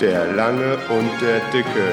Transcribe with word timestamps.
Der 0.00 0.32
Lange 0.34 0.76
und 0.90 1.10
der 1.22 1.40
Dicke. 1.50 1.92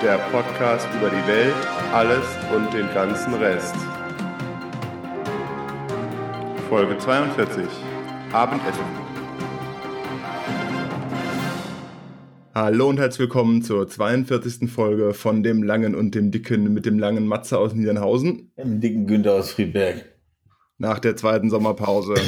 Der 0.00 0.18
Podcast 0.30 0.86
über 0.96 1.10
die 1.10 1.26
Welt, 1.26 1.56
alles 1.92 2.24
und 2.54 2.72
den 2.72 2.86
ganzen 2.94 3.34
Rest. 3.34 3.74
Folge 6.68 6.96
42. 6.96 7.64
Abendessen. 8.32 8.84
Hallo 12.54 12.90
und 12.90 13.00
herzlich 13.00 13.18
willkommen 13.18 13.62
zur 13.62 13.88
42. 13.88 14.70
Folge 14.70 15.12
von 15.12 15.42
dem 15.42 15.64
Langen 15.64 15.96
und 15.96 16.14
dem 16.14 16.30
Dicken 16.30 16.72
mit 16.72 16.86
dem 16.86 17.00
langen 17.00 17.26
Matze 17.26 17.58
aus 17.58 17.74
Niedernhausen. 17.74 18.52
Dem 18.56 18.80
dicken 18.80 19.08
Günther 19.08 19.34
aus 19.34 19.50
Friedberg. 19.50 20.04
Nach 20.78 21.00
der 21.00 21.16
zweiten 21.16 21.50
Sommerpause. 21.50 22.14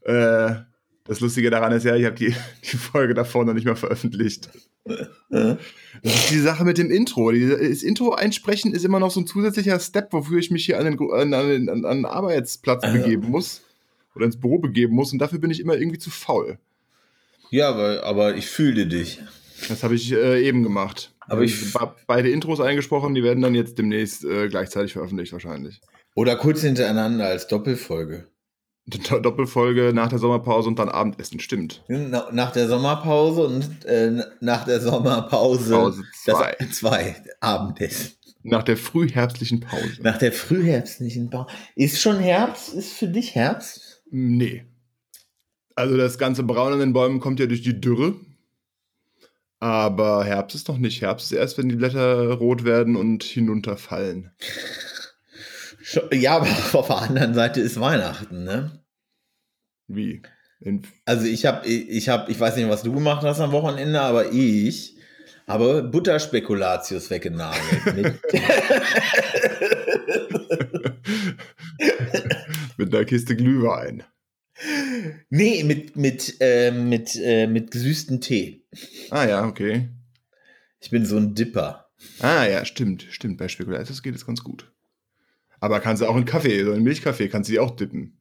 äh, 0.04 0.69
das 1.10 1.18
Lustige 1.20 1.50
daran 1.50 1.72
ist 1.72 1.84
ja, 1.84 1.96
ich 1.96 2.04
habe 2.04 2.14
die, 2.14 2.32
die 2.72 2.76
Folge 2.76 3.14
davor 3.14 3.44
noch 3.44 3.52
nicht 3.54 3.66
mal 3.66 3.74
veröffentlicht. 3.76 4.48
Das 4.84 5.58
ist 6.02 6.30
die 6.30 6.38
Sache 6.38 6.64
mit 6.64 6.78
dem 6.78 6.90
Intro. 6.90 7.32
Das 7.32 7.82
Intro 7.82 8.12
einsprechen 8.14 8.72
ist 8.72 8.84
immer 8.84 9.00
noch 9.00 9.10
so 9.10 9.20
ein 9.20 9.26
zusätzlicher 9.26 9.78
Step, 9.80 10.12
wofür 10.12 10.38
ich 10.38 10.50
mich 10.50 10.64
hier 10.64 10.78
an 10.78 10.84
den, 10.86 10.98
an, 11.12 11.34
an, 11.34 11.84
an 11.84 11.96
den 11.98 12.04
Arbeitsplatz 12.06 12.84
Ja. 12.84 12.92
begeben 12.92 13.28
muss 13.28 13.62
oder 14.14 14.24
ins 14.26 14.38
Büro 14.40 14.58
begeben 14.58 14.94
muss 14.94 15.12
und 15.12 15.18
dafür 15.18 15.38
bin 15.38 15.50
ich 15.50 15.60
immer 15.60 15.74
irgendwie 15.76 15.98
zu 15.98 16.10
faul. 16.10 16.58
Ja, 17.50 17.68
aber, 17.70 18.04
aber 18.04 18.36
ich 18.36 18.46
fühle 18.46 18.86
dich. 18.86 19.20
Das 19.68 19.82
habe 19.82 19.94
ich 19.96 20.12
äh, 20.12 20.42
eben 20.46 20.62
gemacht. 20.62 21.12
Aber 21.20 21.42
ich- 21.42 21.72
Be- 21.72 21.94
beide 22.06 22.30
Intros 22.30 22.60
eingesprochen, 22.60 23.14
die 23.14 23.22
werden 23.24 23.42
dann 23.42 23.54
jetzt 23.54 23.78
demnächst 23.78 24.24
äh, 24.24 24.48
gleichzeitig 24.48 24.92
veröffentlicht 24.92 25.32
wahrscheinlich. 25.32 25.80
Oder 26.14 26.36
kurz 26.36 26.60
hintereinander 26.62 27.26
als 27.26 27.46
Doppelfolge. 27.48 28.26
Do- 28.86 29.20
Doppelfolge 29.20 29.92
nach 29.94 30.08
der 30.08 30.18
Sommerpause 30.18 30.68
und 30.68 30.78
dann 30.78 30.88
Abendessen, 30.88 31.38
stimmt. 31.38 31.84
Na- 31.88 32.28
Nach 32.32 32.50
der 32.50 32.66
Sommerpause 32.68 33.42
und 33.46 33.84
äh, 33.84 34.24
nach 34.40 34.64
der 34.64 34.80
Sommerpause 34.80 35.70
Pause 35.72 36.02
das 36.26 36.36
zwei. 36.36 36.56
zwei 36.72 37.16
Abendessen. 37.40 38.12
Nach 38.42 38.62
der 38.62 38.76
frühherbstlichen 38.78 39.60
Pause. 39.60 39.98
Nach 40.02 40.16
der 40.18 40.32
frühherbstlichen 40.32 41.28
Pause. 41.30 41.48
Ist 41.76 42.00
schon 42.00 42.18
Herbst? 42.18 42.72
Ist 42.74 42.92
für 42.94 43.06
dich 43.08 43.34
Herbst? 43.34 44.02
Nee. 44.10 44.64
Also 45.76 45.96
das 45.96 46.18
ganze 46.18 46.42
Braun 46.42 46.72
an 46.72 46.78
den 46.80 46.92
Bäumen 46.94 47.20
kommt 47.20 47.38
ja 47.38 47.46
durch 47.46 47.62
die 47.62 47.80
Dürre. 47.80 48.14
Aber 49.60 50.24
Herbst 50.24 50.54
ist 50.56 50.68
noch 50.68 50.78
nicht. 50.78 51.02
Herbst 51.02 51.30
ist 51.30 51.38
erst, 51.38 51.58
wenn 51.58 51.68
die 51.68 51.76
Blätter 51.76 52.32
rot 52.32 52.64
werden 52.64 52.96
und 52.96 53.22
hinunterfallen. 53.22 54.32
Ja, 56.12 56.36
aber 56.36 56.46
auf 56.78 56.86
der 56.86 56.98
anderen 56.98 57.34
Seite 57.34 57.60
ist 57.60 57.80
Weihnachten, 57.80 58.44
ne? 58.44 58.84
Wie? 59.88 60.22
In, 60.60 60.82
Also 61.04 61.26
ich 61.26 61.46
habe, 61.46 61.66
ich 61.66 62.08
habe, 62.08 62.30
ich 62.30 62.38
weiß 62.38 62.54
nicht, 62.56 62.68
was 62.68 62.82
du 62.82 62.92
gemacht 62.92 63.24
hast 63.24 63.40
am 63.40 63.52
Wochenende, 63.52 64.00
aber 64.00 64.32
ich 64.32 64.96
habe 65.46 65.82
Butterspekulatius 65.82 67.10
weggenagelt. 67.10 67.86
Mit, 67.96 68.20
mit 72.76 72.94
einer 72.94 73.04
Kiste 73.04 73.36
Glühwein. 73.36 74.04
nee, 75.30 75.64
mit, 75.64 75.96
mit, 75.96 76.36
äh, 76.40 76.70
mit, 76.70 77.16
äh, 77.16 77.46
mit 77.46 77.70
gesüßtem 77.70 78.20
Tee. 78.20 78.66
Ah 79.10 79.26
ja, 79.26 79.46
okay. 79.46 79.88
Ich 80.78 80.90
bin 80.90 81.06
so 81.06 81.16
ein 81.16 81.34
Dipper. 81.34 81.90
Ah 82.20 82.46
ja, 82.46 82.64
stimmt, 82.64 83.06
stimmt. 83.10 83.38
Bei 83.38 83.48
Spekulatius 83.48 84.02
geht 84.02 84.14
es 84.14 84.26
ganz 84.26 84.44
gut. 84.44 84.70
Aber 85.60 85.80
kannst 85.80 86.02
du 86.02 86.06
auch 86.06 86.16
in 86.16 86.24
Kaffee, 86.24 86.64
so 86.64 86.72
in 86.72 86.82
Milchkaffee, 86.82 87.28
kannst 87.28 87.48
du 87.48 87.52
die 87.52 87.58
auch 87.60 87.70
dippen. 87.76 88.16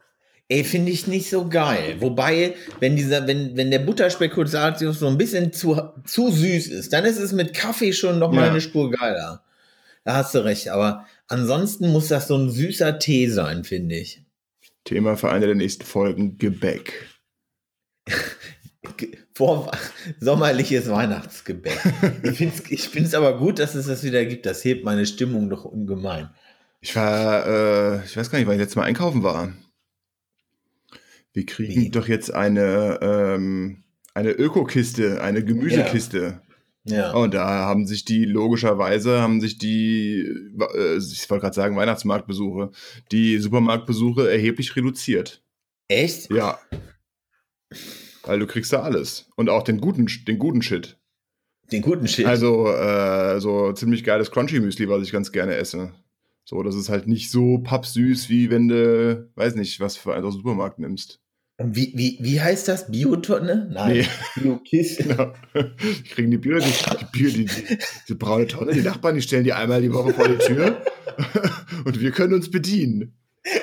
Ey, 0.50 0.64
finde 0.64 0.92
ich 0.92 1.06
nicht 1.08 1.30
so 1.30 1.48
geil. 1.48 1.98
Wobei, 2.00 2.56
wenn 2.80 2.96
dieser, 2.96 3.28
wenn, 3.28 3.56
wenn 3.56 3.70
der 3.72 3.80
Butterspekulatius 3.80 5.00
so 5.00 5.08
ein 5.08 5.18
bisschen 5.18 5.54
zu, 5.54 5.80
zu 6.06 6.32
süß 6.32 6.68
ist, 6.68 6.92
dann 6.92 7.06
ist 7.06 7.20
es 7.20 7.32
mit 7.34 7.54
Kaffee 7.54 7.94
schon 7.94 8.18
noch 8.20 8.32
mal 8.32 8.46
Ja. 8.46 8.52
eine 8.52 8.62
Spur 8.62 8.90
geiler. 8.92 9.44
Da 10.06 10.16
hast 10.16 10.34
du 10.34 10.40
recht. 10.44 10.70
Aber 10.70 11.06
ansonsten 11.28 11.92
muss 11.92 12.08
das 12.08 12.28
so 12.28 12.36
ein 12.36 12.50
süßer 12.50 12.98
Tee 12.98 13.28
sein, 13.28 13.64
finde 13.64 13.96
ich. 13.98 14.24
Thema 14.86 15.16
für 15.18 15.30
eine 15.30 15.46
der 15.46 15.56
nächsten 15.56 15.84
Folgen: 15.86 16.40
Gebäck. 16.40 16.94
Ge- 18.98 19.18
Vor 19.34 19.70
sommerliches 20.20 20.90
Weihnachtsgebäck. 20.90 21.80
Ich 22.24 22.38
finde 22.38 22.56
es 22.56 22.72
ich 22.72 22.90
find's 22.90 23.14
aber 23.14 23.38
gut, 23.38 23.60
dass 23.60 23.76
es 23.76 23.86
das 23.88 24.04
wieder 24.04 24.26
gibt. 24.26 24.46
Das 24.46 24.64
hebt 24.66 24.84
meine 24.84 25.06
Stimmung 25.06 25.50
doch 25.50 25.66
ungemein. 25.66 26.30
Ich 26.82 26.96
war, 26.96 27.46
äh, 27.46 28.06
ich 28.06 28.16
weiß 28.16 28.30
gar 28.30 28.40
nicht, 28.40 28.48
wann 28.48 28.56
ich 28.56 28.62
letztes 28.62 28.76
Mal 28.78 28.84
einkaufen 28.84 29.24
war. 29.24 29.54
Wir 31.34 31.46
kriegen 31.46 31.82
Wie? 31.82 31.90
doch 31.90 32.08
jetzt 32.08 32.34
eine, 32.34 33.00
ähm, 33.02 33.84
eine 34.14 34.32
Ökokiste, 34.32 35.22
eine 35.22 35.44
Gemüsekiste. 35.44 36.42
Ja. 36.86 37.12
Und 37.12 37.34
da 37.34 37.46
haben 37.46 37.86
sich 37.86 38.06
die, 38.06 38.26
logischerweise, 38.26 39.22
haben 39.22 39.42
sich 39.42 39.58
die, 39.58 40.22
äh, 40.22 40.98
ich 40.98 41.30
wollte 41.30 41.42
gerade 41.42 41.56
sagen, 41.56 41.76
Weihnachtsmarktbesuche, 41.76 42.72
die 43.12 43.38
Supermarktbesuche 43.38 44.30
erheblich 44.32 44.76
reduziert. 44.76 45.44
Echt? 45.88 46.32
Ja. 46.32 46.60
Weil 48.24 48.40
du 48.40 48.48
kriegst 48.48 48.74
da 48.74 48.82
alles. 48.82 49.30
Und 49.36 49.50
auch 49.50 49.64
den 49.64 49.82
guten, 49.82 50.08
den 50.28 50.40
guten 50.40 50.62
Shit. 50.62 50.98
Den 51.72 51.82
guten 51.82 52.08
Shit. 52.08 52.26
Also, 52.26 52.68
äh, 52.72 53.40
so 53.40 53.74
ziemlich 53.74 54.04
geiles 54.04 54.32
Crunchy-Müsli, 54.32 54.90
was 54.90 55.04
ich 55.04 55.12
ganz 55.12 55.32
gerne 55.32 55.56
esse. 55.56 55.94
So, 56.50 56.64
das 56.64 56.74
ist 56.74 56.90
halt 56.90 57.06
nicht 57.06 57.30
so 57.30 57.60
pappsüß, 57.60 58.28
wie 58.30 58.50
wenn 58.50 58.68
du, 58.70 59.30
weiß 59.36 59.54
nicht, 59.54 59.80
was 59.80 59.98
für 59.98 60.16
einen 60.16 60.26
aus 60.26 60.34
dem 60.34 60.40
Supermarkt 60.42 60.80
nimmst. 60.80 61.20
Wie, 61.62 61.92
wie, 61.96 62.18
wie 62.22 62.42
heißt 62.42 62.68
das? 62.68 62.90
Biotonne? 62.90 63.70
Nein. 63.72 63.98
Nee. 63.98 64.08
Biokiste. 64.42 65.04
Genau. 65.10 65.32
Die 65.54 66.04
kriegen 66.06 66.32
die 66.32 66.40
Bio, 66.40 66.58
die, 66.58 66.66
die, 66.66 67.06
Bio, 67.12 67.30
die, 67.30 67.46
die, 67.46 67.78
die 68.08 68.14
braune 68.16 68.48
Tonne, 68.48 68.72
die 68.74 68.82
Nachbarn, 68.82 69.14
die 69.14 69.22
stellen 69.22 69.44
die 69.44 69.54
einmal 69.54 69.80
die 69.84 69.94
Woche 69.94 70.12
vor 70.12 70.28
die 70.28 70.40
Tür 70.40 70.82
und 71.86 72.02
wir 72.02 72.10
können 72.10 72.34
uns 72.34 72.50
bedienen. 72.50 73.14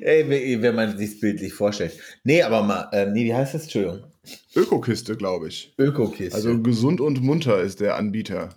Ey, 0.00 0.28
wenn- 0.28 0.62
wenn 0.62 0.74
man 0.74 0.98
sich 0.98 1.20
bildlich 1.20 1.52
vorstellt. 1.52 1.92
Nee, 2.24 2.42
aber 2.42 2.62
mal, 2.64 2.88
äh, 2.92 3.06
nee, 3.10 3.24
wie 3.26 3.34
heißt 3.34 3.54
das? 3.54 3.62
Entschuldigung. 3.64 4.10
Ökokiste, 4.54 5.16
glaube 5.16 5.48
ich. 5.48 5.74
Ökokiste. 5.78 6.34
Also 6.34 6.60
gesund 6.60 7.00
und 7.00 7.22
munter 7.22 7.60
ist 7.60 7.80
der 7.80 7.96
Anbieter. 7.96 8.50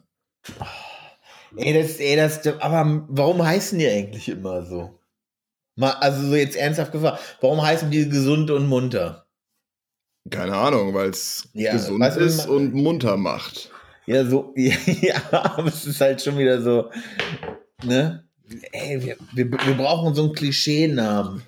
ey, 1.57 1.73
das, 1.73 1.97
ey, 1.97 2.15
das, 2.15 2.45
aber 2.59 3.05
warum 3.09 3.45
heißen 3.45 3.77
die 3.79 3.87
eigentlich 3.87 4.29
immer 4.29 4.65
so? 4.65 4.99
Mal, 5.75 5.91
also 5.91 6.27
so 6.27 6.35
jetzt 6.35 6.57
ernsthaft 6.57 6.91
gefragt, 6.91 7.37
warum 7.41 7.61
heißen 7.61 7.89
die 7.89 8.09
gesund 8.09 8.51
und 8.51 8.67
munter? 8.67 9.25
Keine 10.29 10.55
Ahnung, 10.55 10.93
weil 10.93 11.09
es 11.09 11.47
Ja, 11.53 11.71
gesund 11.73 12.01
weißt 12.01 12.17
ist 12.17 12.45
und 12.47 12.73
munter 12.73 13.17
macht. 13.17 13.71
Ja, 14.05 14.25
so, 14.25 14.53
ja, 14.55 15.21
aber 15.31 15.67
es 15.67 15.85
ist 15.85 16.01
halt 16.01 16.21
schon 16.21 16.37
wieder 16.37 16.61
so, 16.61 16.89
ne? 17.83 18.25
Ey, 18.71 19.01
wir, 19.03 19.17
wir, 19.33 19.51
wir 19.51 19.73
brauchen 19.75 20.15
so 20.15 20.23
einen 20.23 20.33
Klischeenamen. 20.33 21.43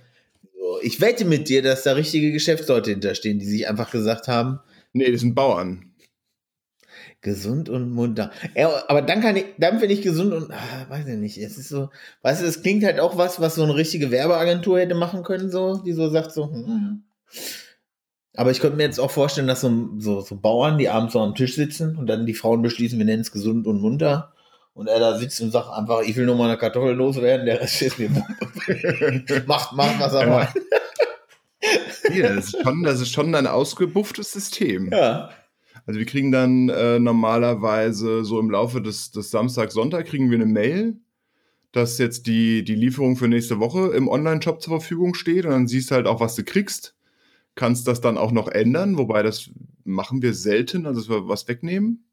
Ich 0.82 1.02
wette 1.02 1.26
mit 1.26 1.50
dir, 1.50 1.62
dass 1.62 1.84
da 1.84 1.94
richtige 1.94 2.32
Geschäftsleute 2.32 2.92
hinterstehen, 2.92 3.40
die 3.40 3.46
sich 3.46 3.68
einfach 3.68 3.92
gesagt 3.92 4.28
haben, 4.28 4.60
Nee, 4.94 5.12
das 5.12 5.22
sind 5.22 5.36
Bauern. 5.36 5.86
gesund 7.22 7.70
und 7.70 7.92
munter. 7.92 8.32
Ja, 8.56 8.84
aber 8.88 9.02
dann 9.04 9.22
kann 9.22 9.36
ich, 9.36 9.46
dann 9.60 9.80
bin 9.80 9.92
ich 9.92 10.02
gesund 10.02 10.34
und, 10.34 10.52
ah, 10.52 10.86
weiß 10.90 11.08
ich 11.08 11.18
nicht, 11.18 11.38
es 11.38 11.58
ist 11.58 11.70
so, 11.70 11.90
weißt 12.24 12.42
du, 12.42 12.48
es 12.48 12.64
klingt 12.64 12.84
halt 12.84 13.00
auch 13.00 13.16
was, 13.16 13.40
was 13.40 13.56
so 13.56 13.64
eine 13.64 13.76
richtige 13.76 14.10
Werbeagentur 14.10 14.80
hätte 14.80 14.96
machen 14.96 15.24
können, 15.24 15.52
so, 15.52 15.78
die 15.78 15.94
so 15.94 16.10
sagt 16.10 16.32
so, 16.32 16.52
hm. 16.52 17.04
aber 18.36 18.50
ich 18.50 18.60
könnte 18.60 18.78
mir 18.78 18.84
jetzt 18.84 19.00
auch 19.00 19.12
vorstellen, 19.12 19.48
dass 19.48 19.62
so, 19.62 19.90
so, 20.00 20.22
so 20.22 20.36
Bauern, 20.36 20.80
die 20.80 20.90
abends 20.90 21.14
so 21.14 21.20
am 21.20 21.36
Tisch 21.36 21.56
sitzen 21.56 21.96
und 21.96 22.08
dann 22.08 22.26
die 22.26 22.34
Frauen 22.34 22.64
beschließen, 22.64 22.98
wir 22.98 23.06
nennen 23.06 23.22
es 23.22 23.32
gesund 23.32 23.68
und 23.68 23.82
munter. 23.82 24.34
Und 24.74 24.88
er 24.88 25.00
da 25.00 25.18
sitzt 25.18 25.42
und 25.42 25.52
sagt 25.52 25.70
einfach, 25.70 26.02
ich 26.02 26.16
will 26.16 26.26
nur 26.26 26.36
mal 26.38 26.48
eine 26.50 26.58
Kartoffel 26.58 26.94
loswerden, 26.96 27.46
der 27.46 27.60
Rest 27.60 27.82
ist 27.82 28.00
mir 28.00 28.10
macht, 29.46 29.74
macht, 29.74 30.00
was 30.00 30.14
er 30.14 30.22
Ja. 30.28 30.30
meint. 30.30 30.54
Hier, 32.12 32.34
das, 32.36 32.46
ist 32.46 32.62
schon, 32.64 32.84
das 32.84 33.02
ist 33.02 33.12
schon 33.12 33.36
ein 33.36 33.48
ausgebufftes 33.48 34.32
System. 34.32 34.90
Ja. 34.92 35.30
Also 35.86 36.00
wir 36.00 36.06
kriegen 36.06 36.32
dann 36.32 36.70
äh, 36.70 37.00
normalerweise 37.00 38.24
so 38.24 38.40
im 38.40 38.50
Laufe 38.50 38.82
des, 38.82 39.12
des 39.12 39.30
Samstag, 39.32 39.72
Sonntag 39.72 40.08
kriegen 40.08 40.30
wir 40.30 40.38
eine 40.38 40.46
Mail, 40.46 40.98
dass 41.72 41.98
jetzt 41.98 42.28
die, 42.28 42.64
die 42.64 42.76
Lieferung 42.76 43.16
für 43.16 43.28
nächste 43.28 43.60
Woche 43.60 43.88
im 43.94 44.08
Online-Shop 44.08 44.62
zur 44.62 44.80
Verfügung 44.80 45.14
steht 45.14 45.46
und 45.46 45.52
dann 45.52 45.68
siehst 45.68 45.92
du 45.92 45.96
halt 45.96 46.08
auch, 46.08 46.20
was 46.20 46.36
du 46.36 46.44
kriegst. 46.44 46.96
Kannst 47.56 47.88
das 47.88 48.00
dann 48.02 48.18
auch 48.18 48.32
noch 48.32 48.48
ändern, 48.48 48.98
wobei 48.98 49.24
das 49.24 49.50
machen 49.84 50.22
wir 50.22 50.34
selten, 50.34 50.86
also 50.86 51.02
dass 51.02 51.10
wir 51.10 51.28
was 51.28 51.48
wegnehmen 51.48 52.06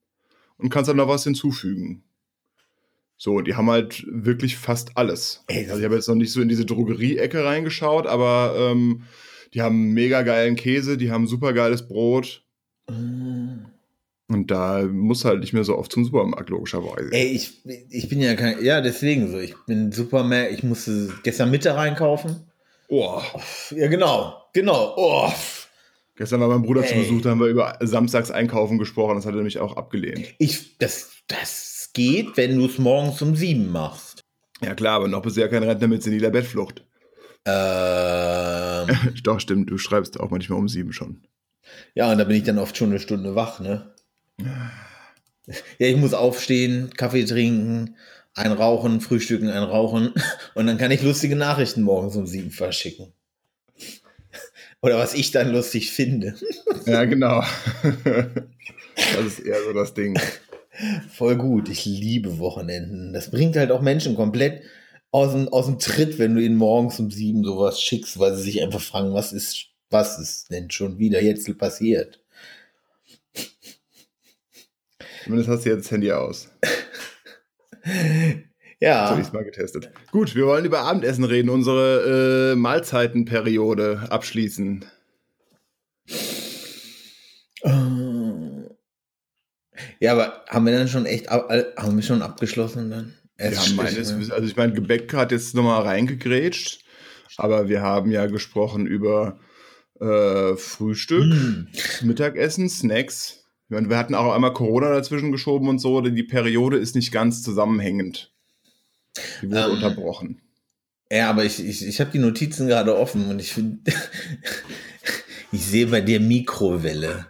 und 0.56 0.68
kannst 0.70 0.88
dann 0.88 0.96
noch 0.96 1.08
was 1.08 1.24
hinzufügen. 1.24 2.02
So, 3.20 3.40
die 3.40 3.56
haben 3.56 3.68
halt 3.68 4.06
wirklich 4.08 4.56
fast 4.56 4.96
alles. 4.96 5.42
Ey, 5.48 5.64
Also 5.66 5.78
ich 5.78 5.84
habe 5.84 5.96
jetzt 5.96 6.08
noch 6.08 6.14
nicht 6.14 6.32
so 6.32 6.40
in 6.40 6.48
diese 6.48 6.64
Drogerie-Ecke 6.64 7.44
reingeschaut, 7.44 8.06
aber 8.06 8.54
ähm, 8.56 9.02
die 9.54 9.60
haben 9.60 9.92
mega 9.92 10.22
geilen 10.22 10.54
Käse, 10.54 10.96
die 10.96 11.10
haben 11.10 11.26
super 11.26 11.52
geiles 11.52 11.88
Brot. 11.88 12.44
Mm. 12.88 13.64
Und 14.30 14.50
da 14.50 14.82
muss 14.84 15.24
halt 15.24 15.40
nicht 15.40 15.52
mehr 15.52 15.64
so 15.64 15.76
oft 15.76 15.90
zum 15.90 16.04
Supermarkt, 16.04 16.50
logischerweise. 16.50 17.10
Ey, 17.12 17.28
ich, 17.28 17.64
ich 17.90 18.08
bin 18.08 18.20
ja 18.20 18.34
kein, 18.34 18.62
ja, 18.62 18.80
deswegen 18.80 19.30
so. 19.30 19.38
Ich 19.38 19.54
bin 19.66 19.90
Supermarkt, 19.90 20.52
ich 20.52 20.62
musste 20.62 21.12
gestern 21.24 21.50
Mittag 21.50 21.76
reinkaufen. 21.76 22.36
Oh. 22.88 23.20
Ja, 23.70 23.88
genau, 23.88 24.42
genau. 24.52 24.94
Oh. 24.96 25.32
Gestern 26.18 26.40
war 26.40 26.48
mein 26.48 26.62
Bruder 26.62 26.84
zu 26.84 26.94
Ey. 26.94 27.02
Besuch, 27.02 27.22
da 27.22 27.30
haben 27.30 27.38
wir 27.38 27.46
über 27.46 27.78
Samstags 27.80 28.32
einkaufen 28.32 28.76
gesprochen, 28.76 29.14
das 29.14 29.24
hat 29.24 29.34
er 29.34 29.36
nämlich 29.36 29.60
auch 29.60 29.76
abgelehnt. 29.76 30.34
Ich, 30.38 30.76
das, 30.78 31.12
das 31.28 31.90
geht, 31.94 32.36
wenn 32.36 32.58
du 32.58 32.66
es 32.66 32.76
morgens 32.76 33.22
um 33.22 33.36
sieben 33.36 33.70
machst. 33.70 34.24
Ja 34.60 34.74
klar, 34.74 34.96
aber 34.96 35.06
noch 35.06 35.22
bist 35.22 35.36
du 35.36 35.42
ja 35.42 35.46
kein 35.46 35.62
Rentner 35.62 35.86
mit 35.86 36.02
seniler 36.02 36.30
Bettflucht. 36.30 36.84
Ähm, 37.44 38.88
Doch, 39.22 39.38
stimmt, 39.38 39.70
du 39.70 39.78
schreibst 39.78 40.18
auch 40.18 40.30
manchmal 40.30 40.58
um 40.58 40.68
sieben 40.68 40.92
schon. 40.92 41.22
ja, 41.94 42.10
und 42.10 42.18
da 42.18 42.24
bin 42.24 42.36
ich 42.36 42.42
dann 42.42 42.58
oft 42.58 42.76
schon 42.76 42.90
eine 42.90 42.98
Stunde 42.98 43.36
wach, 43.36 43.60
ne? 43.60 43.94
Ja, 45.78 45.86
ich 45.86 45.96
muss 45.96 46.14
aufstehen, 46.14 46.90
Kaffee 46.96 47.26
trinken, 47.26 47.96
ein 48.34 48.50
Rauchen, 48.50 49.00
frühstücken, 49.00 49.50
ein 49.50 49.62
Rauchen 49.62 50.12
und 50.56 50.66
dann 50.66 50.78
kann 50.78 50.90
ich 50.90 51.02
lustige 51.02 51.36
Nachrichten 51.36 51.82
morgens 51.82 52.16
um 52.16 52.26
sieben 52.26 52.50
verschicken. 52.50 53.12
Oder 54.80 54.98
was 54.98 55.14
ich 55.14 55.30
dann 55.32 55.50
lustig 55.52 55.90
finde. 55.90 56.34
Ja, 56.86 57.04
genau. 57.04 57.42
das 57.82 59.26
ist 59.26 59.40
eher 59.40 59.62
so 59.64 59.72
das 59.72 59.94
Ding. 59.94 60.18
Voll 61.10 61.36
gut. 61.36 61.68
Ich 61.68 61.84
liebe 61.84 62.38
Wochenenden. 62.38 63.12
Das 63.12 63.30
bringt 63.30 63.56
halt 63.56 63.72
auch 63.72 63.82
Menschen 63.82 64.14
komplett 64.14 64.62
aus 65.10 65.32
dem, 65.32 65.48
aus 65.48 65.66
dem 65.66 65.78
Tritt, 65.78 66.18
wenn 66.18 66.34
du 66.34 66.42
ihnen 66.42 66.56
morgens 66.56 67.00
um 67.00 67.10
sieben 67.10 67.44
sowas 67.44 67.80
schickst, 67.80 68.18
weil 68.18 68.36
sie 68.36 68.42
sich 68.42 68.62
einfach 68.62 68.80
fragen, 68.80 69.14
was 69.14 69.32
ist, 69.32 69.66
was 69.90 70.18
ist 70.18 70.50
denn 70.50 70.70
schon 70.70 70.98
wieder 70.98 71.22
jetzt 71.22 71.58
passiert? 71.58 72.20
Zumindest 75.24 75.50
hast 75.50 75.64
du 75.64 75.70
jetzt 75.70 75.86
das 75.86 75.90
Handy 75.90 76.12
aus. 76.12 76.48
So 78.80 78.86
Ja. 78.86 79.10
habe 79.10 79.20
ich 79.20 79.26
es 79.26 79.32
mal 79.32 79.44
getestet. 79.44 79.90
Gut, 80.12 80.34
wir 80.36 80.46
wollen 80.46 80.64
über 80.64 80.80
Abendessen 80.80 81.24
reden, 81.24 81.48
unsere 81.50 82.52
äh, 82.52 82.56
Mahlzeitenperiode 82.56 84.06
abschließen. 84.10 84.84
Ja, 90.00 90.12
aber 90.12 90.44
haben 90.48 90.66
wir 90.66 90.72
dann 90.76 90.88
schon 90.88 91.06
echt, 91.06 91.28
all- 91.28 91.72
haben 91.76 91.96
wir 91.96 92.02
schon 92.02 92.22
abgeschlossen 92.22 92.90
dann? 92.90 93.14
Ist- 93.36 93.76
meines, 93.76 94.12
also 94.30 94.46
ich 94.46 94.56
meine, 94.56 94.72
Gebäck 94.72 95.12
hat 95.14 95.30
jetzt 95.30 95.54
nochmal 95.54 95.82
reingegrätscht, 95.82 96.84
aber 97.36 97.68
wir 97.68 97.82
haben 97.82 98.10
ja 98.10 98.26
gesprochen 98.26 98.86
über 98.86 99.38
äh, 100.00 100.56
Frühstück, 100.56 101.22
Hm. 101.32 101.68
Mittagessen, 102.02 102.68
Snacks. 102.68 103.44
Ich 103.64 103.70
meine, 103.74 103.88
wir 103.90 103.98
hatten 103.98 104.14
auch 104.14 104.32
einmal 104.32 104.52
Corona 104.52 104.90
dazwischen 104.90 105.30
geschoben 105.32 105.68
und 105.68 105.78
so, 105.78 106.00
denn 106.00 106.14
die 106.16 106.22
Periode 106.24 106.78
ist 106.78 106.94
nicht 106.94 107.12
ganz 107.12 107.42
zusammenhängend. 107.42 108.32
Die 109.42 109.50
wurde 109.50 109.64
Ähm. 109.64 109.70
unterbrochen. 109.72 110.40
Ja, 111.10 111.30
aber 111.30 111.44
ich, 111.44 111.64
ich, 111.64 111.86
ich 111.86 112.00
habe 112.00 112.10
die 112.10 112.18
Notizen 112.18 112.68
gerade 112.68 112.96
offen 112.96 113.28
und 113.30 113.40
ich 113.40 113.52
finde, 113.52 113.90
ich 115.52 115.64
sehe 115.64 115.86
bei 115.86 116.00
dir 116.00 116.20
Mikrowelle. 116.20 117.26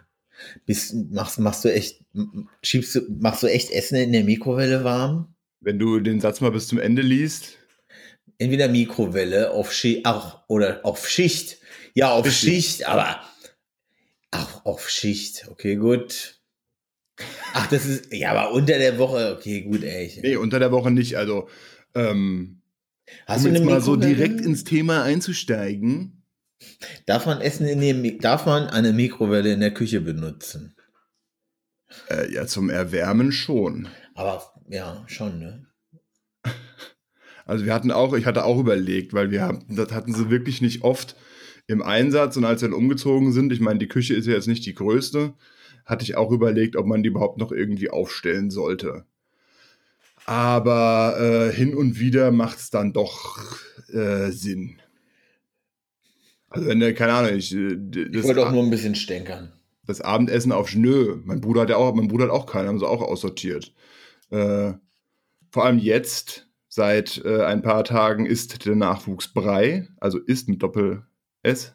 Bist, 0.65 0.93
machst, 1.11 1.39
machst 1.39 1.63
du 1.63 1.73
echt, 1.73 2.01
schiebst 2.61 2.95
du, 2.95 3.01
machst 3.19 3.43
du 3.43 3.47
echt 3.47 3.71
Essen 3.71 3.95
in 3.95 4.11
der 4.11 4.23
Mikrowelle 4.23 4.83
warm? 4.83 5.33
Wenn 5.61 5.79
du 5.79 5.99
den 5.99 6.19
Satz 6.19 6.41
mal 6.41 6.51
bis 6.51 6.67
zum 6.67 6.79
Ende 6.79 7.01
liest, 7.01 7.57
Entweder 8.41 8.69
Mikrowelle 8.69 9.51
auf 9.51 9.73
Schicht, 9.73 10.05
auch, 10.05 10.43
oder 10.47 10.79
auf 10.85 11.09
Schicht. 11.09 11.57
Ja, 11.93 12.13
auf. 12.13 12.31
Schicht, 12.31 12.87
aber 12.87 13.21
auch 14.31 14.65
auf 14.65 14.89
Schicht. 14.89 15.47
Okay, 15.51 15.75
gut. 15.75 16.39
Ach, 17.53 17.67
das 17.67 17.85
ist, 17.85 18.13
ja, 18.13 18.31
aber 18.31 18.53
unter 18.53 18.77
der 18.77 18.97
Woche, 18.97 19.35
okay, 19.37 19.63
gut, 19.63 19.83
ey. 19.83 20.05
Ich, 20.05 20.21
nee, 20.21 20.37
unter 20.37 20.59
der 20.59 20.71
Woche 20.71 20.89
nicht. 20.89 21.17
Also, 21.17 21.49
ähm, 21.95 22.61
Hast 23.25 23.45
um 23.45 23.51
du 23.51 23.57
jetzt 23.57 23.65
mal 23.65 23.81
so 23.81 23.95
direkt 23.95 24.41
ins 24.41 24.63
Thema 24.63 25.03
einzusteigen. 25.03 26.23
Darf 27.05 27.25
man 27.25 27.41
Essen 27.41 27.67
in 27.67 27.79
dem, 27.79 28.19
darf 28.19 28.45
man 28.45 28.67
eine 28.67 28.93
Mikrowelle 28.93 29.53
in 29.53 29.61
der 29.61 29.73
Küche 29.73 30.01
benutzen? 30.01 30.75
Äh, 32.09 32.31
ja, 32.33 32.45
zum 32.45 32.69
Erwärmen 32.69 33.31
schon. 33.31 33.87
Aber 34.15 34.43
ja, 34.67 35.03
schon, 35.07 35.39
ne? 35.39 35.67
Also 37.45 37.65
wir 37.65 37.73
hatten 37.73 37.89
auch, 37.89 38.13
ich 38.13 38.27
hatte 38.27 38.45
auch 38.45 38.59
überlegt, 38.59 39.11
weil 39.13 39.31
wir 39.31 39.41
haben, 39.41 39.65
das 39.69 39.91
hatten 39.91 40.13
sie 40.13 40.29
wirklich 40.29 40.61
nicht 40.61 40.83
oft 40.83 41.15
im 41.65 41.81
Einsatz 41.81 42.37
und 42.37 42.45
als 42.45 42.61
wir 42.61 42.69
dann 42.69 42.77
umgezogen 42.77 43.31
sind, 43.31 43.51
ich 43.51 43.59
meine, 43.59 43.79
die 43.79 43.87
Küche 43.87 44.13
ist 44.13 44.27
ja 44.27 44.33
jetzt 44.33 44.47
nicht 44.47 44.67
die 44.67 44.75
größte, 44.75 45.33
hatte 45.83 46.03
ich 46.03 46.15
auch 46.15 46.29
überlegt, 46.29 46.75
ob 46.75 46.85
man 46.85 47.01
die 47.01 47.09
überhaupt 47.09 47.39
noch 47.39 47.51
irgendwie 47.51 47.89
aufstellen 47.89 48.51
sollte. 48.51 49.05
Aber 50.29 51.17
äh, 51.19 51.51
hin 51.51 51.73
und 51.73 51.99
wieder 51.99 52.29
macht 52.29 52.59
es 52.59 52.69
dann 52.69 52.93
doch 52.93 53.39
äh, 53.91 54.29
Sinn. 54.29 54.79
Also 56.49 56.67
wenn 56.67 56.79
du, 56.79 56.93
keine 56.93 57.13
Ahnung, 57.13 57.35
ich, 57.35 57.51
äh, 57.55 57.73
Ich 57.73 58.11
das, 58.11 58.25
wollte 58.25 58.45
auch 58.45 58.51
nur 58.51 58.61
ein 58.61 58.69
bisschen 58.69 58.93
stänkern. 58.93 59.51
das 59.87 60.01
Abendessen 60.01 60.51
auf 60.51 60.69
Schnö, 60.69 61.19
mein 61.25 61.41
Bruder 61.41 61.61
hat 61.61 61.71
ja 61.71 61.77
auch, 61.77 61.95
mein 61.95 62.09
Bruder 62.09 62.25
hat 62.25 62.31
auch 62.31 62.45
keinen, 62.45 62.67
haben 62.67 62.77
sie 62.77 62.87
auch 62.87 63.01
aussortiert. 63.01 63.73
Äh, 64.29 64.73
vor 65.49 65.65
allem 65.65 65.79
jetzt, 65.79 66.47
seit 66.67 67.25
äh, 67.25 67.45
ein 67.45 67.63
paar 67.63 67.83
Tagen, 67.83 68.27
ist 68.27 68.67
der 68.67 68.75
Nachwuchs 68.75 69.33
Brei, 69.33 69.87
also 69.99 70.19
ist 70.19 70.47
mit 70.47 70.61
Doppel 70.61 71.07
S. 71.41 71.73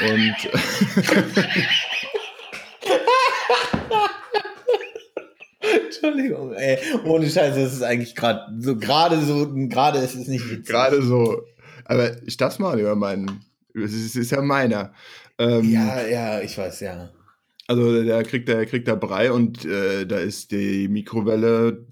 Und 0.00 0.36
Entschuldigung, 6.08 6.52
ey. 6.54 6.78
Ohne 7.04 7.28
Scheiße, 7.28 7.60
das 7.60 7.72
ist 7.72 7.82
eigentlich 7.82 8.14
gerade 8.14 8.52
so, 8.60 8.76
gerade 8.76 9.20
so, 9.20 9.52
gerade 9.68 9.98
ist 9.98 10.14
es 10.14 10.28
nicht 10.28 10.48
witzig. 10.50 10.66
gerade 10.66 11.02
so, 11.02 11.42
aber 11.84 12.22
ich 12.26 12.36
darf's 12.36 12.58
mal 12.58 12.78
über 12.78 12.96
meinen, 12.96 13.44
es 13.74 13.92
ist, 13.92 14.16
ist 14.16 14.30
ja 14.30 14.42
meiner. 14.42 14.92
Ähm, 15.38 15.70
Ja, 15.70 16.06
ja, 16.06 16.40
ich 16.40 16.56
weiß, 16.56 16.80
ja. 16.80 17.10
Also 17.66 18.02
der 18.02 18.22
kriegt 18.22 18.48
der 18.48 18.64
kriegt 18.64 18.88
da 18.88 18.94
Brei 18.94 19.30
und 19.30 19.64
äh, 19.64 20.06
da 20.06 20.16
ist 20.16 20.52
die 20.52 20.88
Mikrowelle 20.88 21.86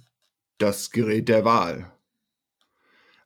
das 0.58 0.90
Gerät 0.90 1.28
der 1.28 1.44
Wahl. 1.44 1.92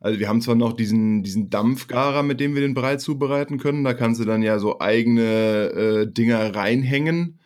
Also 0.01 0.19
wir 0.19 0.29
haben 0.29 0.41
zwar 0.41 0.55
noch 0.55 0.73
diesen, 0.73 1.23
diesen 1.23 1.51
Dampfgarer, 1.51 2.23
mit 2.23 2.41
dem 2.41 2.55
wir 2.55 2.63
den 2.63 2.75
Brei 2.75 2.97
zubereiten 2.97 3.59
können. 3.59 3.85
Da 3.85 3.93
kannst 3.95 4.21
du 4.21 4.25
dann 4.25 4.43
ja 4.43 4.59
so 4.59 4.81
eigene 4.81 5.23
äh, 5.23 6.07
Dinger 6.11 6.55
reinhängen. 6.55 7.39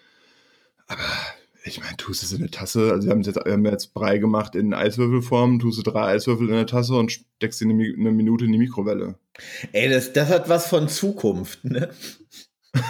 Aber 0.86 1.02
ich 1.66 1.80
meine, 1.80 1.96
tust 1.96 2.22
es 2.22 2.32
in 2.32 2.40
eine 2.40 2.50
Tasse. 2.50 2.92
Also 2.92 3.06
wir 3.06 3.12
haben 3.12 3.22
jetzt, 3.22 3.36
wir 3.36 3.52
haben 3.52 3.64
jetzt 3.64 3.94
Brei 3.94 4.18
gemacht 4.18 4.54
in 4.54 4.74
Eiswürfelform, 4.74 5.58
tust 5.58 5.78
du 5.78 5.82
drei 5.82 6.12
Eiswürfel 6.12 6.48
in 6.48 6.54
eine 6.54 6.66
Tasse 6.66 6.94
und 6.94 7.10
steckst 7.10 7.58
sie 7.58 7.64
eine, 7.64 7.82
eine 7.82 8.12
Minute 8.12 8.44
in 8.44 8.52
die 8.52 8.58
Mikrowelle. 8.58 9.14
Ey, 9.72 9.88
das, 9.88 10.12
das 10.12 10.28
hat 10.28 10.48
was 10.48 10.66
von 10.68 10.88
Zukunft, 10.88 11.64
ne? 11.64 11.88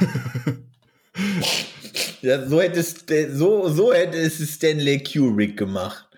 ja, 2.23 2.49
so 2.49 2.61
hätte 2.61 2.81
es, 2.81 3.04
so, 3.37 3.69
so 3.69 3.93
hätte 3.93 4.19
es 4.19 4.38
Stanley 4.54 5.02
Kubrick 5.04 5.57
gemacht. 5.57 6.09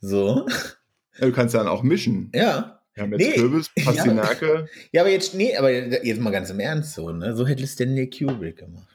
So. 0.00 0.46
Ja, 1.18 1.26
du 1.26 1.32
kannst 1.32 1.54
dann 1.54 1.68
auch 1.68 1.82
mischen. 1.82 2.30
Ja. 2.34 2.82
Wir 2.92 3.02
haben 3.02 3.12
jetzt 3.12 3.20
Nee. 3.20 3.34
Kürbis, 3.34 3.70
Pastinake. 3.82 4.68
Ja, 4.92 5.00
aber 5.00 5.10
jetzt, 5.10 5.34
nee, 5.34 5.56
aber 5.56 5.72
jetzt 5.72 6.20
mal 6.20 6.30
ganz 6.30 6.50
im 6.50 6.60
Ernst 6.60 6.94
so, 6.94 7.10
ne? 7.10 7.34
So 7.34 7.46
hätte 7.46 7.64
es 7.64 7.72
Stanley 7.72 8.10
Kubrick 8.10 8.58
gemacht. 8.58 8.93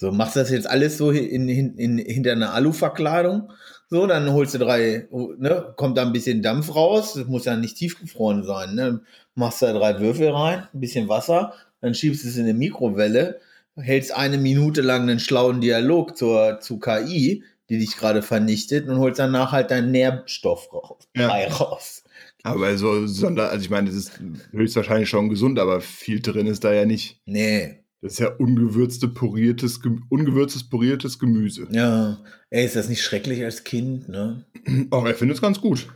So, 0.00 0.10
machst 0.10 0.34
das 0.34 0.48
jetzt 0.50 0.66
alles 0.66 0.96
so 0.96 1.10
in, 1.10 1.46
in, 1.50 1.76
in, 1.76 1.98
hinter 1.98 2.32
einer 2.32 2.54
Aluverkleidung. 2.54 3.52
So, 3.90 4.06
dann 4.06 4.32
holst 4.32 4.54
du 4.54 4.58
drei, 4.58 5.06
ne, 5.36 5.74
kommt 5.76 5.98
da 5.98 6.02
ein 6.06 6.14
bisschen 6.14 6.40
Dampf 6.40 6.74
raus, 6.74 7.12
das 7.12 7.26
muss 7.26 7.44
ja 7.44 7.54
nicht 7.54 7.76
tiefgefroren 7.76 8.42
sein, 8.42 8.74
ne? 8.74 9.02
Machst 9.34 9.60
da 9.60 9.74
drei 9.74 10.00
Würfel 10.00 10.30
rein, 10.30 10.66
ein 10.72 10.80
bisschen 10.80 11.10
Wasser, 11.10 11.52
dann 11.82 11.94
schiebst 11.94 12.24
es 12.24 12.38
in 12.38 12.44
eine 12.44 12.54
Mikrowelle, 12.54 13.40
hältst 13.76 14.16
eine 14.16 14.38
Minute 14.38 14.80
lang 14.80 15.02
einen 15.02 15.20
schlauen 15.20 15.60
Dialog 15.60 16.16
zur, 16.16 16.60
zu 16.60 16.78
KI, 16.78 17.44
die 17.68 17.78
dich 17.78 17.98
gerade 17.98 18.22
vernichtet 18.22 18.88
und 18.88 19.00
holst 19.00 19.18
danach 19.18 19.52
halt 19.52 19.70
deinen 19.70 19.90
Nährstoff 19.90 20.72
raus, 20.72 21.08
Ja. 21.14 21.28
Raus. 21.28 22.04
Aber 22.42 22.74
so 22.78 23.06
Sonder, 23.06 23.50
also 23.50 23.62
ich 23.62 23.70
meine, 23.70 23.88
das 23.88 23.96
ist 23.96 24.18
höchstwahrscheinlich 24.52 25.10
schon 25.10 25.28
gesund, 25.28 25.58
aber 25.58 25.82
viel 25.82 26.22
drin 26.22 26.46
ist 26.46 26.64
da 26.64 26.72
ja 26.72 26.86
nicht. 26.86 27.20
Nee, 27.26 27.79
Das 28.02 28.12
ist 28.12 28.18
ja 28.18 28.28
ungewürzte, 28.28 29.08
puriertes, 29.08 29.80
ungewürztes, 30.08 30.68
puriertes 30.68 31.18
Gemüse. 31.18 31.68
Ja, 31.70 32.18
ey, 32.48 32.64
ist 32.64 32.76
das 32.76 32.88
nicht 32.88 33.02
schrecklich 33.02 33.44
als 33.44 33.64
Kind, 33.64 34.08
ne? 34.08 34.44
Auch 34.90 35.04
er 35.04 35.14
findet 35.14 35.36
es 35.36 35.42
ganz 35.42 35.60
gut. 35.60 35.88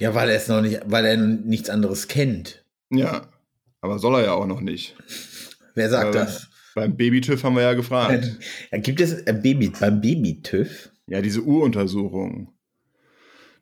Ja, 0.00 0.14
weil 0.14 0.28
er 0.28 0.36
es 0.36 0.48
noch 0.48 0.60
nicht, 0.60 0.80
weil 0.86 1.04
er 1.04 1.16
nichts 1.16 1.70
anderes 1.70 2.08
kennt. 2.08 2.64
Ja. 2.90 3.28
Aber 3.80 3.98
soll 3.98 4.16
er 4.16 4.24
ja 4.24 4.32
auch 4.32 4.46
noch 4.46 4.60
nicht. 4.60 4.96
Wer 5.74 5.88
sagt 5.88 6.14
Aber 6.14 6.24
das? 6.24 6.48
Beim 6.74 6.96
Babytüv 6.96 7.42
haben 7.42 7.56
wir 7.56 7.62
ja 7.62 7.74
gefragt. 7.74 8.38
Ja, 8.70 8.78
gibt 8.78 9.00
es 9.00 9.26
ein 9.26 9.42
Baby, 9.42 9.68
beim 9.68 10.00
Baby-TÜV? 10.00 10.90
Ja, 11.06 11.20
diese 11.20 11.42
Uruntersuchung. 11.42 12.51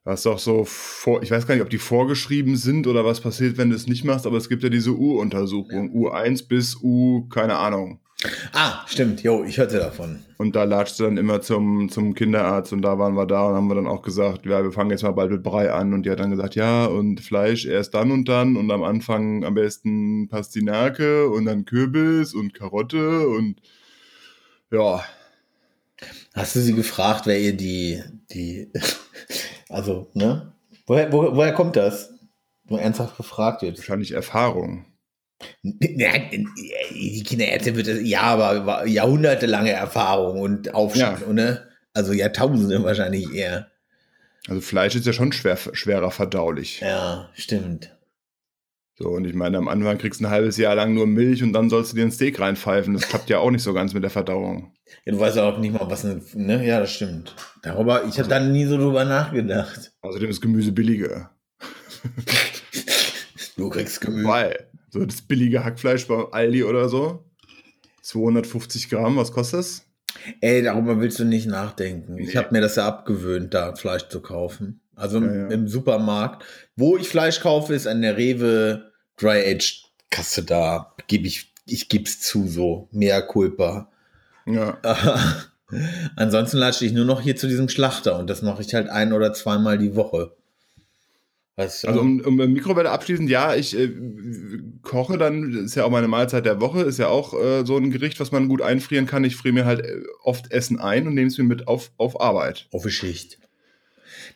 Das 0.05 0.21
ist 0.21 0.27
doch 0.27 0.39
so 0.39 0.65
vor, 0.65 1.23
ich 1.23 1.31
weiß 1.31 1.47
gar 1.47 1.55
nicht, 1.55 1.63
ob 1.63 1.71
die 1.71 1.79
vorgeschrieben 1.79 2.57
sind 2.57 2.87
oder 2.87 3.05
was 3.05 3.21
passiert, 3.21 3.59
wenn 3.59 3.71
du 3.71 3.77
es 3.77 3.87
nicht 3.87 4.05
machst, 4.05 4.27
aber 4.27 4.39
es 4.39 4.49
gibt 4.49 4.63
ja 4.63 4.71
diese 4.71 4.93
U-Untersuchung. 4.93 5.93
U1 5.93 6.49
bis 6.49 6.77
U, 6.83 7.29
keine 7.29 7.57
Ahnung. 7.57 8.01
Ah, 8.53 8.85
stimmt, 8.87 9.23
jo, 9.23 9.45
ich 9.45 9.57
hörte 9.57 9.79
davon. 9.79 10.21
Und 10.37 10.55
da 10.55 10.65
latscht 10.65 10.97
sie 10.97 11.05
dann 11.05 11.17
immer 11.17 11.41
zum, 11.41 11.89
zum 11.89 12.15
Kinderarzt 12.15 12.73
und 12.73 12.83
da 12.83 12.99
waren 12.99 13.15
wir 13.15 13.27
da 13.27 13.49
und 13.49 13.55
haben 13.55 13.69
wir 13.69 13.77
dann 13.77 13.87
auch 13.87 14.03
gesagt, 14.03 14.45
ja, 14.45 14.63
wir 14.63 14.73
fangen 14.73 14.91
jetzt 14.91 15.03
mal 15.03 15.13
bald 15.13 15.31
mit 15.31 15.43
Brei 15.43 15.73
an. 15.73 15.95
Und 15.95 16.05
die 16.05 16.11
hat 16.11 16.21
dann 16.21 16.31
gesagt, 16.31 16.55
ja, 16.55 16.85
und 16.85 17.21
Fleisch 17.21 17.65
erst 17.65 17.95
dann 17.95 18.11
und 18.11 18.29
dann 18.29 18.57
und 18.57 18.71
am 18.71 18.83
Anfang 18.83 19.45
am 19.45 19.55
besten 19.55 20.29
Pastinake 20.29 21.29
und 21.31 21.47
dann 21.47 21.65
Kürbis 21.65 22.35
und 22.35 22.53
Karotte 22.53 23.27
und 23.29 23.61
ja. 24.71 25.03
Hast 26.35 26.57
du 26.57 26.61
sie 26.61 26.75
gefragt, 26.75 27.27
wer 27.27 27.41
ihr 27.41 27.55
die, 27.55 28.03
die, 28.31 28.71
also, 29.71 30.11
ne? 30.15 30.53
Woher, 30.87 31.13
wo, 31.13 31.37
woher 31.37 31.53
kommt 31.53 31.77
das? 31.77 32.13
Nur 32.65 32.81
ernsthaft 32.81 33.17
gefragt 33.17 33.63
jetzt. 33.63 33.79
Wahrscheinlich 33.79 34.13
Erfahrung. 34.13 34.87
Ja, 35.63 36.13
die 36.91 37.23
Kinderärztin 37.25 37.77
wird 37.77 37.89
das, 37.89 38.01
ja, 38.03 38.23
aber 38.23 38.87
jahrhundertelange 38.87 39.73
Erfahrung 39.73 40.41
und 40.41 40.75
Aufstieg, 40.75 41.03
ja. 41.03 41.33
ne? 41.33 41.67
Also 41.95 42.13
Jahrtausende 42.13 42.83
wahrscheinlich 42.85 43.33
eher. 43.33 43.71
Also 44.49 44.61
Fleisch 44.61 44.95
ist 44.95 45.07
ja 45.07 45.13
schon 45.13 45.33
schwer, 45.33 45.57
schwerer 45.57 46.11
verdaulich. 46.11 46.81
Ja, 46.81 47.31
stimmt. 47.35 47.97
So, 49.03 49.09
und 49.09 49.27
ich 49.27 49.33
meine, 49.35 49.57
am 49.57 49.67
Anfang 49.67 49.97
kriegst 49.97 50.21
du 50.21 50.27
ein 50.27 50.31
halbes 50.31 50.59
Jahr 50.59 50.75
lang 50.75 50.93
nur 50.93 51.07
Milch 51.07 51.43
und 51.43 51.55
dann 51.55 51.71
sollst 51.71 51.93
du 51.93 51.97
dir 51.97 52.03
ein 52.03 52.13
Steak 52.13 52.39
reinpfeifen. 52.39 52.93
Das 52.93 53.09
klappt 53.09 53.31
ja 53.31 53.39
auch 53.39 53.51
nicht 53.51 53.63
so 53.63 53.73
ganz 53.73 53.95
mit 53.95 54.03
der 54.03 54.11
Verdauung. 54.11 54.75
Ja, 55.07 55.13
du 55.13 55.19
weißt 55.19 55.39
auch 55.39 55.57
nicht 55.57 55.73
mal, 55.73 55.91
was 55.91 56.05
eine, 56.05 56.21
ne? 56.35 56.67
Ja, 56.67 56.81
das 56.81 56.93
stimmt. 56.93 57.35
Darüber, 57.63 58.05
ich 58.05 58.19
habe 58.19 58.29
da 58.29 58.39
nie 58.39 58.67
so 58.67 58.77
drüber 58.77 59.07
nachgedacht. 59.07 59.93
Außerdem 60.03 60.29
ist 60.29 60.43
Gemüse 60.43 60.73
billiger. 60.73 61.31
du 63.57 63.71
kriegst 63.71 64.03
Gemüse. 64.03 64.29
Weil. 64.29 64.67
So 64.91 65.03
das 65.03 65.23
billige 65.23 65.65
Hackfleisch 65.65 66.07
bei 66.07 66.23
Aldi 66.33 66.65
oder 66.65 66.91
so. 66.91 67.25
250 68.03 68.91
Gramm, 68.91 69.17
was 69.17 69.33
kostet 69.33 69.61
das? 69.61 69.87
Ey, 70.43 70.63
darüber 70.63 71.01
willst 71.01 71.19
du 71.19 71.25
nicht 71.25 71.47
nachdenken. 71.47 72.17
Nee. 72.17 72.25
Ich 72.25 72.37
habe 72.37 72.49
mir 72.51 72.61
das 72.61 72.77
ja 72.77 72.87
abgewöhnt, 72.87 73.55
da 73.55 73.75
Fleisch 73.77 74.09
zu 74.09 74.21
kaufen. 74.21 74.83
Also 74.95 75.21
ja, 75.21 75.35
ja. 75.35 75.47
im, 75.49 75.69
Supermarkt. 75.69 76.45
Wo 76.77 76.99
ich 76.99 77.09
Fleisch 77.09 77.41
kaufe, 77.41 77.75
ist 77.75 77.87
an 77.87 78.03
der 78.03 78.19
Rewe 78.19 78.90
Dry 79.21 79.55
Age 79.55 79.85
Kasse 80.11 80.43
da. 80.43 80.95
Gebe 81.07 81.27
ich, 81.27 81.53
ich 81.67 81.89
geb's 81.89 82.21
zu, 82.21 82.49
so. 82.49 82.89
Mehr 82.91 83.23
Culpa. 83.23 83.91
Ja. 84.47 84.79
Ansonsten 86.17 86.59
latsche 86.59 86.85
ich 86.85 86.93
nur 86.93 87.05
noch 87.05 87.21
hier 87.21 87.37
zu 87.37 87.47
diesem 87.47 87.69
Schlachter 87.69 88.19
und 88.19 88.29
das 88.29 88.43
mache 88.43 88.63
ich 88.63 88.75
halt 88.75 88.89
ein 88.89 89.13
oder 89.13 89.33
zweimal 89.33 89.79
die 89.79 89.95
Woche. 89.95 90.33
Was, 91.57 91.85
also 91.85 92.01
um, 92.01 92.21
um 92.21 92.37
Mikrowelle 92.37 92.91
abschließend, 92.91 93.29
ja, 93.29 93.55
ich 93.55 93.79
äh, 93.79 93.91
koche 94.83 95.19
dann, 95.19 95.53
ist 95.53 95.75
ja 95.75 95.85
auch 95.85 95.91
meine 95.91 96.09
Mahlzeit 96.09 96.47
der 96.47 96.61
Woche, 96.61 96.83
ist 96.83 96.99
ja 96.99 97.09
auch 97.09 97.35
äh, 97.35 97.67
so 97.67 97.77
ein 97.77 97.91
Gericht, 97.91 98.19
was 98.19 98.33
man 98.33 98.49
gut 98.49 98.63
einfrieren 98.63 99.07
kann. 99.07 99.25
Ich 99.25 99.37
friere 99.37 99.53
mir 99.53 99.65
halt 99.67 99.85
äh, 99.85 100.01
oft 100.23 100.51
Essen 100.53 100.81
ein 100.81 101.07
und 101.07 101.15
nehme 101.15 101.27
es 101.27 101.37
mir 101.37 101.45
mit 101.45 101.69
auf, 101.69 101.93
auf 101.99 102.21
Arbeit. 102.21 102.67
Auf 102.73 102.85
die 102.85 102.91
Schicht. 102.91 103.39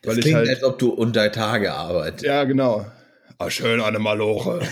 Das 0.03 0.17
Weil 0.17 0.23
klingt, 0.23 0.37
halt, 0.37 0.49
als 0.51 0.63
ob 0.63 0.79
du 0.79 0.91
unter 0.91 1.33
Tage 1.33 1.73
arbeitest. 1.73 2.25
Ja, 2.25 2.45
genau. 2.45 2.85
Ah, 3.39 3.51
schön 3.51 3.81
eine 3.81 3.99
Maloche. 3.99 4.61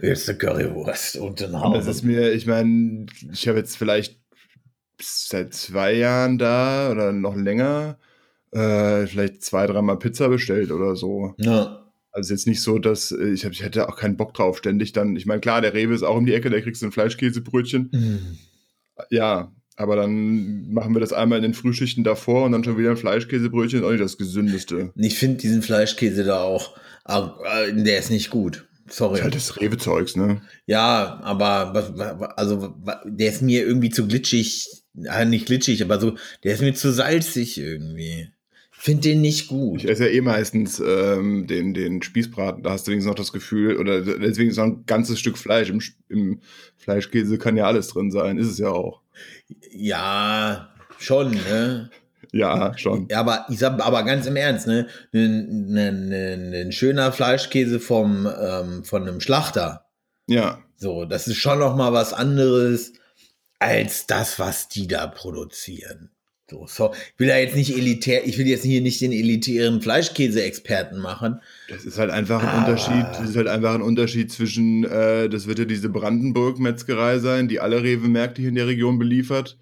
Jetzt 0.00 0.28
eine 0.28 0.38
Currywurst 0.38 1.16
und 1.16 1.42
ein 1.42 1.58
Haus. 1.58 1.86
Das 1.86 1.96
ist 1.96 2.02
mir, 2.02 2.32
ich 2.32 2.46
meine, 2.46 3.06
ich 3.32 3.48
habe 3.48 3.58
jetzt 3.58 3.76
vielleicht 3.76 4.18
seit 5.00 5.54
zwei 5.54 5.92
Jahren 5.94 6.38
da 6.38 6.90
oder 6.90 7.12
noch 7.12 7.36
länger 7.36 7.98
äh, 8.52 9.06
vielleicht 9.06 9.42
zwei, 9.42 9.66
dreimal 9.66 9.98
Pizza 9.98 10.28
bestellt 10.28 10.70
oder 10.70 10.94
so. 10.94 11.34
Ja. 11.38 11.90
Also 12.12 12.34
jetzt 12.34 12.46
nicht 12.46 12.62
so, 12.62 12.78
dass 12.78 13.10
äh, 13.10 13.30
ich, 13.30 13.44
hab, 13.44 13.52
ich 13.52 13.62
hätte 13.62 13.88
auch 13.88 13.96
keinen 13.96 14.16
Bock 14.16 14.34
drauf, 14.34 14.58
ständig 14.58 14.92
dann. 14.92 15.16
Ich 15.16 15.26
meine, 15.26 15.40
klar, 15.40 15.62
der 15.62 15.74
Rewe 15.74 15.94
ist 15.94 16.02
auch 16.02 16.16
um 16.16 16.26
die 16.26 16.34
Ecke, 16.34 16.50
da 16.50 16.60
kriegst 16.60 16.82
du 16.82 16.86
ein 16.86 16.92
Fleischkäsebrötchen. 16.92 17.90
Mhm. 17.92 18.38
Ja, 19.10 19.52
aber 19.76 19.96
dann 19.96 20.72
machen 20.72 20.94
wir 20.94 21.00
das 21.00 21.12
einmal 21.12 21.38
in 21.38 21.42
den 21.42 21.54
Frühschichten 21.54 22.04
davor 22.04 22.44
und 22.44 22.52
dann 22.52 22.64
schon 22.64 22.78
wieder 22.78 22.90
ein 22.90 22.96
Fleischkäsebrötchen, 22.96 23.80
ist 23.80 23.86
auch 23.86 23.90
nicht 23.90 24.02
das 24.02 24.18
gesündeste. 24.18 24.92
Ich 24.96 25.18
finde 25.18 25.38
diesen 25.38 25.62
Fleischkäse 25.62 26.24
da 26.24 26.42
auch, 26.42 26.76
äh, 27.06 27.72
der 27.72 27.98
ist 27.98 28.10
nicht 28.10 28.30
gut. 28.30 28.66
Sorry. 28.88 29.12
Das 29.12 29.18
ist 29.18 29.24
halt 29.24 29.34
das 29.34 29.60
Rewe-Zeugs, 29.60 30.16
ne? 30.16 30.42
Ja, 30.66 31.20
aber 31.22 32.34
also 32.36 32.74
der 33.04 33.28
ist 33.28 33.40
mir 33.40 33.64
irgendwie 33.64 33.90
zu 33.90 34.06
glitschig, 34.06 34.68
nicht 35.26 35.46
glitschig, 35.46 35.82
aber 35.82 35.98
so, 35.98 36.16
der 36.44 36.54
ist 36.54 36.60
mir 36.60 36.74
zu 36.74 36.92
salzig 36.92 37.58
irgendwie 37.58 38.28
finde 38.82 39.02
den 39.02 39.20
nicht 39.20 39.46
gut. 39.46 39.84
Ich 39.84 39.88
esse 39.88 40.08
ja 40.08 40.10
eh 40.10 40.20
meistens 40.20 40.82
ähm, 40.84 41.46
den, 41.46 41.72
den 41.72 42.02
Spießbraten. 42.02 42.64
Da 42.64 42.70
hast 42.70 42.84
du 42.84 42.90
wenigstens 42.90 43.10
noch 43.10 43.14
das 43.14 43.32
Gefühl, 43.32 43.76
oder 43.76 44.00
deswegen 44.00 44.50
ist 44.50 44.56
noch 44.56 44.64
ein 44.64 44.84
ganzes 44.86 45.20
Stück 45.20 45.38
Fleisch. 45.38 45.70
Im, 45.70 45.80
Im 46.08 46.40
Fleischkäse 46.78 47.38
kann 47.38 47.56
ja 47.56 47.66
alles 47.66 47.86
drin 47.86 48.10
sein. 48.10 48.38
Ist 48.38 48.48
es 48.48 48.58
ja 48.58 48.70
auch. 48.70 49.01
Ja, 49.70 50.74
schon, 50.98 51.32
ne? 51.32 51.90
Ja, 52.32 52.76
schon. 52.78 53.08
Aber 53.12 53.46
ich 53.50 53.58
sag 53.58 53.84
aber 53.84 54.04
ganz 54.04 54.26
im 54.26 54.36
Ernst, 54.36 54.66
ne? 54.66 54.86
Ein, 55.12 55.76
ein, 55.76 56.12
ein, 56.12 56.54
ein 56.54 56.72
schöner 56.72 57.12
Fleischkäse 57.12 57.78
vom, 57.78 58.26
ähm, 58.26 58.84
von 58.84 59.02
einem 59.02 59.20
Schlachter. 59.20 59.86
Ja. 60.26 60.62
So, 60.76 61.04
das 61.04 61.28
ist 61.28 61.36
schon 61.36 61.58
noch 61.58 61.76
mal 61.76 61.92
was 61.92 62.12
anderes 62.12 62.94
als 63.58 64.06
das, 64.06 64.38
was 64.38 64.68
die 64.68 64.88
da 64.88 65.06
produzieren. 65.06 66.10
So, 66.52 66.66
so, 66.66 66.92
ich 66.92 67.18
will 67.18 67.28
ja 67.28 67.38
jetzt 67.38 67.56
nicht 67.56 67.74
elitär, 67.74 68.26
ich 68.26 68.36
will 68.36 68.46
jetzt 68.46 68.62
hier 68.62 68.82
nicht 68.82 69.00
den 69.00 69.12
elitären 69.12 69.80
Fleischkäse-Experten 69.80 70.98
machen. 70.98 71.40
Das 71.70 71.86
ist 71.86 71.98
halt 71.98 72.10
einfach 72.10 72.42
ein 72.42 72.48
aber 72.48 72.58
Unterschied, 72.58 73.06
das 73.12 73.30
ist 73.30 73.36
halt 73.36 73.48
einfach 73.48 73.74
ein 73.74 73.80
Unterschied 73.80 74.30
zwischen, 74.30 74.84
äh, 74.84 75.30
das 75.30 75.46
wird 75.46 75.60
ja 75.60 75.64
diese 75.64 75.88
Brandenburg-Metzgerei 75.88 77.20
sein, 77.20 77.48
die 77.48 77.58
alle 77.60 77.82
Rewe-Märkte 77.82 78.42
hier 78.42 78.50
in 78.50 78.54
der 78.54 78.66
Region 78.66 78.98
beliefert. 78.98 79.56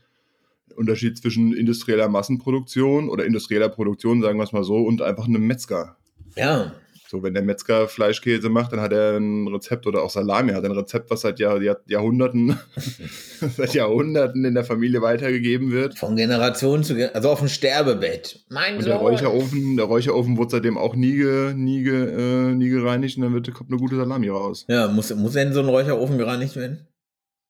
Unterschied 0.75 1.17
zwischen 1.19 1.53
industrieller 1.53 2.09
Massenproduktion 2.09 3.09
oder 3.09 3.25
industrieller 3.25 3.69
Produktion, 3.69 4.21
sagen 4.21 4.39
wir 4.39 4.45
es 4.45 4.53
mal 4.53 4.65
so, 4.65 4.79
und 4.79 5.03
einfach 5.03 5.27
einem 5.27 5.47
Metzger. 5.47 5.97
Ja. 6.37 6.73
So, 7.11 7.25
wenn 7.25 7.35
der 7.35 7.43
Metzger 7.43 7.89
Fleischkäse 7.89 8.51
macht, 8.51 8.71
dann 8.71 8.81
hat 8.81 8.93
er 8.93 9.17
ein 9.17 9.49
Rezept 9.49 9.89
oder 9.89 10.05
auch 10.05 10.11
Salami 10.11 10.53
hat 10.53 10.65
ein 10.65 10.71
Rezept, 10.71 11.11
was 11.11 11.23
seit 11.23 11.41
Jahr, 11.41 11.61
Jahr, 11.61 11.81
Jahrhunderten, 11.89 12.57
seit 13.57 13.75
Jahrhunderten 13.75 14.45
in 14.45 14.55
der 14.55 14.63
Familie 14.63 15.03
weitergegeben 15.03 15.73
wird. 15.73 15.99
Von 15.99 16.15
Generation 16.15 16.85
zu 16.85 16.95
Generation, 16.95 17.17
also 17.17 17.31
auf 17.31 17.41
dem 17.41 17.49
Sterbebett. 17.49 18.45
Mein 18.49 18.77
und 18.77 18.87
der 18.87 18.95
Räucherofen, 18.95 19.77
der 19.77 19.87
Räucherofen 19.87 20.37
wurde 20.37 20.51
seitdem 20.51 20.79
auch 20.79 20.95
nie, 20.95 21.17
ge, 21.17 21.53
nie, 21.53 21.83
ge, 21.83 22.51
äh, 22.51 22.55
nie 22.55 22.69
gereinigt 22.69 23.17
und 23.17 23.25
dann 23.25 23.35
wird, 23.35 23.53
kommt 23.55 23.73
eine 23.73 23.81
gute 23.81 23.97
Salami 23.97 24.29
raus. 24.29 24.65
Ja, 24.69 24.87
muss, 24.87 25.13
muss 25.13 25.33
denn 25.33 25.53
so 25.53 25.59
ein 25.59 25.69
Räucherofen 25.69 26.17
gereinigt 26.17 26.55
werden? 26.55 26.87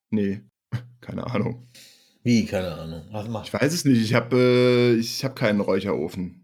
Nee, 0.09 0.40
keine 1.02 1.26
Ahnung. 1.26 1.69
Wie, 2.23 2.47
keine 2.47 2.73
Ahnung? 2.76 3.02
Was 3.12 3.29
macht? 3.29 3.49
Ich 3.49 3.52
weiß 3.52 3.75
es 3.75 3.85
nicht, 3.85 4.02
ich 4.02 4.14
habe 4.14 4.37
äh, 4.38 4.95
ich 4.95 5.23
hab 5.23 5.37
keinen 5.37 5.61
Räucherofen. 5.61 6.39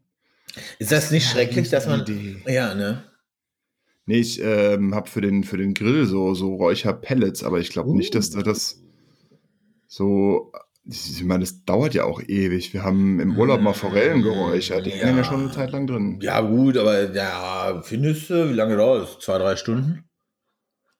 Ist 0.79 0.93
das 0.93 1.11
nicht 1.11 1.29
schrecklich, 1.29 1.69
dass 1.69 1.87
man. 1.87 2.00
Idee. 2.03 2.37
Ja, 2.47 2.75
ne? 2.75 3.05
Nee, 4.07 4.19
ich 4.19 4.41
ähm, 4.41 4.95
habe 4.95 5.11
für 5.11 5.21
den, 5.21 5.43
für 5.43 5.57
den 5.57 5.75
Grill 5.75 6.07
so, 6.07 6.35
so 6.35 6.55
Räucherpellets, 6.55 7.43
aber 7.43 7.59
ich 7.59 7.71
glaube 7.71 7.91
uh. 7.91 7.97
nicht, 7.97 8.15
dass 8.15 8.31
da 8.31 8.43
das 8.43 8.83
so. 9.87 10.53
Ich 10.88 11.25
meine, 11.25 11.41
das 11.41 11.65
dauert 11.65 11.95
ja 11.95 12.05
auch 12.05 12.23
ewig. 12.23 12.73
Wir 12.73 12.85
haben 12.85 13.19
im 13.19 13.37
Urlaub 13.37 13.61
mal 13.61 13.73
Forellen 13.75 14.23
geräuchert. 14.23 14.87
Die 14.87 14.91
ja. 14.91 14.97
hängen 14.99 15.17
ja 15.19 15.25
schon 15.25 15.41
eine 15.41 15.50
Zeit 15.50 15.73
lang 15.73 15.88
drin. 15.88 16.21
Ja, 16.23 16.41
gut, 16.41 16.76
aber 16.76 17.12
ja, 17.12 17.83
findest 17.83 18.31
du, 18.31 18.50
wie 18.50 18.55
lange 18.55 18.76
dauert 18.76 19.09
es? 19.09 19.19
Zwei, 19.19 19.38
drei 19.38 19.57
Stunden? 19.57 20.05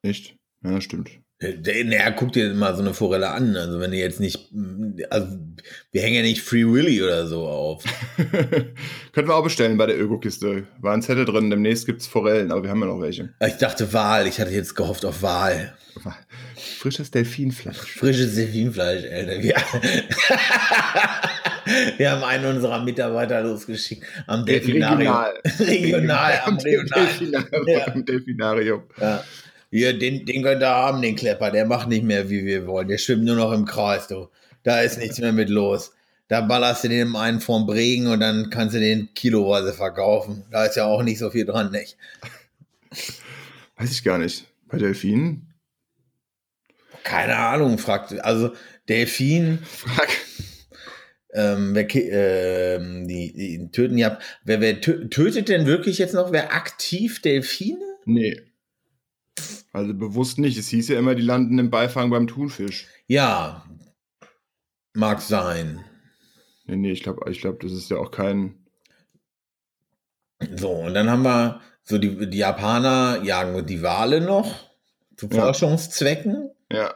Nicht? 0.03 0.37
Ja, 0.65 0.81
stimmt. 0.81 1.21
Naja, 1.39 2.13
guck 2.13 2.33
dir 2.33 2.55
mal 2.55 2.75
so 2.75 2.81
eine 2.81 2.95
Forelle 2.95 3.29
an. 3.29 3.57
Also 3.57 3.79
wenn 3.79 3.91
du 3.91 3.99
jetzt 3.99 4.21
nicht, 4.21 4.49
also 5.11 5.37
wir 5.93 6.01
hängen 6.01 6.17
ja 6.17 6.23
nicht 6.23 6.41
Free 6.41 6.65
Willy 6.65 7.03
oder 7.03 7.27
so 7.27 7.47
auf. 7.47 7.85
Könnten 8.17 9.29
wir 9.29 9.35
auch 9.35 9.45
bestellen 9.45 9.77
bei 9.77 9.85
der 9.85 10.01
Ökokiste. 10.01 10.67
War 10.81 10.95
ein 10.95 11.03
Zettel 11.03 11.27
drin, 11.27 11.51
demnächst 11.51 11.85
gibt 11.85 12.01
es 12.01 12.07
Forellen, 12.07 12.51
aber 12.51 12.63
wir 12.63 12.71
haben 12.71 12.81
ja 12.81 12.87
noch 12.87 13.03
welche. 13.03 13.35
Ich 13.47 13.59
dachte 13.59 13.93
Wal, 13.93 14.27
ich 14.27 14.41
hatte 14.41 14.51
jetzt 14.51 14.75
gehofft 14.75 15.05
auf 15.05 15.21
Wal. 15.21 15.77
Frisches 16.79 17.11
Delfinfleisch. 17.11 17.77
Frisches 17.77 18.35
Delfinfleisch, 18.35 19.05
Alter. 19.05 19.43
Wir, 19.43 19.57
wir 21.99 22.13
haben 22.13 22.25
einen 22.25 22.57
unserer 22.57 22.83
Mitarbeiter 22.83 23.43
losgeschickt 23.43 24.07
am 24.27 24.47
Delfinarium. 24.47 24.99
Regional. 24.99 25.35
Regional, 25.61 26.41
am, 26.45 26.59
Delfinarium. 26.59 27.45
Ja. 27.67 27.89
Am 27.89 28.07
Delfinarium. 28.07 28.85
Ja. 28.99 29.23
Hier, 29.71 29.99
den, 29.99 30.25
den 30.25 30.43
könnt 30.43 30.63
ihr 30.63 30.69
haben, 30.69 31.03
den 31.03 31.17
Klepper. 31.17 31.51
Der 31.51 31.67
macht 31.67 31.89
nicht 31.89 32.05
mehr, 32.05 32.31
wie 32.31 32.45
wir 32.45 32.67
wollen. 32.67 32.89
Der 32.89 32.99
schwimmt 32.99 33.25
nur 33.25 33.37
noch 33.37 33.53
im 33.53 33.65
Kreis, 33.65 34.09
du. 34.09 34.29
Da 34.63 34.81
ist 34.81 34.99
nichts 34.99 35.19
mehr 35.19 35.33
mit 35.33 35.49
los. 35.49 35.93
Da 36.29 36.41
ballerst 36.41 36.85
du 36.85 36.89
den 36.89 37.15
einen 37.15 37.41
vorm 37.41 37.67
Bregen 37.67 38.09
und 38.09 38.21
dann 38.21 38.51
kannst 38.51 38.75
du 38.75 38.81
den 38.81 39.15
kiloweise 39.15 39.73
verkaufen. 39.73 40.45
Da 40.51 40.65
ist 40.65 40.77
ja 40.77 40.87
auch 40.87 41.03
nicht 41.03 41.19
so 41.19 41.31
viel 41.31 41.45
dran, 41.45 41.71
nicht? 41.71 41.97
Weiß 43.77 43.93
ich 43.93 44.03
gar 44.03 44.19
nicht. 44.19 44.47
Bei 44.69 44.79
Delfinen? 44.79 45.55
Keine 47.05 47.37
Ahnung, 47.37 47.79
fragt. 47.79 48.19
Also, 48.25 48.53
Delfin. 48.89 49.61
Frag. 49.65 50.09
Ähm, 51.33 51.75
wer, 51.75 51.95
ähm, 51.95 53.07
die, 53.07 53.33
die 53.33 53.71
töten 53.71 53.99
ja. 53.99 54.19
Wer, 54.45 54.61
wer 54.61 54.81
tötet 54.81 55.49
denn 55.49 55.67
wirklich 55.67 55.99
jetzt 55.99 56.15
noch? 56.15 56.33
Wer 56.33 56.55
aktiv 56.55 57.21
Delfine? 57.21 57.85
Nee. 58.07 58.43
Also 59.77 59.93
bewusst 59.93 60.39
nicht. 60.39 60.57
Es 60.57 60.69
hieß 60.69 60.89
ja 60.89 60.99
immer, 60.99 61.15
die 61.15 61.23
landen 61.23 61.59
im 61.59 61.71
Beifang 61.71 62.09
beim 62.09 62.27
Thunfisch. 62.27 62.87
Ja, 63.09 63.63
mag 64.95 65.21
sein. 65.21 65.85
Nee, 66.65 66.77
nee, 66.77 66.93
ich 66.93 67.03
glaube, 67.03 67.31
ich 67.31 67.43
glaub, 67.43 67.61
das 67.61 67.73
ist 67.73 67.91
ja 67.91 67.99
auch 67.99 68.11
kein. 68.11 68.67
So, 70.57 70.71
und 70.71 70.95
dann 70.95 71.11
haben 71.11 71.25
wir 71.25 71.61
so 71.83 71.99
die, 71.99 72.31
die 72.31 72.39
Japaner 72.39 73.23
jagen 73.23 73.67
die 73.67 73.83
Wale 73.83 74.23
noch 74.23 74.71
zu 75.15 75.27
Ja. 75.27 75.43
Forschungszwecken. 75.43 76.51
Ja, 76.73 76.95